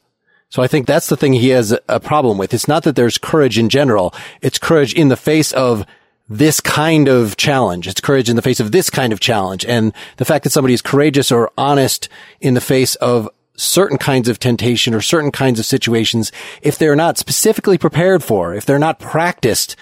So 0.52 0.62
I 0.62 0.68
think 0.68 0.86
that's 0.86 1.08
the 1.08 1.16
thing 1.16 1.32
he 1.32 1.50
has 1.50 1.74
a 1.88 2.00
problem 2.02 2.38
with. 2.38 2.54
It's 2.54 2.68
not 2.68 2.84
that 2.84 2.98
there's 2.98 3.18
courage 3.18 3.58
in 3.58 3.70
general. 3.70 4.14
It's 4.42 4.60
courage 4.60 4.94
in 4.94 5.08
the 5.08 5.16
face 5.16 5.54
of 5.54 5.86
this 6.28 6.60
kind 6.60 7.08
of 7.08 7.38
challenge. 7.38 7.88
It's 7.88 8.02
courage 8.02 8.30
in 8.30 8.36
the 8.36 8.42
face 8.42 8.60
of 8.60 8.74
this 8.74 8.90
kind 8.90 9.14
of 9.14 9.22
challenge. 9.22 9.66
And 9.66 9.94
the 10.18 10.26
fact 10.26 10.44
that 10.44 10.50
somebody 10.50 10.74
is 10.74 10.82
courageous 10.82 11.32
or 11.32 11.52
honest 11.58 12.10
in 12.42 12.54
the 12.54 12.62
face 12.62 12.96
of 12.96 13.30
certain 13.56 13.98
kinds 13.98 14.28
of 14.28 14.40
temptation 14.40 14.94
or 14.94 15.00
certain 15.00 15.32
kinds 15.32 15.58
of 15.58 15.66
situations, 15.66 16.34
if 16.62 16.78
they're 16.78 16.98
not 16.98 17.18
specifically 17.18 17.78
prepared 17.78 18.22
for, 18.22 18.54
if 18.54 18.66
they're 18.66 18.78
not 18.78 19.00
practiced, 19.00 19.78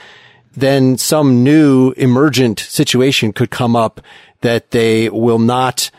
then 0.55 0.99
some 0.99 1.43
new 1.43 1.93
emergent 1.97 2.59
situation 2.59 3.33
could 3.33 3.49
come 3.49 3.75
up 3.75 4.01
that 4.41 4.69
they 4.69 5.09
will 5.09 5.39
not 5.39 5.89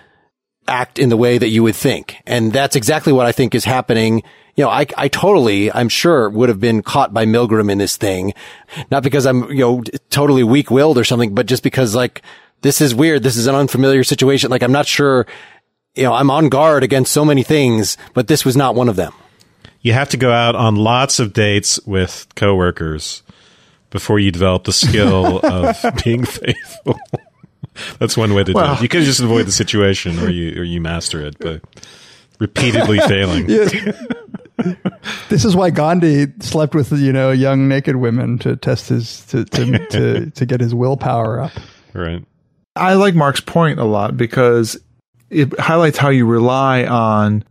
act 0.69 1.01
in 1.01 1.09
the 1.09 1.17
way 1.17 1.39
that 1.39 1.49
you 1.49 1.65
would 1.65 1.75
think. 1.75 2.19
And 2.25 2.53
that's 2.53 2.77
exactly 2.77 3.13
what 3.13 3.27
I 3.27 3.33
think 3.33 3.55
is 3.57 3.65
happening. 3.65 4.23
You 4.57 4.65
know, 4.65 4.71
I, 4.71 4.87
I 4.97 5.09
totally, 5.09 5.73
I'm 5.73 5.89
sure 5.89 6.29
would 6.29 6.49
have 6.49 6.61
been 6.61 6.83
caught 6.83 7.15
by 7.15 7.25
Milgram 7.25 7.71
in 7.71 7.79
this 7.79 7.97
thing. 7.97 8.35
Not 8.91 9.03
because 9.03 9.27
I'm, 9.27 9.51
you 9.51 9.61
know, 9.61 9.83
totally 10.11 10.45
weak 10.45 10.71
willed 10.71 10.99
or 10.99 11.05
something, 11.05 11.35
but 11.35 11.47
just 11.47 11.63
because 11.63 11.95
like, 11.95 12.23
this 12.63 12.81
is 12.81 12.95
weird. 12.95 13.23
This 13.23 13.37
is 13.37 13.47
an 13.47 13.55
unfamiliar 13.55 14.05
situation. 14.05 14.51
Like, 14.51 14.63
I'm 14.63 14.73
not 14.73 14.87
sure 14.87 15.27
you 15.95 16.05
know, 16.05 16.13
I'm 16.13 16.31
on 16.31 16.49
guard 16.49 16.83
against 16.83 17.13
so 17.13 17.25
many 17.25 17.43
things, 17.43 17.97
but 18.15 18.29
this 18.29 18.45
was 18.45 18.57
not 18.57 18.75
one 18.75 18.89
of 18.89 18.97
them. 18.97 19.13
You 19.81 19.93
have 19.93 20.09
to 20.11 20.17
go 20.17 20.31
out 20.31 20.55
on 20.55 20.77
lots 20.77 21.19
of 21.19 21.33
dates 21.33 21.81
with 21.87 22.27
coworkers 22.37 23.23
before 23.91 24.19
you 24.19 24.31
develop 24.31 24.65
the 24.65 24.73
skill 24.73 25.41
of 25.45 25.77
being 26.05 26.25
faithful. 26.25 26.99
That's 27.99 28.17
one 28.17 28.35
way 28.35 28.45
to 28.45 28.53
do 28.53 28.59
it. 28.59 28.83
You 28.83 28.89
could 28.89 29.05
just 29.05 29.21
avoid 29.21 29.47
the 29.47 29.53
situation, 29.53 30.19
or 30.19 30.29
you 30.29 30.61
or 30.61 30.65
you 30.65 30.81
master 30.81 31.25
it, 31.25 31.37
but 31.39 31.63
repeatedly 32.39 32.99
failing. 33.09 33.47
This 35.29 35.45
is 35.45 35.55
why 35.55 35.71
Gandhi 35.71 36.27
slept 36.41 36.75
with 36.75 36.93
you 36.93 37.13
know 37.13 37.31
young 37.31 37.69
naked 37.69 37.97
women 37.97 38.39
to 38.41 38.57
test 38.57 38.89
his 38.89 39.25
to 39.27 39.45
to 39.45 39.87
to, 39.91 40.31
to 40.31 40.47
get 40.47 40.61
his 40.61 40.75
willpower 40.75 41.41
up. 41.41 41.53
Right. 41.95 42.25
I 42.77 42.95
like 42.95 43.15
Mark's 43.15 43.41
point 43.41 43.79
a 43.79 43.85
lot 43.85 44.17
because 44.17 44.79
it 45.29 45.59
highlights 45.59 45.99
how 45.99 46.09
you 46.09 46.27
rely 46.27 46.85
on 46.85 47.45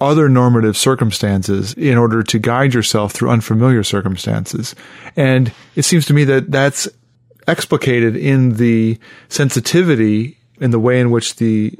other 0.00 0.28
normative 0.28 0.76
circumstances 0.76 1.74
in 1.74 1.96
order 1.96 2.22
to 2.22 2.38
guide 2.38 2.74
yourself 2.74 3.12
through 3.12 3.30
unfamiliar 3.30 3.84
circumstances. 3.84 4.74
And 5.16 5.52
it 5.76 5.82
seems 5.82 6.06
to 6.06 6.14
me 6.14 6.24
that 6.24 6.50
that's 6.50 6.88
explicated 7.46 8.16
in 8.16 8.56
the 8.56 8.98
sensitivity 9.28 10.38
in 10.60 10.70
the 10.70 10.78
way 10.78 11.00
in 11.00 11.10
which 11.10 11.36
the 11.36 11.78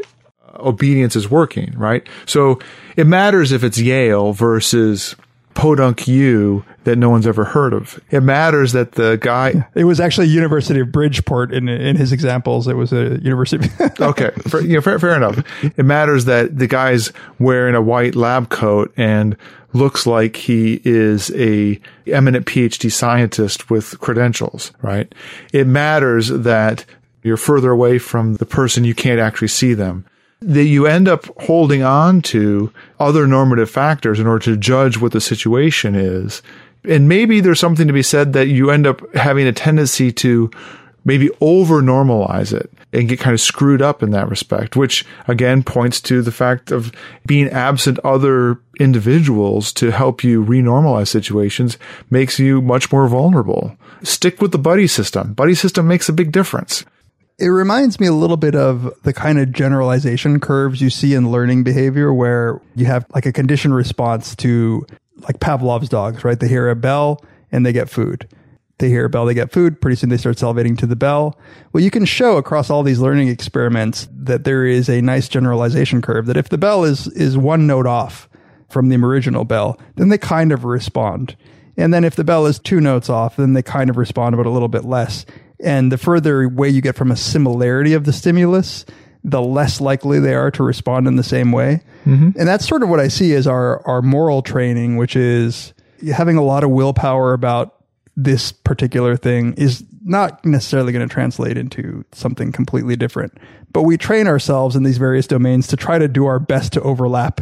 obedience 0.57 1.17
is 1.17 1.31
working, 1.31 1.73
right? 1.77 2.07
So 2.27 2.59
it 2.97 3.07
matters 3.07 3.53
if 3.53 3.65
it's 3.65 3.79
Yale 3.79 4.33
versus 4.33 5.17
Podunk 5.55 6.09
U 6.09 6.65
that 6.85 6.97
no 6.97 7.11
one's 7.11 7.27
ever 7.27 7.45
heard 7.45 7.73
of. 7.73 8.01
It 8.11 8.23
matters 8.23 8.73
that 8.73 8.93
the 8.93 9.19
guy 9.21 9.67
It 9.75 9.85
was 9.85 10.01
actually 10.01 10.29
University 10.29 10.81
of 10.81 10.91
Bridgeport 10.91 11.53
in 11.53 11.69
in 11.69 11.97
his 11.97 12.13
examples. 12.13 12.69
It 12.69 12.75
was 12.75 12.93
a 12.93 13.21
university. 13.21 13.69
okay, 14.01 14.31
fair, 14.49 14.61
you 14.63 14.75
know, 14.75 14.81
fair, 14.81 14.99
fair 14.99 15.17
enough. 15.17 15.45
It 15.63 15.85
matters 15.85 16.25
that 16.25 16.59
the 16.59 16.67
guy's 16.67 17.13
wearing 17.39 17.75
a 17.75 17.83
white 17.83 18.15
lab 18.15 18.49
coat 18.49 18.93
and 18.97 19.37
looks 19.75 20.07
like 20.07 20.37
he 20.37 20.81
is 20.85 21.31
a 21.35 21.81
eminent 22.07 22.47
PhD 22.47 22.93
scientist 22.93 23.71
with 23.71 23.99
credentials, 24.01 24.73
right? 24.83 25.13
It 25.53 25.67
matters 25.67 26.29
that 26.29 26.85
you're 27.23 27.37
further 27.37 27.71
away 27.71 27.99
from 27.99 28.35
the 28.35 28.47
person 28.47 28.85
you 28.85 28.95
can't 28.95 29.21
actually 29.21 29.49
see 29.49 29.75
them. 29.75 30.05
That 30.43 30.65
you 30.65 30.87
end 30.87 31.09
up 31.09 31.27
holding 31.43 31.83
on 31.83 32.21
to 32.23 32.73
other 32.99 33.27
normative 33.27 33.71
factors 33.71 34.19
in 34.19 34.27
order 34.27 34.45
to 34.47 34.57
judge 34.57 34.99
what 34.99 35.13
the 35.13 35.21
situation 35.21 35.95
is. 35.95 36.43
And 36.85 37.09
maybe 37.09 37.41
there's 37.41 37.61
something 37.61 37.87
to 37.87 37.93
be 37.93 38.03
said 38.03 38.33
that 38.33 38.49
you 38.49 38.71
end 38.71 38.87
up 38.87 39.15
having 39.15 39.47
a 39.47 39.53
tendency 39.53 40.11
to 40.13 40.51
maybe 41.05 41.31
over 41.41 41.81
normalize 41.81 42.53
it 42.53 42.73
and 42.93 43.09
get 43.09 43.21
kind 43.21 43.35
of 43.35 43.41
screwed 43.41 43.83
up 43.83 44.03
in 44.03 44.11
that 44.11 44.29
respect, 44.29 44.77
which 44.77 45.05
again 45.29 45.63
points 45.63 46.01
to 46.01 46.23
the 46.23 46.33
fact 46.33 46.71
of 46.71 46.93
being 47.27 47.49
absent 47.49 47.99
other 48.01 48.59
individuals 48.79 49.73
to 49.73 49.91
help 49.91 50.25
you 50.25 50.45
renormalize 50.45 51.09
situations 51.09 51.79
makes 52.11 52.39
you 52.39 52.61
much 52.61 52.93
more 52.93 53.09
vulnerable. 53.09 53.77
Stick 54.03 54.41
with 54.41 54.53
the 54.53 54.59
buddy 54.59 54.87
system. 54.87 55.33
Buddy 55.35 55.55
system 55.55 55.87
makes 55.87 56.09
a 56.09 56.13
big 56.13 56.33
difference. 56.33 56.85
It 57.39 57.49
reminds 57.49 57.99
me 57.99 58.07
a 58.07 58.13
little 58.13 58.37
bit 58.37 58.55
of 58.55 58.93
the 59.03 59.13
kind 59.13 59.39
of 59.39 59.53
generalization 59.53 60.39
curves 60.39 60.81
you 60.81 60.91
see 60.91 61.15
in 61.15 61.31
learning 61.31 61.65
behavior 61.65 62.13
where 62.13 62.61
you 62.77 62.87
have 62.87 63.07
like 63.15 63.27
a 63.27 63.33
conditioned 63.33 63.75
response 63.75 64.37
to 64.37 64.87
like 65.27 65.41
Pavlov's 65.41 65.89
dogs, 65.89 66.25
right? 66.25 66.39
They 66.39 66.49
hear 66.49 66.69
a 66.69 66.77
bell 66.77 67.25
and 67.51 67.65
they 67.65 67.73
get 67.73 67.91
food. 67.91 68.29
They 68.79 68.89
hear 68.89 69.05
a 69.05 69.11
bell, 69.11 69.27
they 69.27 69.35
get 69.35 69.53
food. 69.53 69.81
Pretty 69.81 69.97
soon 69.97 70.11
they 70.11 70.17
start 70.17 70.37
salivating 70.37 70.77
to 70.79 70.87
the 70.87 70.97
bell. 70.97 71.39
Well, 71.73 71.83
you 71.83 71.91
can 71.91 72.05
show 72.05 72.37
across 72.37 72.71
all 72.71 72.83
these 72.83 72.99
learning 72.99 73.29
experiments 73.29 74.09
that 74.13 74.45
there 74.45 74.67
is 74.67 74.89
a 74.89 75.01
nice 75.01 75.29
generalization 75.29 76.03
curve 76.03 76.27
that 76.27 76.37
if 76.37 76.49
the 76.49 76.59
bell 76.59 76.85
is, 76.85 77.07
is 77.09 77.39
one 77.39 77.67
note 77.67 77.87
off 77.87 78.29
from 78.69 78.89
the 78.89 78.97
original 78.97 79.45
bell, 79.45 79.79
then 79.97 80.09
they 80.09 80.19
kind 80.19 80.51
of 80.51 80.65
respond. 80.65 81.37
And 81.77 81.93
then 81.95 82.05
if 82.05 82.17
the 82.17 82.25
bell 82.25 82.47
is 82.47 82.59
two 82.59 82.81
notes 82.81 83.09
off, 83.09 83.37
then 83.37 83.53
they 83.53 83.63
kind 83.63 83.89
of 83.89 83.97
respond, 83.97 84.37
but 84.37 84.47
a 84.47 84.51
little 84.51 84.69
bit 84.69 84.85
less. 84.85 85.25
And 85.63 85.93
the 85.93 85.99
further 85.99 86.43
away 86.43 86.69
you 86.69 86.81
get 86.81 86.97
from 86.97 87.11
a 87.11 87.17
similarity 87.17 87.95
of 87.95 88.05
the 88.05 88.13
stimulus, 88.13 88.85
the 89.25 89.41
less 89.41 89.81
likely 89.81 90.19
they 90.19 90.35
are 90.35 90.51
to 90.51 90.63
respond 90.63 91.07
in 91.07 91.17
the 91.17 91.23
same 91.23 91.53
way. 91.53 91.81
Mm-hmm. 92.05 92.39
And 92.39 92.49
that's 92.49 92.67
sort 92.67 92.83
of 92.83 92.89
what 92.89 93.01
I 93.01 93.09
see 93.09 93.35
as 93.35 93.47
our, 93.47 93.87
our 93.87 94.03
moral 94.03 94.43
training, 94.43 94.97
which 94.97 95.15
is 95.15 95.73
having 96.13 96.37
a 96.37 96.43
lot 96.43 96.65
of 96.65 96.71
willpower 96.71 97.33
about 97.33 97.77
this 98.17 98.53
particular 98.53 99.17
thing 99.17 99.55
is 99.55 99.85
not 100.05 100.45
necessarily 100.45 100.93
going 100.93 101.09
to 101.09 101.13
translate 101.13 101.57
into 101.57 102.05
something 102.13 102.53
completely 102.53 102.97
different. 102.97 103.39
But 103.73 103.83
we 103.83 103.97
train 103.97 104.27
ourselves 104.27 104.77
in 104.77 104.83
these 104.83 104.99
various 104.99 105.27
domains 105.27 105.67
to 105.69 105.77
try 105.77 105.99
to 105.99 106.09
do 106.09 106.27
our 106.27 106.39
best 106.39 106.73
to 106.75 106.83
overlap 106.83 107.41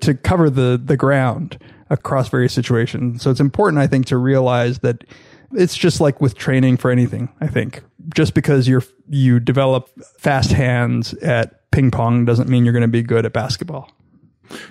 to 0.00 0.14
cover 0.14 0.50
the 0.50 0.80
the 0.82 0.96
ground 0.96 1.58
across 1.88 2.28
various 2.28 2.52
situations. 2.52 3.22
So 3.22 3.30
it's 3.30 3.40
important, 3.40 3.80
I 3.82 3.86
think, 3.86 4.06
to 4.06 4.16
realize 4.16 4.80
that 4.80 5.04
it's 5.52 5.76
just 5.76 6.00
like 6.00 6.20
with 6.20 6.36
training 6.36 6.76
for 6.76 6.90
anything. 6.90 7.28
I 7.40 7.46
think 7.46 7.82
just 8.14 8.34
because 8.34 8.68
you're 8.68 8.84
you 9.08 9.40
develop 9.40 9.88
fast 10.18 10.52
hands 10.52 11.14
at 11.14 11.70
ping 11.70 11.90
pong 11.90 12.24
doesn't 12.24 12.48
mean 12.48 12.64
you're 12.64 12.72
going 12.72 12.82
to 12.82 12.88
be 12.88 13.02
good 13.02 13.26
at 13.26 13.32
basketball. 13.32 13.90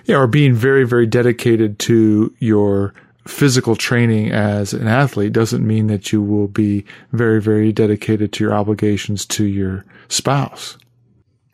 Yeah, 0.04 0.16
or 0.16 0.26
being 0.26 0.54
very, 0.54 0.86
very 0.86 1.06
dedicated 1.06 1.78
to 1.80 2.34
your 2.38 2.92
physical 3.26 3.76
training 3.76 4.30
as 4.30 4.72
an 4.72 4.88
athlete 4.88 5.32
doesn't 5.32 5.66
mean 5.66 5.86
that 5.86 6.12
you 6.12 6.22
will 6.22 6.48
be 6.48 6.84
very, 7.12 7.40
very 7.40 7.72
dedicated 7.72 8.32
to 8.32 8.44
your 8.44 8.54
obligations 8.54 9.24
to 9.26 9.44
your 9.44 9.84
spouse. 10.08 10.76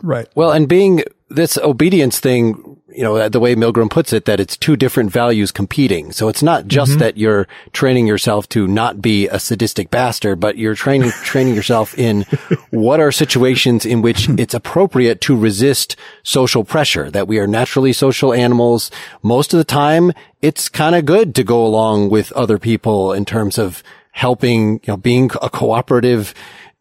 Right. 0.02 0.28
Well, 0.34 0.52
and 0.52 0.68
being 0.68 1.02
this 1.28 1.56
obedience 1.58 2.20
thing, 2.20 2.75
you 2.88 3.02
know, 3.02 3.28
the 3.28 3.40
way 3.40 3.56
Milgram 3.56 3.90
puts 3.90 4.12
it, 4.12 4.26
that 4.26 4.38
it's 4.38 4.56
two 4.56 4.76
different 4.76 5.10
values 5.10 5.50
competing. 5.50 6.12
So 6.12 6.28
it's 6.28 6.42
not 6.42 6.68
just 6.68 6.92
mm-hmm. 6.92 7.00
that 7.00 7.16
you're 7.16 7.48
training 7.72 8.06
yourself 8.06 8.48
to 8.50 8.68
not 8.68 9.02
be 9.02 9.26
a 9.26 9.40
sadistic 9.40 9.90
bastard, 9.90 10.38
but 10.38 10.56
you're 10.56 10.76
training, 10.76 11.10
training 11.24 11.54
yourself 11.54 11.98
in 11.98 12.22
what 12.70 13.00
are 13.00 13.10
situations 13.10 13.84
in 13.84 14.02
which 14.02 14.28
it's 14.38 14.54
appropriate 14.54 15.20
to 15.22 15.36
resist 15.36 15.96
social 16.22 16.62
pressure, 16.62 17.10
that 17.10 17.26
we 17.26 17.38
are 17.38 17.48
naturally 17.48 17.92
social 17.92 18.32
animals. 18.32 18.90
Most 19.20 19.52
of 19.52 19.58
the 19.58 19.64
time, 19.64 20.12
it's 20.40 20.68
kind 20.68 20.94
of 20.94 21.04
good 21.04 21.34
to 21.34 21.44
go 21.44 21.66
along 21.66 22.10
with 22.10 22.30
other 22.32 22.58
people 22.58 23.12
in 23.12 23.24
terms 23.24 23.58
of 23.58 23.82
helping, 24.12 24.74
you 24.74 24.88
know, 24.88 24.96
being 24.96 25.28
a 25.42 25.50
cooperative, 25.50 26.34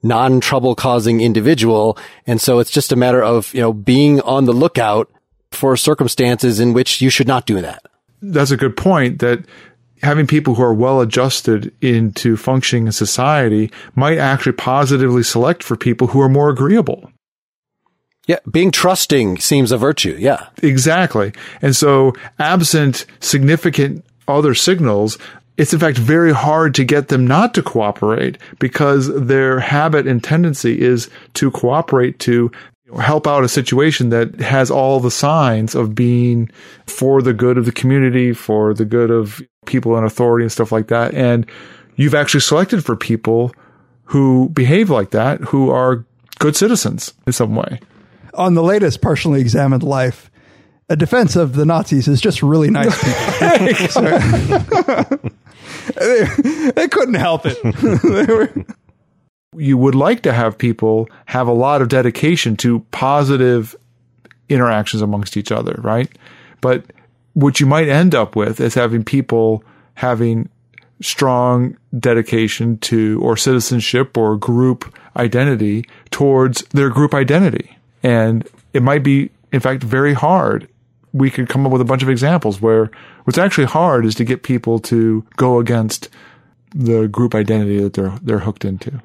non-trouble 0.03 0.75
causing 0.75 1.19
individual. 1.19 1.97
And 2.27 2.39
so 2.39 2.59
it's 2.59 2.71
just 2.71 2.91
a 2.91 2.95
matter 2.95 3.23
of, 3.23 3.51
you 3.55 3.61
know, 3.61 3.73
being 3.73 4.21
on 4.21 4.45
the 4.45 4.53
lookout 4.53 5.09
for 5.55 5.77
circumstances 5.77 6.59
in 6.59 6.73
which 6.73 7.01
you 7.01 7.09
should 7.09 7.27
not 7.27 7.45
do 7.45 7.61
that. 7.61 7.83
That's 8.21 8.51
a 8.51 8.57
good 8.57 8.77
point 8.77 9.19
that 9.19 9.45
having 10.01 10.27
people 10.27 10.55
who 10.55 10.63
are 10.63 10.73
well 10.73 11.01
adjusted 11.01 11.73
into 11.81 12.37
functioning 12.37 12.85
in 12.87 12.91
society 12.91 13.71
might 13.95 14.17
actually 14.17 14.51
positively 14.53 15.23
select 15.23 15.63
for 15.63 15.75
people 15.75 16.07
who 16.07 16.21
are 16.21 16.29
more 16.29 16.49
agreeable. 16.49 17.11
Yeah. 18.27 18.39
Being 18.49 18.71
trusting 18.71 19.37
seems 19.39 19.71
a 19.71 19.77
virtue. 19.77 20.15
Yeah. 20.17 20.47
Exactly. 20.61 21.33
And 21.61 21.75
so 21.75 22.13
absent 22.39 23.05
significant 23.19 24.03
other 24.27 24.55
signals, 24.55 25.17
it's 25.57 25.73
in 25.73 25.79
fact 25.79 25.97
very 25.97 26.33
hard 26.33 26.75
to 26.75 26.83
get 26.83 27.07
them 27.07 27.27
not 27.27 27.53
to 27.53 27.63
cooperate 27.63 28.37
because 28.59 29.13
their 29.27 29.59
habit 29.59 30.07
and 30.07 30.23
tendency 30.23 30.81
is 30.81 31.09
to 31.35 31.51
cooperate 31.51 32.19
to 32.19 32.51
help 32.99 33.27
out 33.27 33.43
a 33.43 33.49
situation 33.49 34.09
that 34.09 34.39
has 34.39 34.69
all 34.69 34.99
the 34.99 35.11
signs 35.11 35.75
of 35.75 35.95
being 35.95 36.49
for 36.85 37.21
the 37.21 37.33
good 37.33 37.57
of 37.57 37.65
the 37.65 37.71
community, 37.71 38.33
for 38.33 38.73
the 38.73 38.85
good 38.85 39.09
of 39.09 39.41
people 39.65 39.97
in 39.97 40.03
authority 40.03 40.43
and 40.43 40.51
stuff 40.51 40.71
like 40.71 40.87
that. 40.87 41.13
And 41.13 41.45
you've 41.95 42.15
actually 42.15 42.41
selected 42.41 42.85
for 42.85 42.95
people 42.95 43.53
who 44.05 44.49
behave 44.49 44.89
like 44.89 45.11
that, 45.11 45.41
who 45.41 45.71
are 45.71 46.05
good 46.39 46.55
citizens 46.55 47.13
in 47.25 47.33
some 47.33 47.55
way. 47.55 47.79
On 48.35 48.53
the 48.53 48.63
latest 48.63 49.01
partially 49.01 49.41
examined 49.41 49.81
life, 49.81 50.29
a 50.89 50.95
defense 50.95 51.35
of 51.35 51.53
the 51.53 51.65
Nazis 51.65 52.07
is 52.07 52.21
just 52.21 52.43
really 52.43 52.69
nice 52.69 52.95
people. 53.01 53.21
they, 55.95 56.71
they 56.75 56.87
couldn't 56.87 57.15
help 57.15 57.41
it. 57.45 57.57
You 59.57 59.77
would 59.77 59.95
like 59.95 60.21
to 60.23 60.33
have 60.33 60.57
people 60.57 61.09
have 61.25 61.47
a 61.47 61.53
lot 61.53 61.81
of 61.81 61.89
dedication 61.89 62.55
to 62.57 62.79
positive 62.91 63.75
interactions 64.49 65.01
amongst 65.01 65.37
each 65.37 65.51
other, 65.51 65.79
right? 65.81 66.09
But 66.61 66.85
what 67.33 67.59
you 67.59 67.65
might 67.65 67.89
end 67.89 68.15
up 68.15 68.35
with 68.35 68.59
is 68.59 68.73
having 68.73 69.03
people 69.03 69.63
having 69.95 70.49
strong 71.01 71.77
dedication 71.97 72.77
to 72.79 73.19
or 73.21 73.35
citizenship 73.35 74.17
or 74.17 74.37
group 74.37 74.95
identity 75.17 75.85
towards 76.11 76.63
their 76.69 76.89
group 76.89 77.13
identity. 77.13 77.77
And 78.03 78.47
it 78.73 78.81
might 78.81 79.03
be, 79.03 79.31
in 79.51 79.59
fact, 79.59 79.83
very 79.83 80.13
hard. 80.13 80.67
We 81.13 81.31
could 81.31 81.49
come 81.49 81.65
up 81.65 81.71
with 81.71 81.81
a 81.81 81.85
bunch 81.85 82.03
of 82.03 82.09
examples 82.09 82.61
where 82.61 82.91
what's 83.23 83.37
actually 83.37 83.65
hard 83.65 84.05
is 84.05 84.15
to 84.15 84.23
get 84.23 84.43
people 84.43 84.79
to 84.79 85.25
go 85.37 85.59
against 85.59 86.09
the 86.73 87.07
group 87.07 87.33
identity 87.33 87.81
that 87.81 87.93
they're 87.93 88.17
they're 88.21 88.39
hooked 88.39 88.65
into. 88.65 89.01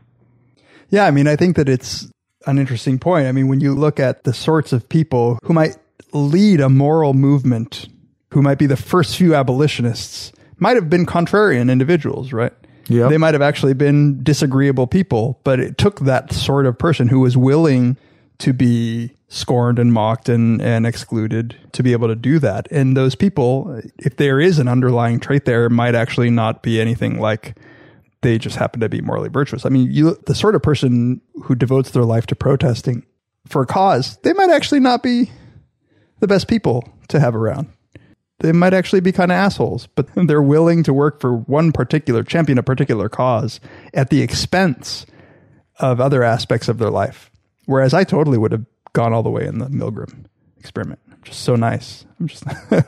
Yeah, 0.90 1.06
I 1.06 1.10
mean, 1.10 1.26
I 1.26 1.36
think 1.36 1.56
that 1.56 1.68
it's 1.68 2.10
an 2.46 2.58
interesting 2.58 2.98
point. 2.98 3.26
I 3.26 3.32
mean, 3.32 3.48
when 3.48 3.60
you 3.60 3.74
look 3.74 3.98
at 4.00 4.24
the 4.24 4.34
sorts 4.34 4.72
of 4.72 4.88
people 4.88 5.38
who 5.42 5.52
might 5.52 5.76
lead 6.12 6.60
a 6.60 6.68
moral 6.68 7.14
movement, 7.14 7.88
who 8.32 8.42
might 8.42 8.58
be 8.58 8.66
the 8.66 8.76
first 8.76 9.16
few 9.16 9.34
abolitionists, 9.34 10.32
might 10.58 10.76
have 10.76 10.90
been 10.90 11.06
contrarian 11.06 11.70
individuals, 11.70 12.32
right? 12.32 12.52
Yeah. 12.88 13.08
They 13.08 13.18
might 13.18 13.34
have 13.34 13.42
actually 13.42 13.74
been 13.74 14.22
disagreeable 14.22 14.86
people, 14.86 15.40
but 15.44 15.60
it 15.60 15.78
took 15.78 16.00
that 16.00 16.32
sort 16.32 16.66
of 16.66 16.76
person 16.78 17.08
who 17.08 17.20
was 17.20 17.36
willing 17.36 17.96
to 18.38 18.52
be 18.52 19.12
scorned 19.28 19.78
and 19.78 19.92
mocked 19.92 20.28
and, 20.28 20.60
and 20.60 20.86
excluded 20.86 21.56
to 21.72 21.82
be 21.84 21.92
able 21.92 22.08
to 22.08 22.16
do 22.16 22.40
that. 22.40 22.66
And 22.72 22.96
those 22.96 23.14
people, 23.14 23.80
if 23.98 24.16
there 24.16 24.40
is 24.40 24.58
an 24.58 24.66
underlying 24.66 25.20
trait 25.20 25.44
there, 25.44 25.70
might 25.70 25.94
actually 25.94 26.30
not 26.30 26.62
be 26.62 26.80
anything 26.80 27.20
like 27.20 27.56
they 28.22 28.38
just 28.38 28.56
happen 28.56 28.80
to 28.80 28.88
be 28.88 29.00
morally 29.00 29.28
virtuous. 29.28 29.64
I 29.64 29.70
mean, 29.70 29.90
you, 29.90 30.16
the 30.26 30.34
sort 30.34 30.54
of 30.54 30.62
person 30.62 31.20
who 31.44 31.54
devotes 31.54 31.90
their 31.90 32.04
life 32.04 32.26
to 32.26 32.36
protesting 32.36 33.04
for 33.46 33.62
a 33.62 33.66
cause, 33.66 34.18
they 34.18 34.32
might 34.32 34.50
actually 34.50 34.80
not 34.80 35.02
be 35.02 35.30
the 36.20 36.26
best 36.26 36.48
people 36.48 36.88
to 37.08 37.18
have 37.18 37.34
around. 37.34 37.68
They 38.40 38.52
might 38.52 38.74
actually 38.74 39.00
be 39.00 39.12
kind 39.12 39.30
of 39.30 39.36
assholes, 39.36 39.86
but 39.86 40.08
they're 40.14 40.42
willing 40.42 40.82
to 40.84 40.92
work 40.92 41.20
for 41.20 41.34
one 41.34 41.72
particular 41.72 42.22
champion, 42.22 42.58
a 42.58 42.62
particular 42.62 43.08
cause 43.08 43.60
at 43.94 44.10
the 44.10 44.22
expense 44.22 45.06
of 45.78 46.00
other 46.00 46.22
aspects 46.22 46.68
of 46.68 46.78
their 46.78 46.90
life. 46.90 47.30
Whereas 47.66 47.94
I 47.94 48.04
totally 48.04 48.38
would 48.38 48.52
have 48.52 48.66
gone 48.92 49.12
all 49.12 49.22
the 49.22 49.30
way 49.30 49.46
in 49.46 49.58
the 49.58 49.66
Milgram 49.66 50.26
experiment. 50.58 51.00
Just 51.22 51.40
so 51.40 51.56
nice. 51.56 52.04
I'm 52.18 52.26
just. 52.26 52.44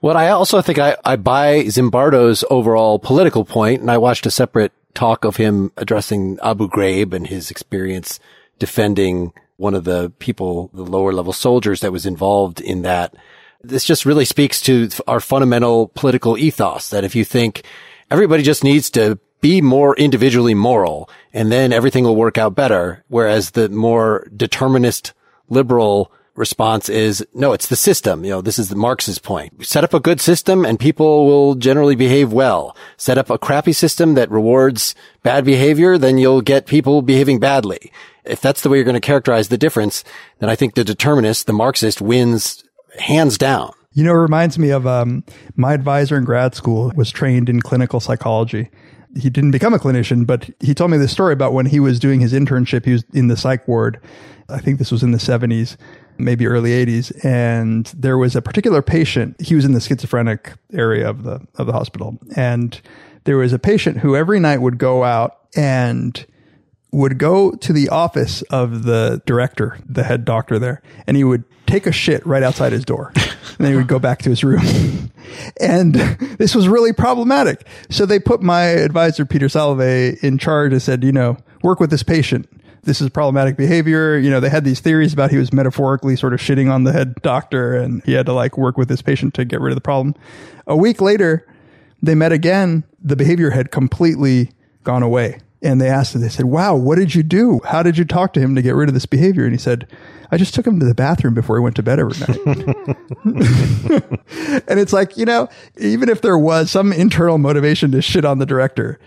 Well, 0.00 0.16
I 0.16 0.28
also 0.28 0.62
think 0.62 0.78
I, 0.78 0.96
I 1.04 1.16
buy 1.16 1.64
Zimbardo's 1.64 2.44
overall 2.50 2.98
political 2.98 3.44
point, 3.44 3.80
and 3.80 3.90
I 3.90 3.98
watched 3.98 4.26
a 4.26 4.30
separate 4.30 4.72
talk 4.94 5.24
of 5.24 5.36
him 5.36 5.72
addressing 5.76 6.38
Abu 6.42 6.68
Ghraib 6.68 7.12
and 7.12 7.26
his 7.26 7.50
experience 7.50 8.20
defending 8.58 9.32
one 9.56 9.74
of 9.74 9.84
the 9.84 10.10
people, 10.18 10.70
the 10.72 10.84
lower 10.84 11.12
level 11.12 11.32
soldiers 11.32 11.80
that 11.80 11.92
was 11.92 12.06
involved 12.06 12.60
in 12.60 12.82
that. 12.82 13.14
This 13.62 13.84
just 13.84 14.06
really 14.06 14.24
speaks 14.24 14.60
to 14.62 14.88
our 15.08 15.18
fundamental 15.18 15.88
political 15.88 16.38
ethos 16.38 16.90
that 16.90 17.04
if 17.04 17.16
you 17.16 17.24
think 17.24 17.64
everybody 18.08 18.44
just 18.44 18.62
needs 18.62 18.88
to 18.90 19.18
be 19.40 19.60
more 19.60 19.96
individually 19.96 20.54
moral 20.54 21.10
and 21.32 21.50
then 21.50 21.72
everything 21.72 22.04
will 22.04 22.16
work 22.16 22.38
out 22.38 22.54
better. 22.54 23.04
Whereas 23.08 23.50
the 23.50 23.68
more 23.68 24.26
determinist 24.36 25.12
liberal 25.48 26.12
response 26.38 26.88
is 26.88 27.26
no, 27.34 27.52
it's 27.52 27.68
the 27.68 27.76
system. 27.76 28.24
You 28.24 28.30
know, 28.30 28.40
this 28.40 28.58
is 28.58 28.68
the 28.68 28.76
Marx's 28.76 29.18
point. 29.18 29.66
Set 29.66 29.84
up 29.84 29.92
a 29.92 30.00
good 30.00 30.20
system 30.20 30.64
and 30.64 30.78
people 30.78 31.26
will 31.26 31.54
generally 31.54 31.96
behave 31.96 32.32
well. 32.32 32.76
Set 32.96 33.18
up 33.18 33.28
a 33.28 33.38
crappy 33.38 33.72
system 33.72 34.14
that 34.14 34.30
rewards 34.30 34.94
bad 35.22 35.44
behavior, 35.44 35.98
then 35.98 36.16
you'll 36.16 36.40
get 36.40 36.66
people 36.66 37.02
behaving 37.02 37.40
badly. 37.40 37.92
If 38.24 38.40
that's 38.40 38.62
the 38.62 38.68
way 38.68 38.76
you're 38.78 38.84
going 38.84 38.94
to 38.94 39.00
characterize 39.00 39.48
the 39.48 39.58
difference, 39.58 40.04
then 40.38 40.48
I 40.48 40.54
think 40.54 40.74
the 40.74 40.84
determinist, 40.84 41.46
the 41.46 41.52
Marxist 41.52 42.00
wins 42.00 42.64
hands 42.98 43.36
down. 43.36 43.72
You 43.92 44.04
know, 44.04 44.12
it 44.12 44.18
reminds 44.18 44.58
me 44.58 44.70
of 44.70 44.86
um, 44.86 45.24
my 45.56 45.72
advisor 45.72 46.16
in 46.16 46.24
grad 46.24 46.54
school 46.54 46.92
was 46.94 47.10
trained 47.10 47.48
in 47.48 47.60
clinical 47.60 48.00
psychology. 48.00 48.70
He 49.18 49.30
didn't 49.30 49.50
become 49.50 49.74
a 49.74 49.78
clinician, 49.78 50.26
but 50.26 50.48
he 50.60 50.74
told 50.74 50.90
me 50.90 50.98
this 50.98 51.10
story 51.10 51.32
about 51.32 51.54
when 51.54 51.66
he 51.66 51.80
was 51.80 51.98
doing 51.98 52.20
his 52.20 52.32
internship. 52.32 52.84
He 52.84 52.92
was 52.92 53.04
in 53.12 53.28
the 53.28 53.36
psych 53.36 53.66
ward. 53.66 54.00
I 54.50 54.60
think 54.60 54.78
this 54.78 54.92
was 54.92 55.02
in 55.02 55.10
the 55.10 55.18
70s 55.18 55.76
maybe 56.18 56.46
early 56.46 56.70
80s 56.70 57.24
and 57.24 57.86
there 57.96 58.18
was 58.18 58.36
a 58.36 58.42
particular 58.42 58.82
patient 58.82 59.40
he 59.40 59.54
was 59.54 59.64
in 59.64 59.72
the 59.72 59.80
schizophrenic 59.80 60.52
area 60.72 61.08
of 61.08 61.22
the 61.22 61.40
of 61.56 61.66
the 61.66 61.72
hospital 61.72 62.18
and 62.36 62.80
there 63.24 63.36
was 63.36 63.52
a 63.52 63.58
patient 63.58 63.98
who 63.98 64.16
every 64.16 64.40
night 64.40 64.60
would 64.60 64.78
go 64.78 65.04
out 65.04 65.38
and 65.56 66.26
would 66.90 67.18
go 67.18 67.52
to 67.52 67.72
the 67.72 67.88
office 67.88 68.42
of 68.42 68.84
the 68.84 69.22
director 69.26 69.78
the 69.86 70.04
head 70.04 70.24
doctor 70.24 70.58
there 70.58 70.82
and 71.06 71.16
he 71.16 71.24
would 71.24 71.44
take 71.68 71.86
a 71.86 71.92
shit 71.92 72.26
right 72.26 72.42
outside 72.42 72.72
his 72.72 72.84
door. 72.84 73.12
And 73.56 73.64
then 73.64 73.72
he 73.72 73.76
would 73.78 73.88
go 73.88 73.98
back 73.98 74.20
to 74.20 74.30
his 74.30 74.44
room. 74.44 75.10
And 75.58 75.94
this 76.38 76.54
was 76.54 76.68
really 76.68 76.92
problematic. 76.92 77.66
So 77.90 78.06
they 78.06 78.20
put 78.20 78.40
my 78.40 78.62
advisor 78.62 79.24
peter 79.24 79.46
salovey 79.46 80.22
in 80.22 80.38
charge 80.38 80.72
and 80.72 80.80
said 80.80 81.02
you 81.02 81.10
know 81.10 81.36
work 81.62 81.80
with 81.80 81.90
this 81.90 82.02
patient 82.02 82.48
this 82.82 83.00
is 83.00 83.10
problematic 83.10 83.56
behavior. 83.56 84.18
You 84.18 84.30
know, 84.30 84.40
they 84.40 84.48
had 84.48 84.64
these 84.64 84.80
theories 84.80 85.12
about 85.12 85.30
he 85.30 85.36
was 85.36 85.52
metaphorically 85.52 86.16
sort 86.16 86.32
of 86.32 86.40
shitting 86.40 86.72
on 86.72 86.84
the 86.84 86.92
head 86.92 87.14
doctor 87.22 87.76
and 87.76 88.02
he 88.04 88.12
had 88.12 88.26
to 88.26 88.32
like 88.32 88.56
work 88.56 88.76
with 88.76 88.88
his 88.88 89.02
patient 89.02 89.34
to 89.34 89.44
get 89.44 89.60
rid 89.60 89.70
of 89.70 89.76
the 89.76 89.82
problem. 89.82 90.14
A 90.66 90.76
week 90.76 91.00
later, 91.00 91.46
they 92.02 92.14
met 92.14 92.32
again. 92.32 92.84
The 93.02 93.16
behavior 93.16 93.50
had 93.50 93.70
completely 93.70 94.52
gone 94.84 95.02
away. 95.02 95.40
And 95.60 95.80
they 95.80 95.88
asked 95.88 96.14
him, 96.14 96.20
they 96.20 96.28
said, 96.28 96.44
wow, 96.44 96.76
what 96.76 96.98
did 96.98 97.16
you 97.16 97.24
do? 97.24 97.60
How 97.64 97.82
did 97.82 97.98
you 97.98 98.04
talk 98.04 98.32
to 98.34 98.40
him 98.40 98.54
to 98.54 98.62
get 98.62 98.76
rid 98.76 98.88
of 98.88 98.94
this 98.94 99.06
behavior? 99.06 99.42
And 99.42 99.52
he 99.52 99.58
said, 99.58 99.88
I 100.30 100.36
just 100.36 100.54
took 100.54 100.66
him 100.66 100.78
to 100.78 100.86
the 100.86 100.94
bathroom 100.94 101.34
before 101.34 101.56
he 101.56 101.62
went 101.62 101.74
to 101.76 101.82
bed 101.82 101.98
every 101.98 102.16
night. 102.20 102.38
and 104.68 104.78
it's 104.78 104.92
like, 104.92 105.16
you 105.16 105.24
know, 105.24 105.48
even 105.78 106.08
if 106.08 106.22
there 106.22 106.38
was 106.38 106.70
some 106.70 106.92
internal 106.92 107.38
motivation 107.38 107.90
to 107.92 108.02
shit 108.02 108.24
on 108.24 108.38
the 108.38 108.46
director, 108.46 108.98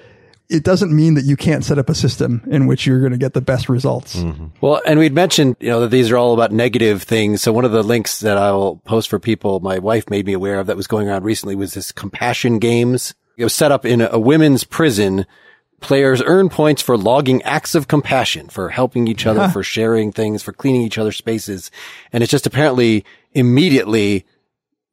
it 0.51 0.63
doesn't 0.63 0.93
mean 0.93 1.13
that 1.13 1.23
you 1.23 1.37
can't 1.37 1.63
set 1.63 1.79
up 1.79 1.89
a 1.89 1.95
system 1.95 2.43
in 2.51 2.67
which 2.67 2.85
you're 2.85 2.99
going 2.99 3.13
to 3.13 3.17
get 3.17 3.33
the 3.33 3.41
best 3.41 3.69
results. 3.69 4.17
Mm-hmm. 4.17 4.47
Well, 4.59 4.81
and 4.85 4.99
we'd 4.99 5.13
mentioned, 5.13 5.55
you 5.59 5.69
know, 5.69 5.79
that 5.81 5.91
these 5.91 6.11
are 6.11 6.17
all 6.17 6.33
about 6.33 6.51
negative 6.51 7.03
things. 7.03 7.41
So 7.41 7.53
one 7.53 7.63
of 7.63 7.71
the 7.71 7.83
links 7.83 8.19
that 8.19 8.37
I'll 8.37 8.75
post 8.83 9.09
for 9.09 9.17
people, 9.17 9.61
my 9.61 9.79
wife 9.79 10.09
made 10.09 10.25
me 10.25 10.33
aware 10.33 10.59
of 10.59 10.67
that 10.67 10.75
was 10.75 10.87
going 10.87 11.07
around 11.07 11.23
recently 11.23 11.55
was 11.55 11.73
this 11.73 11.91
compassion 11.91 12.59
games. 12.59 13.15
It 13.37 13.45
was 13.45 13.55
set 13.55 13.71
up 13.71 13.85
in 13.85 14.01
a, 14.01 14.09
a 14.11 14.19
women's 14.19 14.65
prison. 14.65 15.25
Players 15.79 16.21
earn 16.21 16.49
points 16.49 16.81
for 16.81 16.97
logging 16.97 17.41
acts 17.43 17.73
of 17.73 17.87
compassion, 17.87 18.49
for 18.49 18.69
helping 18.69 19.07
each 19.07 19.25
other, 19.25 19.47
for 19.49 19.63
sharing 19.63 20.11
things, 20.11 20.43
for 20.43 20.53
cleaning 20.53 20.81
each 20.81 20.97
other's 20.97 21.17
spaces. 21.17 21.71
And 22.13 22.21
it's 22.21 22.29
just 22.29 22.45
apparently 22.45 23.03
immediately 23.31 24.25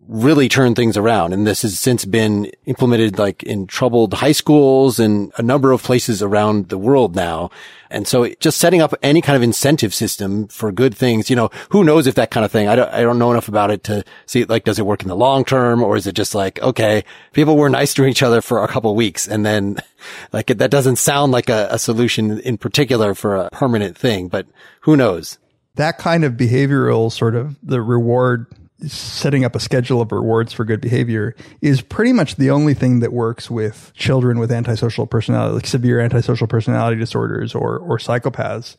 really 0.08 0.48
turn 0.48 0.74
things 0.74 0.96
around. 0.96 1.34
And 1.34 1.46
this 1.46 1.62
has 1.62 1.78
since 1.78 2.06
been 2.06 2.50
implemented 2.64 3.18
like 3.18 3.42
in 3.42 3.66
troubled 3.66 4.14
high 4.14 4.32
schools 4.32 4.98
and 4.98 5.30
a 5.36 5.42
number 5.42 5.70
of 5.70 5.82
places 5.82 6.22
around 6.22 6.70
the 6.70 6.78
world 6.78 7.14
now. 7.14 7.50
And 7.90 8.08
so 8.08 8.28
just 8.40 8.58
setting 8.58 8.80
up 8.80 8.94
any 9.02 9.20
kind 9.20 9.36
of 9.36 9.42
incentive 9.42 9.94
system 9.94 10.48
for 10.48 10.72
good 10.72 10.96
things, 10.96 11.28
you 11.28 11.36
know, 11.36 11.50
who 11.70 11.84
knows 11.84 12.06
if 12.06 12.14
that 12.14 12.30
kind 12.30 12.44
of 12.44 12.50
thing, 12.50 12.68
I 12.68 12.76
don't, 12.76 12.90
I 12.90 13.02
don't 13.02 13.18
know 13.18 13.30
enough 13.30 13.48
about 13.48 13.70
it 13.70 13.84
to 13.84 14.02
see 14.24 14.44
like, 14.44 14.64
does 14.64 14.78
it 14.78 14.86
work 14.86 15.02
in 15.02 15.08
the 15.08 15.16
long 15.16 15.44
term 15.44 15.82
or 15.82 15.96
is 15.96 16.06
it 16.06 16.14
just 16.14 16.34
like, 16.34 16.60
okay, 16.62 17.04
people 17.32 17.56
were 17.56 17.68
nice 17.68 17.92
to 17.94 18.06
each 18.06 18.22
other 18.22 18.40
for 18.40 18.64
a 18.64 18.68
couple 18.68 18.94
weeks 18.96 19.28
and 19.28 19.44
then 19.44 19.76
like 20.32 20.46
that 20.46 20.70
doesn't 20.70 20.96
sound 20.96 21.32
like 21.32 21.50
a, 21.50 21.68
a 21.70 21.78
solution 21.78 22.40
in 22.40 22.56
particular 22.56 23.14
for 23.14 23.36
a 23.36 23.50
permanent 23.50 23.96
thing, 23.96 24.28
but 24.28 24.46
who 24.80 24.96
knows? 24.96 25.38
That 25.74 25.98
kind 25.98 26.24
of 26.24 26.32
behavioral 26.32 27.12
sort 27.12 27.36
of 27.36 27.56
the 27.62 27.80
reward 27.82 28.46
setting 28.86 29.44
up 29.44 29.56
a 29.56 29.60
schedule 29.60 30.00
of 30.00 30.12
rewards 30.12 30.52
for 30.52 30.64
good 30.64 30.80
behavior 30.80 31.34
is 31.60 31.80
pretty 31.82 32.12
much 32.12 32.36
the 32.36 32.50
only 32.50 32.74
thing 32.74 33.00
that 33.00 33.12
works 33.12 33.50
with 33.50 33.92
children 33.94 34.38
with 34.38 34.52
antisocial 34.52 35.06
personality, 35.06 35.54
like 35.54 35.66
severe 35.66 36.00
antisocial 36.00 36.46
personality 36.46 36.96
disorders 36.96 37.54
or, 37.54 37.78
or 37.78 37.98
psychopaths. 37.98 38.76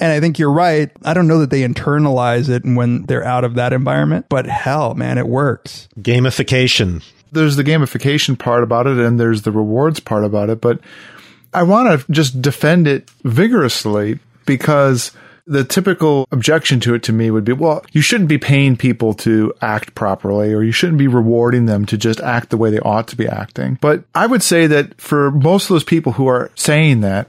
And 0.00 0.10
I 0.10 0.20
think 0.20 0.38
you're 0.38 0.52
right. 0.52 0.90
I 1.04 1.12
don't 1.12 1.28
know 1.28 1.40
that 1.40 1.50
they 1.50 1.62
internalize 1.62 2.48
it 2.48 2.64
when 2.64 3.02
they're 3.02 3.24
out 3.24 3.44
of 3.44 3.56
that 3.56 3.74
environment, 3.74 4.26
but 4.30 4.46
hell, 4.46 4.94
man, 4.94 5.18
it 5.18 5.28
works. 5.28 5.88
Gamification. 6.00 7.04
There's 7.30 7.56
the 7.56 7.64
gamification 7.64 8.38
part 8.38 8.62
about 8.62 8.86
it 8.86 8.96
and 8.98 9.20
there's 9.20 9.42
the 9.42 9.52
rewards 9.52 10.00
part 10.00 10.24
about 10.24 10.48
it, 10.48 10.60
but 10.60 10.80
I 11.52 11.62
want 11.64 12.00
to 12.00 12.12
just 12.12 12.40
defend 12.40 12.86
it 12.86 13.10
vigorously 13.22 14.18
because 14.46 15.12
the 15.46 15.64
typical 15.64 16.26
objection 16.30 16.80
to 16.80 16.94
it 16.94 17.02
to 17.04 17.12
me 17.12 17.30
would 17.30 17.44
be, 17.44 17.52
well, 17.52 17.84
you 17.92 18.00
shouldn't 18.00 18.28
be 18.28 18.38
paying 18.38 18.76
people 18.76 19.14
to 19.14 19.52
act 19.60 19.94
properly 19.94 20.52
or 20.52 20.62
you 20.62 20.72
shouldn't 20.72 20.98
be 20.98 21.08
rewarding 21.08 21.66
them 21.66 21.84
to 21.86 21.96
just 21.96 22.20
act 22.20 22.50
the 22.50 22.56
way 22.56 22.70
they 22.70 22.78
ought 22.80 23.08
to 23.08 23.16
be 23.16 23.26
acting. 23.26 23.78
But 23.80 24.04
I 24.14 24.26
would 24.26 24.42
say 24.42 24.66
that 24.68 25.00
for 25.00 25.30
most 25.30 25.64
of 25.64 25.70
those 25.70 25.84
people 25.84 26.12
who 26.12 26.28
are 26.28 26.50
saying 26.54 27.00
that, 27.00 27.28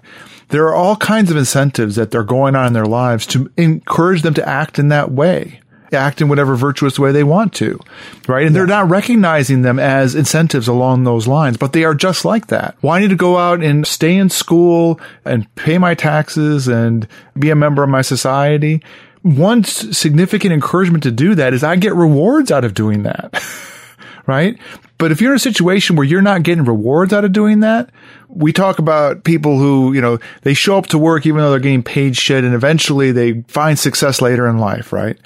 there 0.49 0.67
are 0.67 0.75
all 0.75 0.95
kinds 0.95 1.31
of 1.31 1.37
incentives 1.37 1.95
that 1.95 2.11
they're 2.11 2.23
going 2.23 2.55
on 2.55 2.67
in 2.67 2.73
their 2.73 2.85
lives 2.85 3.25
to 3.27 3.51
encourage 3.57 4.21
them 4.21 4.35
to 4.35 4.47
act 4.47 4.77
in 4.77 4.89
that 4.89 5.11
way 5.11 5.59
act 5.93 6.21
in 6.21 6.29
whatever 6.29 6.55
virtuous 6.55 6.97
way 6.97 7.11
they 7.11 7.23
want 7.23 7.53
to, 7.55 7.79
right? 8.27 8.45
And 8.45 8.53
yeah. 8.53 8.59
they're 8.59 8.67
not 8.67 8.89
recognizing 8.89 9.61
them 9.61 9.79
as 9.79 10.15
incentives 10.15 10.67
along 10.67 11.03
those 11.03 11.27
lines, 11.27 11.57
but 11.57 11.73
they 11.73 11.83
are 11.83 11.95
just 11.95 12.25
like 12.25 12.47
that. 12.47 12.75
Why 12.81 12.99
need 12.99 13.09
to 13.09 13.15
go 13.15 13.37
out 13.37 13.63
and 13.63 13.85
stay 13.85 14.15
in 14.15 14.29
school 14.29 14.99
and 15.25 15.53
pay 15.55 15.77
my 15.77 15.93
taxes 15.95 16.67
and 16.67 17.07
be 17.37 17.49
a 17.49 17.55
member 17.55 17.83
of 17.83 17.89
my 17.89 18.01
society. 18.01 18.83
One 19.21 19.63
significant 19.63 20.53
encouragement 20.53 21.03
to 21.03 21.11
do 21.11 21.35
that 21.35 21.53
is 21.53 21.63
I 21.63 21.75
get 21.75 21.95
rewards 21.95 22.51
out 22.51 22.65
of 22.65 22.73
doing 22.73 23.03
that. 23.03 23.41
right? 24.27 24.57
But 24.97 25.11
if 25.11 25.21
you're 25.21 25.31
in 25.31 25.37
a 25.37 25.39
situation 25.39 25.95
where 25.95 26.05
you're 26.05 26.21
not 26.21 26.43
getting 26.43 26.63
rewards 26.63 27.13
out 27.13 27.25
of 27.25 27.33
doing 27.33 27.61
that, 27.61 27.89
we 28.29 28.53
talk 28.53 28.79
about 28.79 29.23
people 29.23 29.57
who, 29.57 29.93
you 29.93 30.01
know, 30.01 30.19
they 30.43 30.53
show 30.53 30.77
up 30.77 30.87
to 30.87 30.97
work 30.97 31.25
even 31.25 31.41
though 31.41 31.51
they're 31.51 31.59
getting 31.59 31.83
paid 31.83 32.15
shit 32.15 32.43
and 32.43 32.53
eventually 32.53 33.11
they 33.11 33.41
find 33.47 33.77
success 33.77 34.21
later 34.21 34.47
in 34.47 34.57
life, 34.57 34.93
right? 34.93 35.17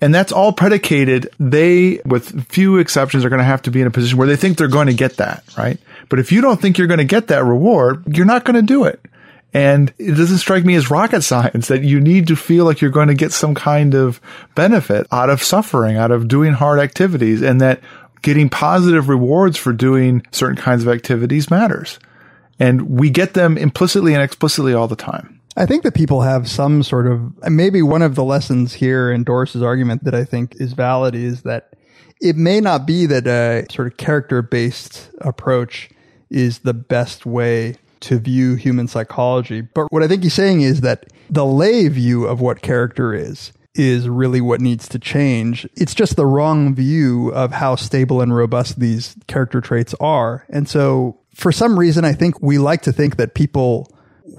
And 0.00 0.14
that's 0.14 0.32
all 0.32 0.52
predicated. 0.52 1.30
They, 1.40 2.00
with 2.04 2.48
few 2.48 2.76
exceptions, 2.76 3.24
are 3.24 3.30
going 3.30 3.38
to 3.38 3.44
have 3.44 3.62
to 3.62 3.70
be 3.70 3.80
in 3.80 3.86
a 3.86 3.90
position 3.90 4.18
where 4.18 4.26
they 4.26 4.36
think 4.36 4.58
they're 4.58 4.68
going 4.68 4.88
to 4.88 4.94
get 4.94 5.16
that, 5.16 5.42
right? 5.56 5.78
But 6.08 6.18
if 6.18 6.32
you 6.32 6.40
don't 6.40 6.60
think 6.60 6.76
you're 6.76 6.86
going 6.86 6.98
to 6.98 7.04
get 7.04 7.28
that 7.28 7.44
reward, 7.44 8.04
you're 8.14 8.26
not 8.26 8.44
going 8.44 8.56
to 8.56 8.62
do 8.62 8.84
it. 8.84 9.00
And 9.54 9.92
it 9.98 10.12
doesn't 10.12 10.38
strike 10.38 10.66
me 10.66 10.74
as 10.74 10.90
rocket 10.90 11.22
science 11.22 11.68
that 11.68 11.82
you 11.82 11.98
need 11.98 12.26
to 12.26 12.36
feel 12.36 12.66
like 12.66 12.82
you're 12.82 12.90
going 12.90 13.08
to 13.08 13.14
get 13.14 13.32
some 13.32 13.54
kind 13.54 13.94
of 13.94 14.20
benefit 14.54 15.06
out 15.10 15.30
of 15.30 15.42
suffering, 15.42 15.96
out 15.96 16.10
of 16.10 16.28
doing 16.28 16.52
hard 16.52 16.78
activities 16.78 17.40
and 17.40 17.58
that 17.62 17.80
getting 18.20 18.50
positive 18.50 19.08
rewards 19.08 19.56
for 19.56 19.72
doing 19.72 20.26
certain 20.30 20.56
kinds 20.56 20.82
of 20.82 20.88
activities 20.88 21.50
matters. 21.50 21.98
And 22.58 22.98
we 22.98 23.08
get 23.08 23.32
them 23.32 23.56
implicitly 23.56 24.12
and 24.12 24.22
explicitly 24.22 24.74
all 24.74 24.88
the 24.88 24.96
time. 24.96 25.35
I 25.56 25.64
think 25.64 25.84
that 25.84 25.94
people 25.94 26.20
have 26.20 26.48
some 26.48 26.82
sort 26.82 27.06
of, 27.06 27.32
maybe 27.50 27.80
one 27.80 28.02
of 28.02 28.14
the 28.14 28.24
lessons 28.24 28.74
here 28.74 29.10
in 29.10 29.24
Doris's 29.24 29.62
argument 29.62 30.04
that 30.04 30.14
I 30.14 30.24
think 30.24 30.54
is 30.56 30.74
valid 30.74 31.14
is 31.14 31.42
that 31.42 31.74
it 32.20 32.36
may 32.36 32.60
not 32.60 32.86
be 32.86 33.06
that 33.06 33.26
a 33.26 33.66
sort 33.72 33.88
of 33.88 33.96
character 33.96 34.42
based 34.42 35.10
approach 35.20 35.88
is 36.30 36.60
the 36.60 36.74
best 36.74 37.24
way 37.24 37.76
to 38.00 38.18
view 38.18 38.54
human 38.54 38.88
psychology. 38.88 39.62
But 39.62 39.90
what 39.90 40.02
I 40.02 40.08
think 40.08 40.22
he's 40.22 40.34
saying 40.34 40.60
is 40.60 40.82
that 40.82 41.06
the 41.30 41.46
lay 41.46 41.88
view 41.88 42.26
of 42.26 42.40
what 42.40 42.62
character 42.62 43.14
is 43.14 43.52
is 43.74 44.08
really 44.08 44.40
what 44.40 44.60
needs 44.60 44.88
to 44.88 44.98
change. 44.98 45.66
It's 45.74 45.94
just 45.94 46.16
the 46.16 46.26
wrong 46.26 46.74
view 46.74 47.30
of 47.30 47.52
how 47.52 47.76
stable 47.76 48.20
and 48.20 48.34
robust 48.34 48.80
these 48.80 49.16
character 49.26 49.60
traits 49.60 49.94
are. 50.00 50.46
And 50.48 50.68
so 50.68 51.18
for 51.34 51.52
some 51.52 51.78
reason, 51.78 52.04
I 52.04 52.12
think 52.12 52.40
we 52.40 52.58
like 52.58 52.82
to 52.82 52.92
think 52.92 53.16
that 53.16 53.34
people 53.34 53.90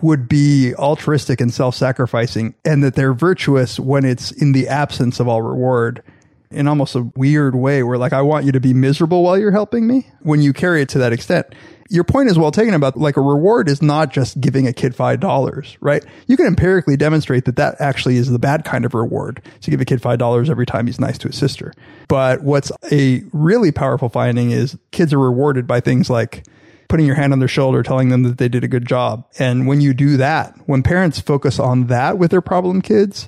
would 0.01 0.27
be 0.27 0.73
altruistic 0.75 1.41
and 1.41 1.53
self-sacrificing 1.53 2.55
and 2.65 2.83
that 2.83 2.95
they're 2.95 3.13
virtuous 3.13 3.79
when 3.79 4.05
it's 4.05 4.31
in 4.31 4.51
the 4.51 4.67
absence 4.67 5.19
of 5.19 5.27
all 5.27 5.41
reward 5.41 6.03
in 6.51 6.67
almost 6.67 6.95
a 6.95 7.01
weird 7.15 7.55
way 7.55 7.83
where 7.83 7.97
like 7.97 8.13
I 8.13 8.21
want 8.21 8.45
you 8.45 8.51
to 8.53 8.59
be 8.59 8.73
miserable 8.73 9.23
while 9.23 9.37
you're 9.37 9.51
helping 9.51 9.87
me 9.87 10.07
when 10.21 10.41
you 10.41 10.53
carry 10.53 10.81
it 10.81 10.89
to 10.89 10.99
that 10.99 11.13
extent 11.13 11.47
your 11.89 12.03
point 12.03 12.29
is 12.29 12.37
well 12.37 12.51
taken 12.51 12.73
about 12.73 12.97
like 12.97 13.17
a 13.17 13.21
reward 13.21 13.69
is 13.69 13.81
not 13.81 14.11
just 14.11 14.39
giving 14.41 14.67
a 14.67 14.73
kid 14.73 14.95
five 14.95 15.19
dollars, 15.19 15.77
right? 15.79 16.03
You 16.27 16.37
can 16.37 16.45
empirically 16.45 16.97
demonstrate 16.97 17.45
that 17.45 17.55
that 17.55 17.75
actually 17.79 18.17
is 18.17 18.29
the 18.29 18.39
bad 18.39 18.65
kind 18.65 18.85
of 18.85 18.93
reward 18.93 19.41
to 19.61 19.71
give 19.71 19.81
a 19.81 19.85
kid 19.85 20.01
five 20.01 20.19
dollars 20.19 20.49
every 20.49 20.65
time 20.65 20.87
he's 20.87 20.99
nice 20.99 21.17
to 21.19 21.27
his 21.27 21.37
sister. 21.37 21.73
But 22.07 22.43
what's 22.43 22.71
a 22.91 23.23
really 23.31 23.71
powerful 23.71 24.09
finding 24.09 24.51
is 24.51 24.77
kids 24.91 25.13
are 25.13 25.19
rewarded 25.19 25.67
by 25.67 25.79
things 25.79 26.09
like 26.09 26.45
putting 26.87 27.05
your 27.05 27.15
hand 27.15 27.33
on 27.33 27.39
their 27.39 27.47
shoulder, 27.47 27.83
telling 27.83 28.09
them 28.09 28.23
that 28.23 28.37
they 28.37 28.49
did 28.49 28.63
a 28.63 28.67
good 28.67 28.87
job. 28.87 29.25
And 29.39 29.67
when 29.67 29.81
you 29.81 29.93
do 29.93 30.17
that, 30.17 30.55
when 30.65 30.83
parents 30.83 31.19
focus 31.19 31.59
on 31.59 31.87
that 31.87 32.17
with 32.17 32.31
their 32.31 32.41
problem 32.41 32.81
kids, 32.81 33.27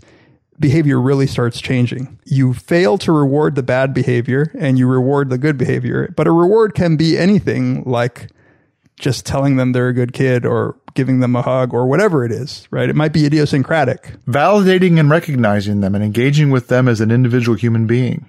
behavior 0.60 1.00
really 1.00 1.28
starts 1.28 1.62
changing. 1.62 2.20
You 2.26 2.54
fail 2.54 2.98
to 3.00 3.12
reward 3.12 3.56
the 3.56 3.64
bad 3.64 3.94
behavior 3.94 4.52
and 4.58 4.78
you 4.78 4.88
reward 4.88 5.30
the 5.30 5.38
good 5.38 5.58
behavior, 5.58 6.14
but 6.16 6.28
a 6.28 6.32
reward 6.32 6.74
can 6.74 6.98
be 6.98 7.18
anything 7.18 7.84
like 7.84 8.30
just 9.00 9.26
telling 9.26 9.56
them 9.56 9.72
they're 9.72 9.88
a 9.88 9.94
good 9.94 10.12
kid 10.12 10.46
or 10.46 10.78
giving 10.94 11.22
them 11.22 11.36
a 11.36 11.42
hug 11.42 11.74
or 11.74 11.88
whatever 11.88 12.26
it 12.26 12.32
is, 12.32 12.68
right? 12.72 12.90
It 12.90 12.96
might 12.96 13.14
be 13.14 13.26
idiosyncratic. 13.26 14.18
Validating 14.26 15.00
and 15.00 15.10
recognizing 15.10 15.80
them 15.80 15.96
and 15.96 16.04
engaging 16.04 16.52
with 16.52 16.68
them 16.68 16.90
as 16.90 17.00
an 17.00 17.10
individual 17.10 17.58
human 17.58 17.88
being. 17.88 18.26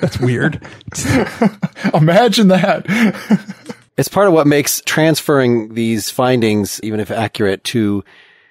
That's 0.00 0.18
weird. 0.18 0.66
Imagine 1.94 2.48
that. 2.48 3.74
it's 3.98 4.08
part 4.08 4.28
of 4.28 4.32
what 4.32 4.46
makes 4.46 4.80
transferring 4.86 5.74
these 5.74 6.08
findings, 6.08 6.80
even 6.84 7.00
if 7.00 7.10
accurate, 7.10 7.64
to 7.64 8.04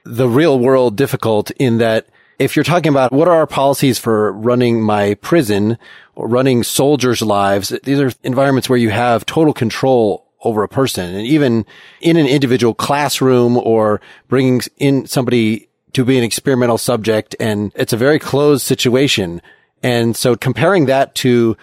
the 0.03 0.27
real 0.27 0.59
world 0.59 0.97
difficult 0.97 1.51
in 1.51 1.77
that 1.77 2.07
if 2.37 2.55
you're 2.55 2.65
talking 2.65 2.89
about 2.89 3.13
what 3.13 3.29
are 3.29 3.37
our 3.37 3.47
policies 3.47 3.97
for 3.97 4.33
running 4.33 4.81
my 4.81 5.13
prison 5.15 5.77
or 6.15 6.27
running 6.27 6.63
soldiers' 6.63 7.21
lives, 7.21 7.69
these 7.83 7.99
are 7.99 8.11
environments 8.23 8.69
where 8.69 8.77
you 8.77 8.89
have 8.89 9.25
total 9.25 9.53
control 9.53 10.27
over 10.41 10.63
a 10.63 10.69
person. 10.69 11.15
And 11.15 11.25
even 11.25 11.65
in 12.01 12.17
an 12.17 12.27
individual 12.27 12.73
classroom 12.73 13.57
or 13.57 14.01
bringing 14.27 14.61
in 14.77 15.07
somebody 15.07 15.69
to 15.93 16.03
be 16.03 16.17
an 16.17 16.25
experimental 16.25 16.77
subject 16.77 17.35
and 17.39 17.71
it's 17.73 17.93
a 17.93 17.97
very 17.97 18.19
closed 18.19 18.65
situation. 18.65 19.41
And 19.81 20.15
so 20.15 20.35
comparing 20.35 20.87
that 20.87 21.15
to 21.15 21.55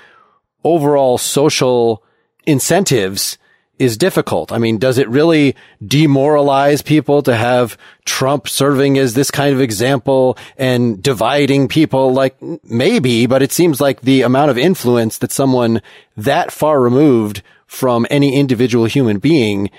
overall 0.64 1.18
social 1.18 2.02
incentives 2.46 3.36
is 3.78 3.96
difficult. 3.96 4.52
I 4.52 4.58
mean, 4.58 4.78
does 4.78 4.98
it 4.98 5.08
really 5.08 5.56
demoralize 5.84 6.82
people 6.82 7.22
to 7.22 7.34
have 7.34 7.76
Trump 8.04 8.48
serving 8.48 8.98
as 8.98 9.14
this 9.14 9.30
kind 9.30 9.54
of 9.54 9.60
example 9.60 10.38
and 10.56 11.02
dividing 11.02 11.68
people? 11.68 12.12
Like 12.12 12.36
maybe, 12.62 13.26
but 13.26 13.42
it 13.42 13.52
seems 13.52 13.80
like 13.80 14.02
the 14.02 14.22
amount 14.22 14.50
of 14.50 14.58
influence 14.58 15.18
that 15.18 15.32
someone 15.32 15.82
that 16.16 16.52
far 16.52 16.80
removed 16.80 17.42
from 17.66 18.06
any 18.10 18.36
individual 18.36 18.84
human 18.84 19.18
being 19.18 19.70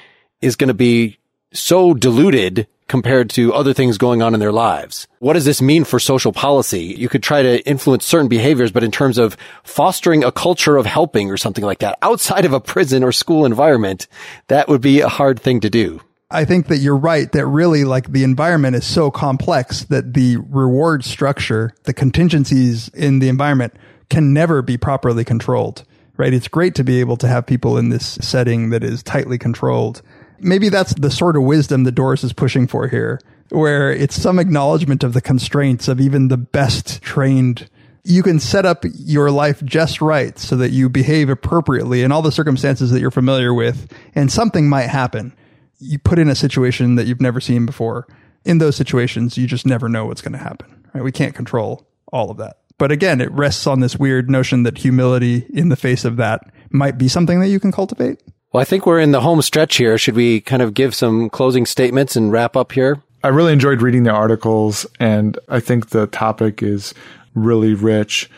is 0.42 0.56
going 0.56 0.68
to 0.68 0.74
be 0.74 1.18
so 1.54 1.94
diluted 1.94 2.68
compared 2.88 3.30
to 3.32 3.54
other 3.54 3.74
things 3.74 3.98
going 3.98 4.22
on 4.22 4.34
in 4.34 4.40
their 4.40 4.52
lives. 4.52 5.08
What 5.20 5.34
does 5.34 5.46
this 5.46 5.62
mean 5.62 5.84
for 5.84 6.00
social 6.00 6.32
policy? 6.32 6.96
You 6.98 7.10
could 7.10 7.24
try 7.24 7.42
to 7.42 7.68
influence 7.68 8.06
certain 8.06 8.28
behaviors, 8.28 8.72
but 8.72 8.84
in 8.84 8.92
terms 8.92 9.18
of 9.18 9.38
fostering 9.64 10.24
a 10.24 10.32
culture 10.32 10.78
of 10.78 10.86
helping 10.86 11.32
or 11.32 11.38
something 11.38 11.64
like 11.64 11.80
that 11.80 11.98
outside 12.02 12.46
of 12.46 12.54
a 12.54 12.60
prison 12.60 13.04
or 13.04 13.12
school 13.12 13.46
environment, 13.46 14.08
that 14.48 14.68
would 14.68 14.82
be 14.82 15.02
a 15.02 15.10
hard 15.10 15.40
thing 15.40 15.60
to 15.62 15.70
do. 15.70 16.02
I 16.30 16.46
think 16.46 16.68
that 16.68 16.78
you're 16.78 16.98
right 16.98 17.32
that 17.32 17.46
really 17.46 17.86
like 17.86 18.12
the 18.12 18.24
environment 18.24 18.76
is 18.76 18.86
so 18.86 19.12
complex 19.12 19.86
that 19.86 20.14
the 20.14 20.38
reward 20.38 21.06
structure, 21.06 21.74
the 21.84 21.94
contingencies 21.94 22.90
in 22.90 23.20
the 23.20 23.30
environment 23.30 23.74
can 24.10 24.34
never 24.34 24.62
be 24.62 24.78
properly 24.78 25.24
controlled 25.24 25.84
right? 26.18 26.34
It's 26.34 26.48
great 26.48 26.76
to 26.76 26.84
be 26.84 27.00
able 27.00 27.18
to 27.18 27.28
have 27.28 27.46
people 27.46 27.78
in 27.78 27.90
this 27.90 28.18
setting 28.22 28.70
that 28.70 28.84
is 28.84 29.04
tightly 29.04 29.38
controlled. 29.38 30.02
Maybe 30.40 30.70
that's 30.70 30.94
the 30.96 31.12
sort 31.12 31.36
of 31.36 31.44
wisdom 31.44 31.84
that 31.84 31.94
Doris 31.94 32.24
is 32.24 32.34
pushing 32.34 32.68
for 32.68 32.88
here, 32.88 33.20
where 33.50 33.92
it's 33.92 34.20
some 34.20 34.40
acknowledgement 34.40 35.04
of 35.04 35.14
the 35.14 35.22
constraints 35.22 35.88
of 35.88 36.00
even 36.00 36.28
the 36.28 36.38
best 36.38 37.02
trained. 37.02 37.70
You 38.04 38.22
can 38.22 38.40
set 38.40 38.66
up 38.66 38.84
your 38.94 39.32
life 39.32 39.64
just 39.64 40.02
right 40.02 40.38
so 40.38 40.56
that 40.58 40.72
you 40.72 40.90
behave 40.90 41.30
appropriately 41.30 42.04
in 42.04 42.12
all 42.12 42.22
the 42.22 42.32
circumstances 42.32 42.92
that 42.92 43.00
you're 43.00 43.12
familiar 43.12 43.54
with, 43.54 43.92
and 44.14 44.32
something 44.32 44.70
might 44.70 44.88
happen. 44.88 45.36
You 45.80 46.00
put 46.00 46.20
in 46.20 46.30
a 46.30 46.36
situation 46.36 46.96
that 46.96 47.08
you've 47.08 47.22
never 47.22 47.42
seen 47.42 47.66
before. 47.66 48.08
In 48.44 48.60
those 48.60 48.76
situations, 48.76 49.38
you 49.38 49.48
just 49.48 49.66
never 49.66 49.90
know 49.90 50.06
what's 50.06 50.22
going 50.22 50.34
to 50.34 50.38
happen. 50.38 50.84
Right? 50.94 51.04
We 51.04 51.12
can't 51.12 51.34
control 51.34 51.88
all 52.12 52.30
of 52.30 52.38
that. 52.38 52.58
But 52.78 52.92
again, 52.92 53.22
it 53.22 53.32
rests 53.32 53.68
on 53.68 53.80
this 53.80 53.98
weird 53.98 54.30
notion 54.30 54.64
that 54.64 54.78
humility 54.78 55.46
in 55.54 55.70
the 55.70 55.76
face 55.76 56.06
of 56.06 56.18
that 56.18 56.42
might 56.70 56.98
be 56.98 57.08
something 57.08 57.40
that 57.40 57.48
you 57.48 57.60
can 57.60 57.72
cultivate. 57.72 58.22
Well, 58.56 58.62
I 58.62 58.64
think 58.64 58.86
we're 58.86 59.02
in 59.02 59.12
the 59.12 59.20
home 59.20 59.42
stretch 59.42 59.76
here. 59.76 59.98
Should 59.98 60.16
we 60.16 60.40
kind 60.40 60.62
of 60.62 60.74
give 60.74 60.96
some 60.96 61.30
closing 61.30 61.66
statements 61.66 62.16
and 62.16 62.32
wrap 62.32 62.56
up 62.56 62.72
here? 62.72 63.02
I 63.22 63.28
really 63.28 63.52
enjoyed 63.52 63.82
reading 63.82 64.04
the 64.04 64.12
articles, 64.12 64.86
and 64.98 65.38
I 65.50 65.60
think 65.60 65.90
the 65.90 66.08
topic 66.08 66.64
is 66.64 66.94
really 67.34 67.74
rich. 67.74 68.30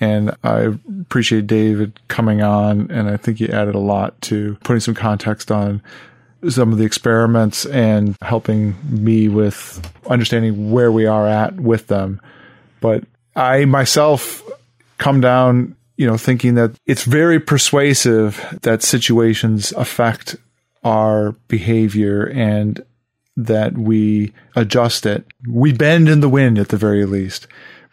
And 0.00 0.34
I 0.42 0.76
appreciate 1.02 1.46
David 1.46 2.00
coming 2.08 2.42
on, 2.42 2.90
and 2.90 3.08
I 3.08 3.16
think 3.16 3.38
he 3.38 3.48
added 3.48 3.76
a 3.76 3.78
lot 3.78 4.20
to 4.22 4.58
putting 4.64 4.80
some 4.80 4.96
context 4.96 5.52
on 5.52 5.82
some 6.48 6.72
of 6.72 6.78
the 6.78 6.84
experiments 6.84 7.64
and 7.64 8.16
helping 8.22 8.74
me 8.82 9.28
with 9.28 9.88
understanding 10.10 10.72
where 10.72 10.90
we 10.90 11.06
are 11.06 11.28
at 11.28 11.54
with 11.54 11.86
them. 11.86 12.20
But 12.80 13.04
I 13.36 13.66
myself 13.66 14.42
come 14.98 15.20
down, 15.20 15.76
you 16.00 16.06
know, 16.06 16.16
thinking 16.16 16.54
that 16.54 16.74
it's 16.86 17.04
very 17.04 17.38
persuasive 17.38 18.58
that 18.62 18.82
situations 18.82 19.70
affect 19.72 20.34
our 20.82 21.32
behavior 21.46 22.24
and 22.24 22.82
that 23.36 23.76
we 23.76 24.32
adjust 24.56 25.04
it. 25.04 25.26
We 25.46 25.74
bend 25.74 26.08
in 26.08 26.20
the 26.20 26.28
wind 26.30 26.58
at 26.58 26.68
the 26.68 26.78
very 26.78 27.04
least. 27.04 27.46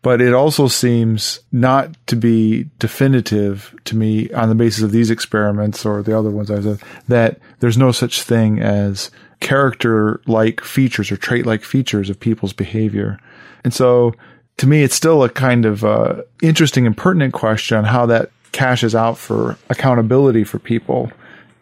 But 0.03 0.21
it 0.21 0.33
also 0.33 0.69
seems 0.69 1.41
not 1.51 1.97
to 2.07 2.15
be 2.15 2.69
definitive 2.79 3.75
to 3.83 3.97
me 3.97 4.31
on 4.31 4.47
the 4.47 4.55
basis 4.55 4.83
of 4.83 4.93
these 4.93 5.11
experiments 5.11 5.85
or 5.85 6.01
the 6.01 6.17
other 6.17 6.31
ones 6.31 6.49
I 6.49 6.61
said 6.61 6.79
that 7.09 7.41
there's 7.59 7.77
no 7.77 7.91
such 7.91 8.21
thing 8.21 8.61
as 8.61 9.11
character 9.41 10.21
like 10.27 10.61
features 10.61 11.11
or 11.11 11.17
trait 11.17 11.45
like 11.45 11.65
features 11.65 12.09
of 12.09 12.21
people's 12.21 12.53
behavior. 12.53 13.19
And 13.65 13.73
so 13.73 14.13
to 14.57 14.67
me, 14.67 14.83
it's 14.83 14.95
still 14.95 15.23
a 15.23 15.29
kind 15.29 15.65
of 15.65 15.83
uh, 15.85 16.21
interesting 16.41 16.85
and 16.87 16.97
pertinent 16.97 17.33
question 17.33 17.77
on 17.77 17.83
how 17.83 18.05
that 18.07 18.31
cashes 18.51 18.95
out 18.95 19.17
for 19.17 19.57
accountability 19.69 20.43
for 20.43 20.57
people 20.59 21.11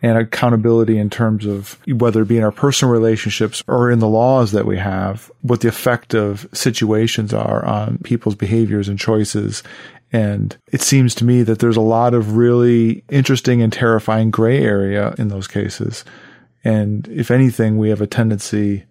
and 0.01 0.17
accountability 0.17 0.97
in 0.97 1.09
terms 1.09 1.45
of 1.45 1.79
whether 1.87 2.21
it 2.21 2.27
be 2.27 2.37
in 2.37 2.43
our 2.43 2.51
personal 2.51 2.93
relationships 2.93 3.63
or 3.67 3.89
in 3.89 3.99
the 3.99 4.07
laws 4.07 4.51
that 4.51 4.65
we 4.65 4.77
have, 4.77 5.31
what 5.41 5.61
the 5.61 5.67
effect 5.67 6.13
of 6.13 6.47
situations 6.53 7.33
are 7.33 7.65
on 7.65 7.97
people's 7.99 8.35
behaviors 8.35 8.87
and 8.87 8.99
choices. 8.99 9.63
And 10.13 10.55
it 10.71 10.81
seems 10.81 11.15
to 11.15 11.25
me 11.25 11.43
that 11.43 11.59
there's 11.59 11.75
a 11.75 11.81
lot 11.81 12.13
of 12.13 12.37
really 12.37 13.03
interesting 13.09 13.61
and 13.61 13.73
terrifying 13.73 14.31
gray 14.31 14.61
area 14.61 15.15
in 15.17 15.29
those 15.29 15.47
cases. 15.47 16.05
And 16.63 17.07
if 17.07 17.31
anything, 17.31 17.77
we 17.77 17.89
have 17.89 18.01
a 18.01 18.07
tendency 18.07 18.85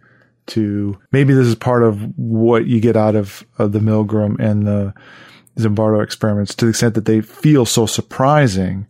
to 0.46 0.98
maybe 1.12 1.32
this 1.32 1.46
is 1.46 1.54
part 1.54 1.82
of 1.82 2.18
what 2.18 2.66
you 2.66 2.80
get 2.80 2.96
out 2.96 3.16
of, 3.16 3.44
of 3.58 3.72
the 3.72 3.78
Milgram 3.78 4.38
and 4.38 4.66
the 4.66 4.94
Zimbardo 5.56 6.02
experiments. 6.02 6.54
To 6.56 6.66
the 6.66 6.70
extent 6.70 6.94
that 6.94 7.04
they 7.04 7.20
feel 7.20 7.64
so 7.64 7.86
surprising 7.86 8.86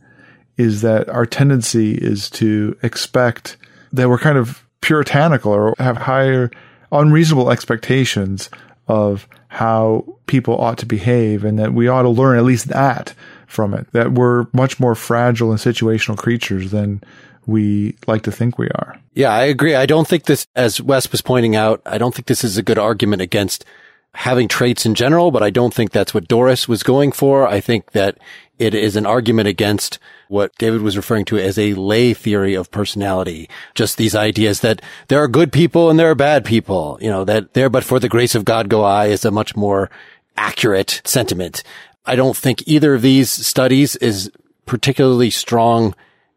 is 0.56 0.82
that 0.82 1.08
our 1.08 1.26
tendency 1.26 1.94
is 1.94 2.30
to 2.30 2.76
expect 2.82 3.56
that 3.92 4.08
we're 4.08 4.18
kind 4.18 4.38
of 4.38 4.64
puritanical 4.80 5.52
or 5.52 5.74
have 5.78 5.96
higher 5.96 6.50
unreasonable 6.92 7.50
expectations 7.50 8.50
of 8.86 9.26
how 9.48 10.04
people 10.26 10.56
ought 10.58 10.78
to 10.78 10.86
behave 10.86 11.44
and 11.44 11.58
that 11.58 11.72
we 11.72 11.88
ought 11.88 12.02
to 12.02 12.08
learn 12.08 12.38
at 12.38 12.44
least 12.44 12.68
that 12.68 13.14
from 13.46 13.72
it, 13.72 13.90
that 13.92 14.12
we're 14.12 14.46
much 14.52 14.80
more 14.80 14.94
fragile 14.94 15.50
and 15.50 15.60
situational 15.60 16.16
creatures 16.16 16.70
than 16.70 17.02
we 17.46 17.96
like 18.06 18.22
to 18.22 18.32
think 18.32 18.58
we 18.58 18.68
are. 18.68 18.98
Yeah, 19.14 19.30
I 19.30 19.44
agree. 19.44 19.74
I 19.74 19.86
don't 19.86 20.08
think 20.08 20.24
this, 20.24 20.46
as 20.56 20.80
Wes 20.80 21.10
was 21.10 21.22
pointing 21.22 21.56
out, 21.56 21.82
I 21.86 21.98
don't 21.98 22.14
think 22.14 22.26
this 22.26 22.44
is 22.44 22.58
a 22.58 22.62
good 22.62 22.78
argument 22.78 23.22
against 23.22 23.64
having 24.14 24.48
traits 24.48 24.86
in 24.86 24.94
general, 24.94 25.30
but 25.30 25.42
I 25.42 25.50
don't 25.50 25.74
think 25.74 25.90
that's 25.90 26.14
what 26.14 26.28
Doris 26.28 26.68
was 26.68 26.82
going 26.82 27.12
for. 27.12 27.46
I 27.46 27.60
think 27.60 27.92
that 27.92 28.18
it 28.58 28.74
is 28.74 28.94
an 28.96 29.06
argument 29.06 29.48
against 29.48 29.98
what 30.28 30.54
David 30.56 30.82
was 30.82 30.96
referring 30.96 31.24
to 31.26 31.38
as 31.38 31.58
a 31.58 31.74
lay 31.74 32.14
theory 32.14 32.54
of 32.54 32.70
personality. 32.70 33.48
Just 33.74 33.96
these 33.96 34.14
ideas 34.14 34.60
that 34.60 34.80
there 35.08 35.22
are 35.22 35.28
good 35.28 35.52
people 35.52 35.90
and 35.90 35.98
there 35.98 36.10
are 36.10 36.14
bad 36.14 36.44
people, 36.44 36.98
you 37.00 37.10
know, 37.10 37.24
that 37.24 37.54
there, 37.54 37.68
but 37.68 37.84
for 37.84 37.98
the 37.98 38.08
grace 38.08 38.34
of 38.34 38.44
God 38.44 38.68
go 38.68 38.84
I 38.84 39.06
is 39.06 39.24
a 39.24 39.30
much 39.30 39.56
more 39.56 39.90
accurate 40.36 41.02
sentiment. 41.04 41.62
I 42.06 42.16
don't 42.16 42.36
think 42.36 42.66
either 42.66 42.94
of 42.94 43.02
these 43.02 43.30
studies 43.30 43.96
is 43.96 44.30
particularly 44.66 45.30
strong 45.30 45.94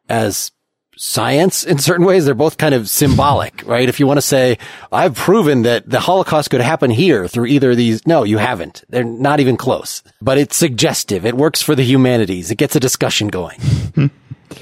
as 0.10 0.52
science 0.98 1.64
in 1.64 1.78
certain 1.78 2.06
ways. 2.06 2.26
They're 2.26 2.36
both 2.36 2.58
kind 2.58 2.76
of 2.76 2.90
symbolic, 2.90 3.64
right? 3.66 3.88
If 3.88 4.00
you 4.00 4.08
want 4.08 4.18
to 4.18 4.22
say, 4.22 4.58
I've 4.92 5.16
proven 5.16 5.64
that 5.64 5.90
the 5.90 6.00
Holocaust 6.00 6.50
could 6.50 6.62
happen 6.62 6.92
here 6.92 7.28
through 7.28 7.48
either 7.48 7.72
of 7.72 7.78
these. 7.78 8.06
No, 8.06 8.24
you 8.24 8.38
haven't. 8.38 8.84
They're 8.90 9.04
not 9.04 9.40
even 9.40 9.58
close, 9.58 10.04
but 10.22 10.38
it's 10.38 10.56
suggestive. 10.56 11.26
It 11.26 11.36
works 11.36 11.62
for 11.62 11.76
the 11.76 11.84
humanities. 11.84 12.52
It 12.52 12.58
gets 12.58 12.76
a 12.76 12.80
discussion 12.80 13.30
going. 13.30 13.60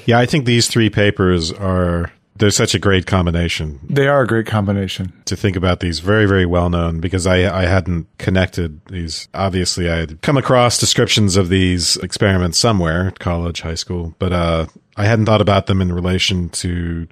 yeah, 0.06 0.18
I 0.18 0.26
think 0.26 0.44
these 0.44 0.68
three 0.68 0.90
papers 0.90 1.52
are 1.52 2.12
they're 2.38 2.50
such 2.50 2.74
a 2.74 2.78
great 2.78 3.06
combination. 3.06 3.80
They 3.88 4.08
are 4.08 4.22
a 4.22 4.26
great 4.26 4.46
combination. 4.46 5.12
To 5.26 5.36
think 5.36 5.56
about 5.56 5.80
these 5.80 6.00
very, 6.00 6.26
very 6.26 6.46
well 6.46 6.70
known 6.70 7.00
because 7.00 7.26
I, 7.26 7.36
I 7.62 7.66
hadn't 7.66 8.06
connected 8.18 8.84
these. 8.86 9.28
Obviously, 9.34 9.90
I 9.90 9.96
had 9.96 10.22
come 10.22 10.36
across 10.36 10.78
descriptions 10.78 11.36
of 11.36 11.48
these 11.48 11.96
experiments 11.98 12.58
somewhere, 12.58 13.12
college, 13.18 13.60
high 13.60 13.74
school, 13.74 14.14
but, 14.18 14.32
uh, 14.32 14.66
I 14.96 15.04
hadn't 15.04 15.26
thought 15.26 15.42
about 15.42 15.66
them 15.66 15.82
in 15.82 15.92
relation 15.92 16.48
to 16.50 17.06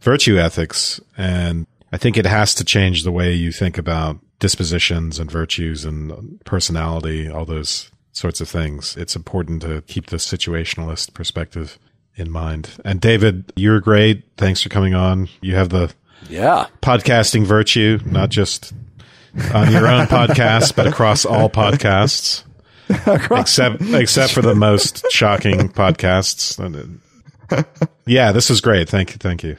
virtue 0.00 0.38
ethics. 0.38 1.00
And 1.16 1.66
I 1.92 1.98
think 1.98 2.16
it 2.16 2.26
has 2.26 2.54
to 2.54 2.64
change 2.64 3.04
the 3.04 3.12
way 3.12 3.34
you 3.34 3.52
think 3.52 3.76
about 3.76 4.18
dispositions 4.38 5.18
and 5.18 5.30
virtues 5.30 5.84
and 5.84 6.40
personality, 6.44 7.28
all 7.28 7.44
those 7.44 7.90
sorts 8.12 8.40
of 8.40 8.48
things. 8.48 8.96
It's 8.96 9.16
important 9.16 9.62
to 9.62 9.82
keep 9.82 10.06
the 10.06 10.16
situationalist 10.16 11.14
perspective 11.14 11.78
in 12.18 12.30
mind. 12.30 12.70
And 12.84 13.00
David, 13.00 13.52
you're 13.56 13.80
great. 13.80 14.24
Thanks 14.36 14.62
for 14.62 14.68
coming 14.68 14.94
on. 14.94 15.28
You 15.40 15.54
have 15.54 15.68
the 15.70 15.92
yeah 16.28 16.66
podcasting 16.82 17.44
virtue, 17.44 18.00
not 18.04 18.28
just 18.30 18.72
on 19.54 19.70
your 19.72 19.86
own 19.86 20.06
podcast, 20.08 20.74
but 20.74 20.86
across 20.86 21.24
all 21.24 21.48
podcasts, 21.48 22.44
except 23.38 23.82
except 23.82 24.32
for 24.32 24.42
the 24.42 24.54
most 24.54 25.04
shocking 25.10 25.68
podcasts. 25.68 26.58
yeah, 28.06 28.32
this 28.32 28.50
is 28.50 28.60
great. 28.60 28.88
Thank 28.88 29.12
you. 29.12 29.16
Thank 29.18 29.42
you. 29.42 29.56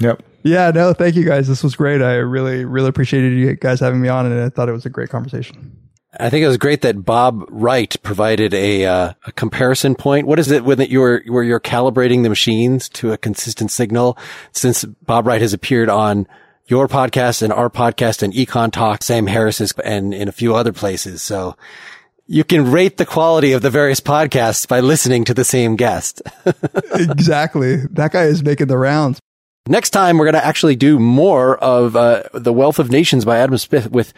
Yep. 0.00 0.22
Yeah, 0.42 0.70
no, 0.72 0.92
thank 0.92 1.14
you 1.16 1.24
guys. 1.24 1.48
This 1.48 1.64
was 1.64 1.74
great. 1.74 2.02
I 2.02 2.16
really, 2.16 2.66
really 2.66 2.88
appreciated 2.88 3.32
you 3.32 3.54
guys 3.54 3.80
having 3.80 4.02
me 4.02 4.08
on, 4.08 4.26
and 4.26 4.38
I 4.42 4.50
thought 4.50 4.68
it 4.68 4.72
was 4.72 4.84
a 4.84 4.90
great 4.90 5.08
conversation. 5.08 5.74
I 6.18 6.30
think 6.30 6.44
it 6.44 6.48
was 6.48 6.56
great 6.56 6.82
that 6.82 7.04
Bob 7.04 7.44
Wright 7.48 7.94
provided 8.02 8.54
a, 8.54 8.84
uh, 8.84 9.12
a 9.26 9.32
comparison 9.32 9.94
point. 9.94 10.26
What 10.26 10.38
is 10.38 10.50
it 10.50 10.64
when 10.64 10.80
you're 10.80 11.22
where 11.26 11.42
you're 11.42 11.60
calibrating 11.60 12.22
the 12.22 12.28
machines 12.28 12.88
to 12.90 13.12
a 13.12 13.18
consistent 13.18 13.70
signal? 13.70 14.16
Since 14.52 14.84
Bob 14.84 15.26
Wright 15.26 15.40
has 15.40 15.52
appeared 15.52 15.88
on 15.88 16.26
your 16.66 16.88
podcast 16.88 17.42
and 17.42 17.52
our 17.52 17.68
podcast 17.68 18.22
and 18.22 18.32
Econ 18.32 18.72
Talk, 18.72 19.02
Sam 19.02 19.26
Harris's, 19.26 19.72
and 19.84 20.14
in 20.14 20.28
a 20.28 20.32
few 20.32 20.54
other 20.54 20.72
places. 20.72 21.22
So 21.22 21.56
you 22.26 22.44
can 22.44 22.70
rate 22.70 22.96
the 22.96 23.06
quality 23.06 23.52
of 23.52 23.62
the 23.62 23.70
various 23.70 24.00
podcasts 24.00 24.66
by 24.66 24.80
listening 24.80 25.24
to 25.24 25.34
the 25.34 25.44
same 25.44 25.76
guest. 25.76 26.22
exactly. 26.94 27.76
That 27.90 28.12
guy 28.12 28.24
is 28.24 28.42
making 28.42 28.68
the 28.68 28.78
rounds. 28.78 29.20
Next 29.66 29.90
time, 29.90 30.18
we're 30.18 30.26
going 30.26 30.34
to 30.34 30.44
actually 30.44 30.76
do 30.76 30.98
more 30.98 31.56
of 31.56 31.96
uh, 31.96 32.24
The 32.34 32.52
Wealth 32.52 32.78
of 32.78 32.90
Nations 32.90 33.24
by 33.24 33.38
Adam 33.38 33.56
Smith 33.56 33.90
with 33.90 34.12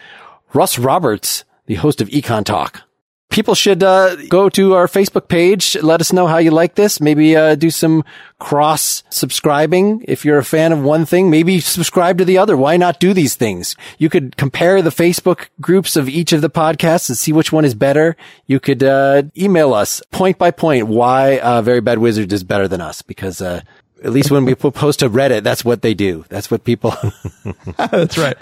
Russ 0.53 0.77
Roberts 0.77 1.45
the 1.67 1.75
host 1.75 2.01
of 2.01 2.09
Econ 2.09 2.43
Talk. 2.43 2.81
People 3.29 3.55
should 3.55 3.83
uh, 3.83 4.15
go 4.27 4.49
to 4.49 4.73
our 4.73 4.87
Facebook 4.87 5.27
page. 5.27 5.75
Let 5.75 5.99
us 5.99 6.13
know 6.13 6.27
how 6.27 6.37
you 6.37 6.49
like 6.49 6.75
this. 6.75 7.01
Maybe 7.01 7.35
uh, 7.35 7.55
do 7.55 7.69
some 7.69 8.05
cross 8.39 9.03
subscribing. 9.09 10.03
If 10.07 10.23
you're 10.23 10.37
a 10.37 10.45
fan 10.45 10.71
of 10.71 10.81
one 10.81 11.05
thing, 11.05 11.29
maybe 11.29 11.59
subscribe 11.59 12.17
to 12.19 12.25
the 12.25 12.37
other. 12.37 12.55
Why 12.55 12.77
not 12.77 13.01
do 13.01 13.13
these 13.13 13.35
things? 13.35 13.75
You 13.97 14.09
could 14.09 14.37
compare 14.37 14.81
the 14.81 14.91
Facebook 14.91 15.49
groups 15.59 15.97
of 15.97 16.07
each 16.07 16.31
of 16.31 16.41
the 16.41 16.49
podcasts 16.49 17.09
and 17.09 17.17
see 17.17 17.33
which 17.33 17.51
one 17.51 17.65
is 17.65 17.75
better. 17.75 18.15
You 18.45 18.61
could 18.61 18.81
uh, 18.81 19.23
email 19.37 19.73
us 19.73 20.01
point 20.11 20.37
by 20.37 20.51
point 20.51 20.87
why 20.87 21.37
uh, 21.39 21.61
Very 21.61 21.81
Bad 21.81 21.99
Wizard 21.99 22.31
is 22.31 22.45
better 22.45 22.67
than 22.69 22.79
us 22.79 23.01
because 23.01 23.41
uh, 23.41 23.61
at 24.03 24.11
least 24.11 24.31
when 24.31 24.45
we 24.45 24.55
post 24.55 24.99
to 24.99 25.09
Reddit, 25.09 25.43
that's 25.43 25.65
what 25.65 25.81
they 25.81 25.93
do. 25.93 26.25
That's 26.29 26.51
what 26.51 26.63
people. 26.63 26.95
that's 27.77 28.17
right. 28.17 28.37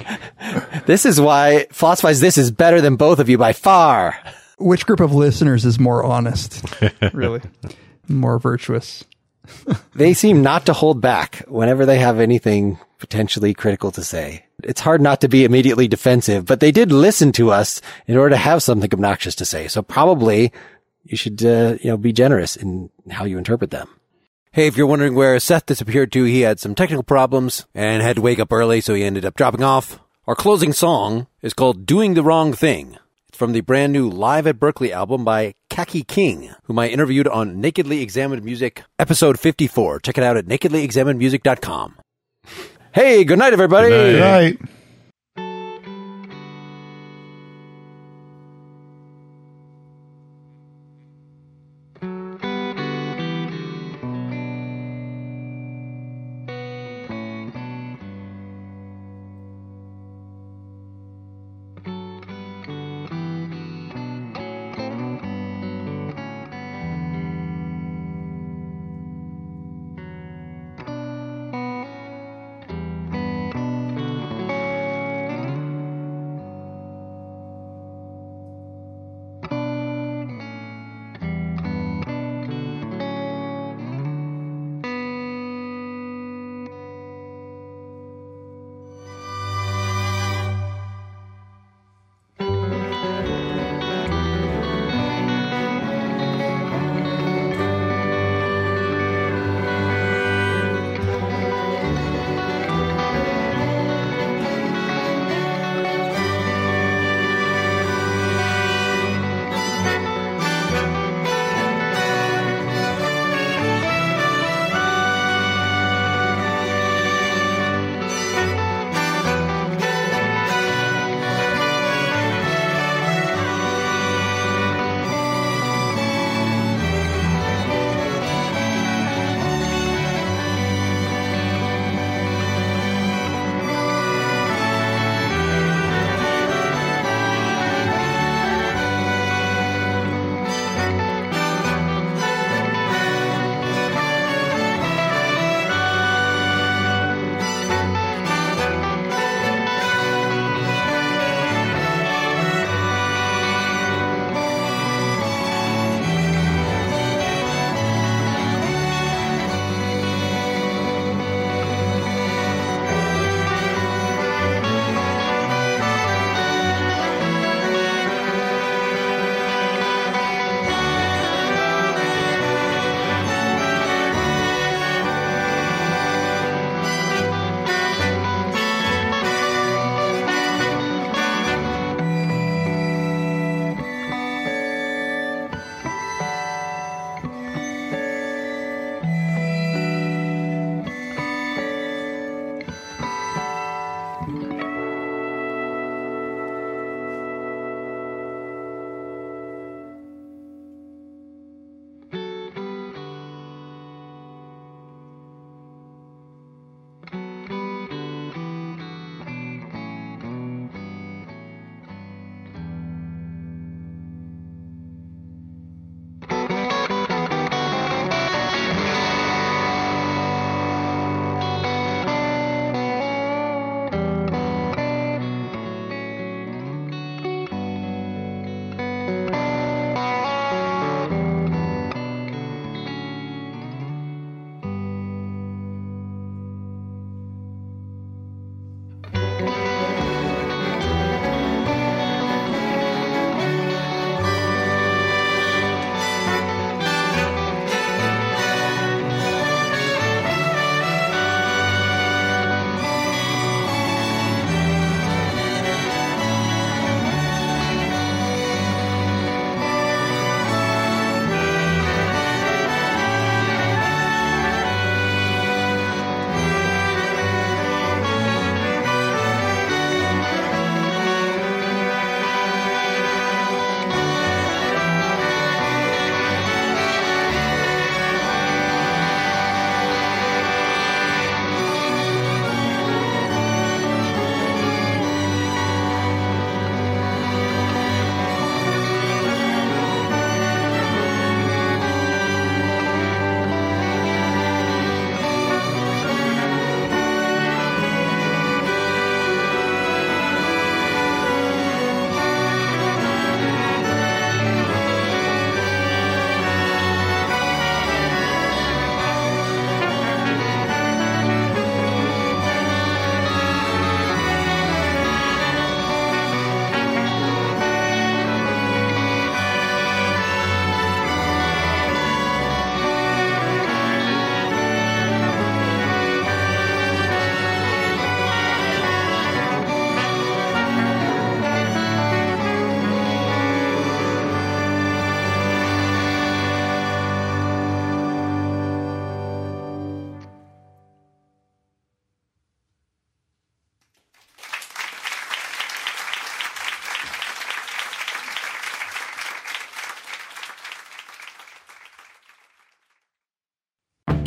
This 0.85 1.05
is 1.05 1.19
why 1.19 1.67
Philosophize 1.71 2.19
This 2.19 2.37
is 2.37 2.51
better 2.51 2.81
than 2.81 2.95
both 2.95 3.19
of 3.19 3.29
you 3.29 3.37
by 3.37 3.53
far. 3.53 4.17
Which 4.57 4.85
group 4.85 4.99
of 4.99 5.13
listeners 5.13 5.65
is 5.65 5.79
more 5.79 6.03
honest? 6.03 6.63
really? 7.13 7.41
More 8.07 8.39
virtuous? 8.39 9.03
they 9.95 10.13
seem 10.13 10.41
not 10.41 10.65
to 10.65 10.73
hold 10.73 11.01
back 11.01 11.43
whenever 11.47 11.85
they 11.85 11.99
have 11.99 12.19
anything 12.19 12.79
potentially 12.97 13.53
critical 13.53 13.91
to 13.91 14.03
say. 14.03 14.45
It's 14.63 14.81
hard 14.81 15.01
not 15.01 15.21
to 15.21 15.27
be 15.27 15.43
immediately 15.43 15.87
defensive, 15.87 16.45
but 16.45 16.59
they 16.59 16.71
did 16.71 16.91
listen 16.91 17.31
to 17.33 17.51
us 17.51 17.81
in 18.07 18.17
order 18.17 18.31
to 18.31 18.37
have 18.37 18.63
something 18.63 18.89
obnoxious 18.91 19.35
to 19.35 19.45
say. 19.45 19.67
So 19.67 19.81
probably 19.81 20.51
you 21.03 21.17
should, 21.17 21.43
uh, 21.45 21.77
you 21.81 21.89
know, 21.89 21.97
be 21.97 22.13
generous 22.13 22.55
in 22.55 22.89
how 23.11 23.25
you 23.25 23.37
interpret 23.37 23.71
them. 23.71 23.87
Hey, 24.55 24.67
if 24.67 24.77
you're 24.77 24.87
wondering 24.87 25.15
where 25.15 25.37
Seth 25.37 25.65
disappeared 25.65 26.13
to, 26.13 26.23
he 26.23 26.39
had 26.39 26.61
some 26.61 26.75
technical 26.75 27.03
problems 27.03 27.65
and 27.75 28.01
had 28.01 28.15
to 28.15 28.21
wake 28.21 28.39
up 28.39 28.53
early, 28.53 28.79
so 28.79 28.93
he 28.93 29.03
ended 29.03 29.25
up 29.25 29.35
dropping 29.35 29.63
off. 29.63 29.99
Our 30.27 30.33
closing 30.33 30.71
song 30.71 31.27
is 31.41 31.53
called 31.53 31.85
Doing 31.85 32.13
the 32.13 32.23
Wrong 32.23 32.53
Thing. 32.53 32.97
It's 33.27 33.37
from 33.37 33.51
the 33.51 33.59
brand 33.59 33.91
new 33.91 34.09
Live 34.09 34.47
at 34.47 34.57
Berkeley 34.57 34.93
album 34.93 35.25
by 35.25 35.55
Kaki 35.69 36.03
King, 36.03 36.55
whom 36.63 36.79
I 36.79 36.87
interviewed 36.87 37.27
on 37.27 37.59
Nakedly 37.59 38.01
Examined 38.01 38.45
Music, 38.45 38.83
episode 38.97 39.37
54. 39.37 39.99
Check 39.99 40.17
it 40.17 40.23
out 40.23 40.37
at 40.37 40.45
nakedlyexaminedmusic.com. 40.45 41.95
Hey, 42.93 43.25
good 43.25 43.39
night, 43.39 43.51
everybody. 43.51 43.89
Good 43.89 44.21
night. 44.21 44.51
Good 44.51 44.61
night. 44.61 44.74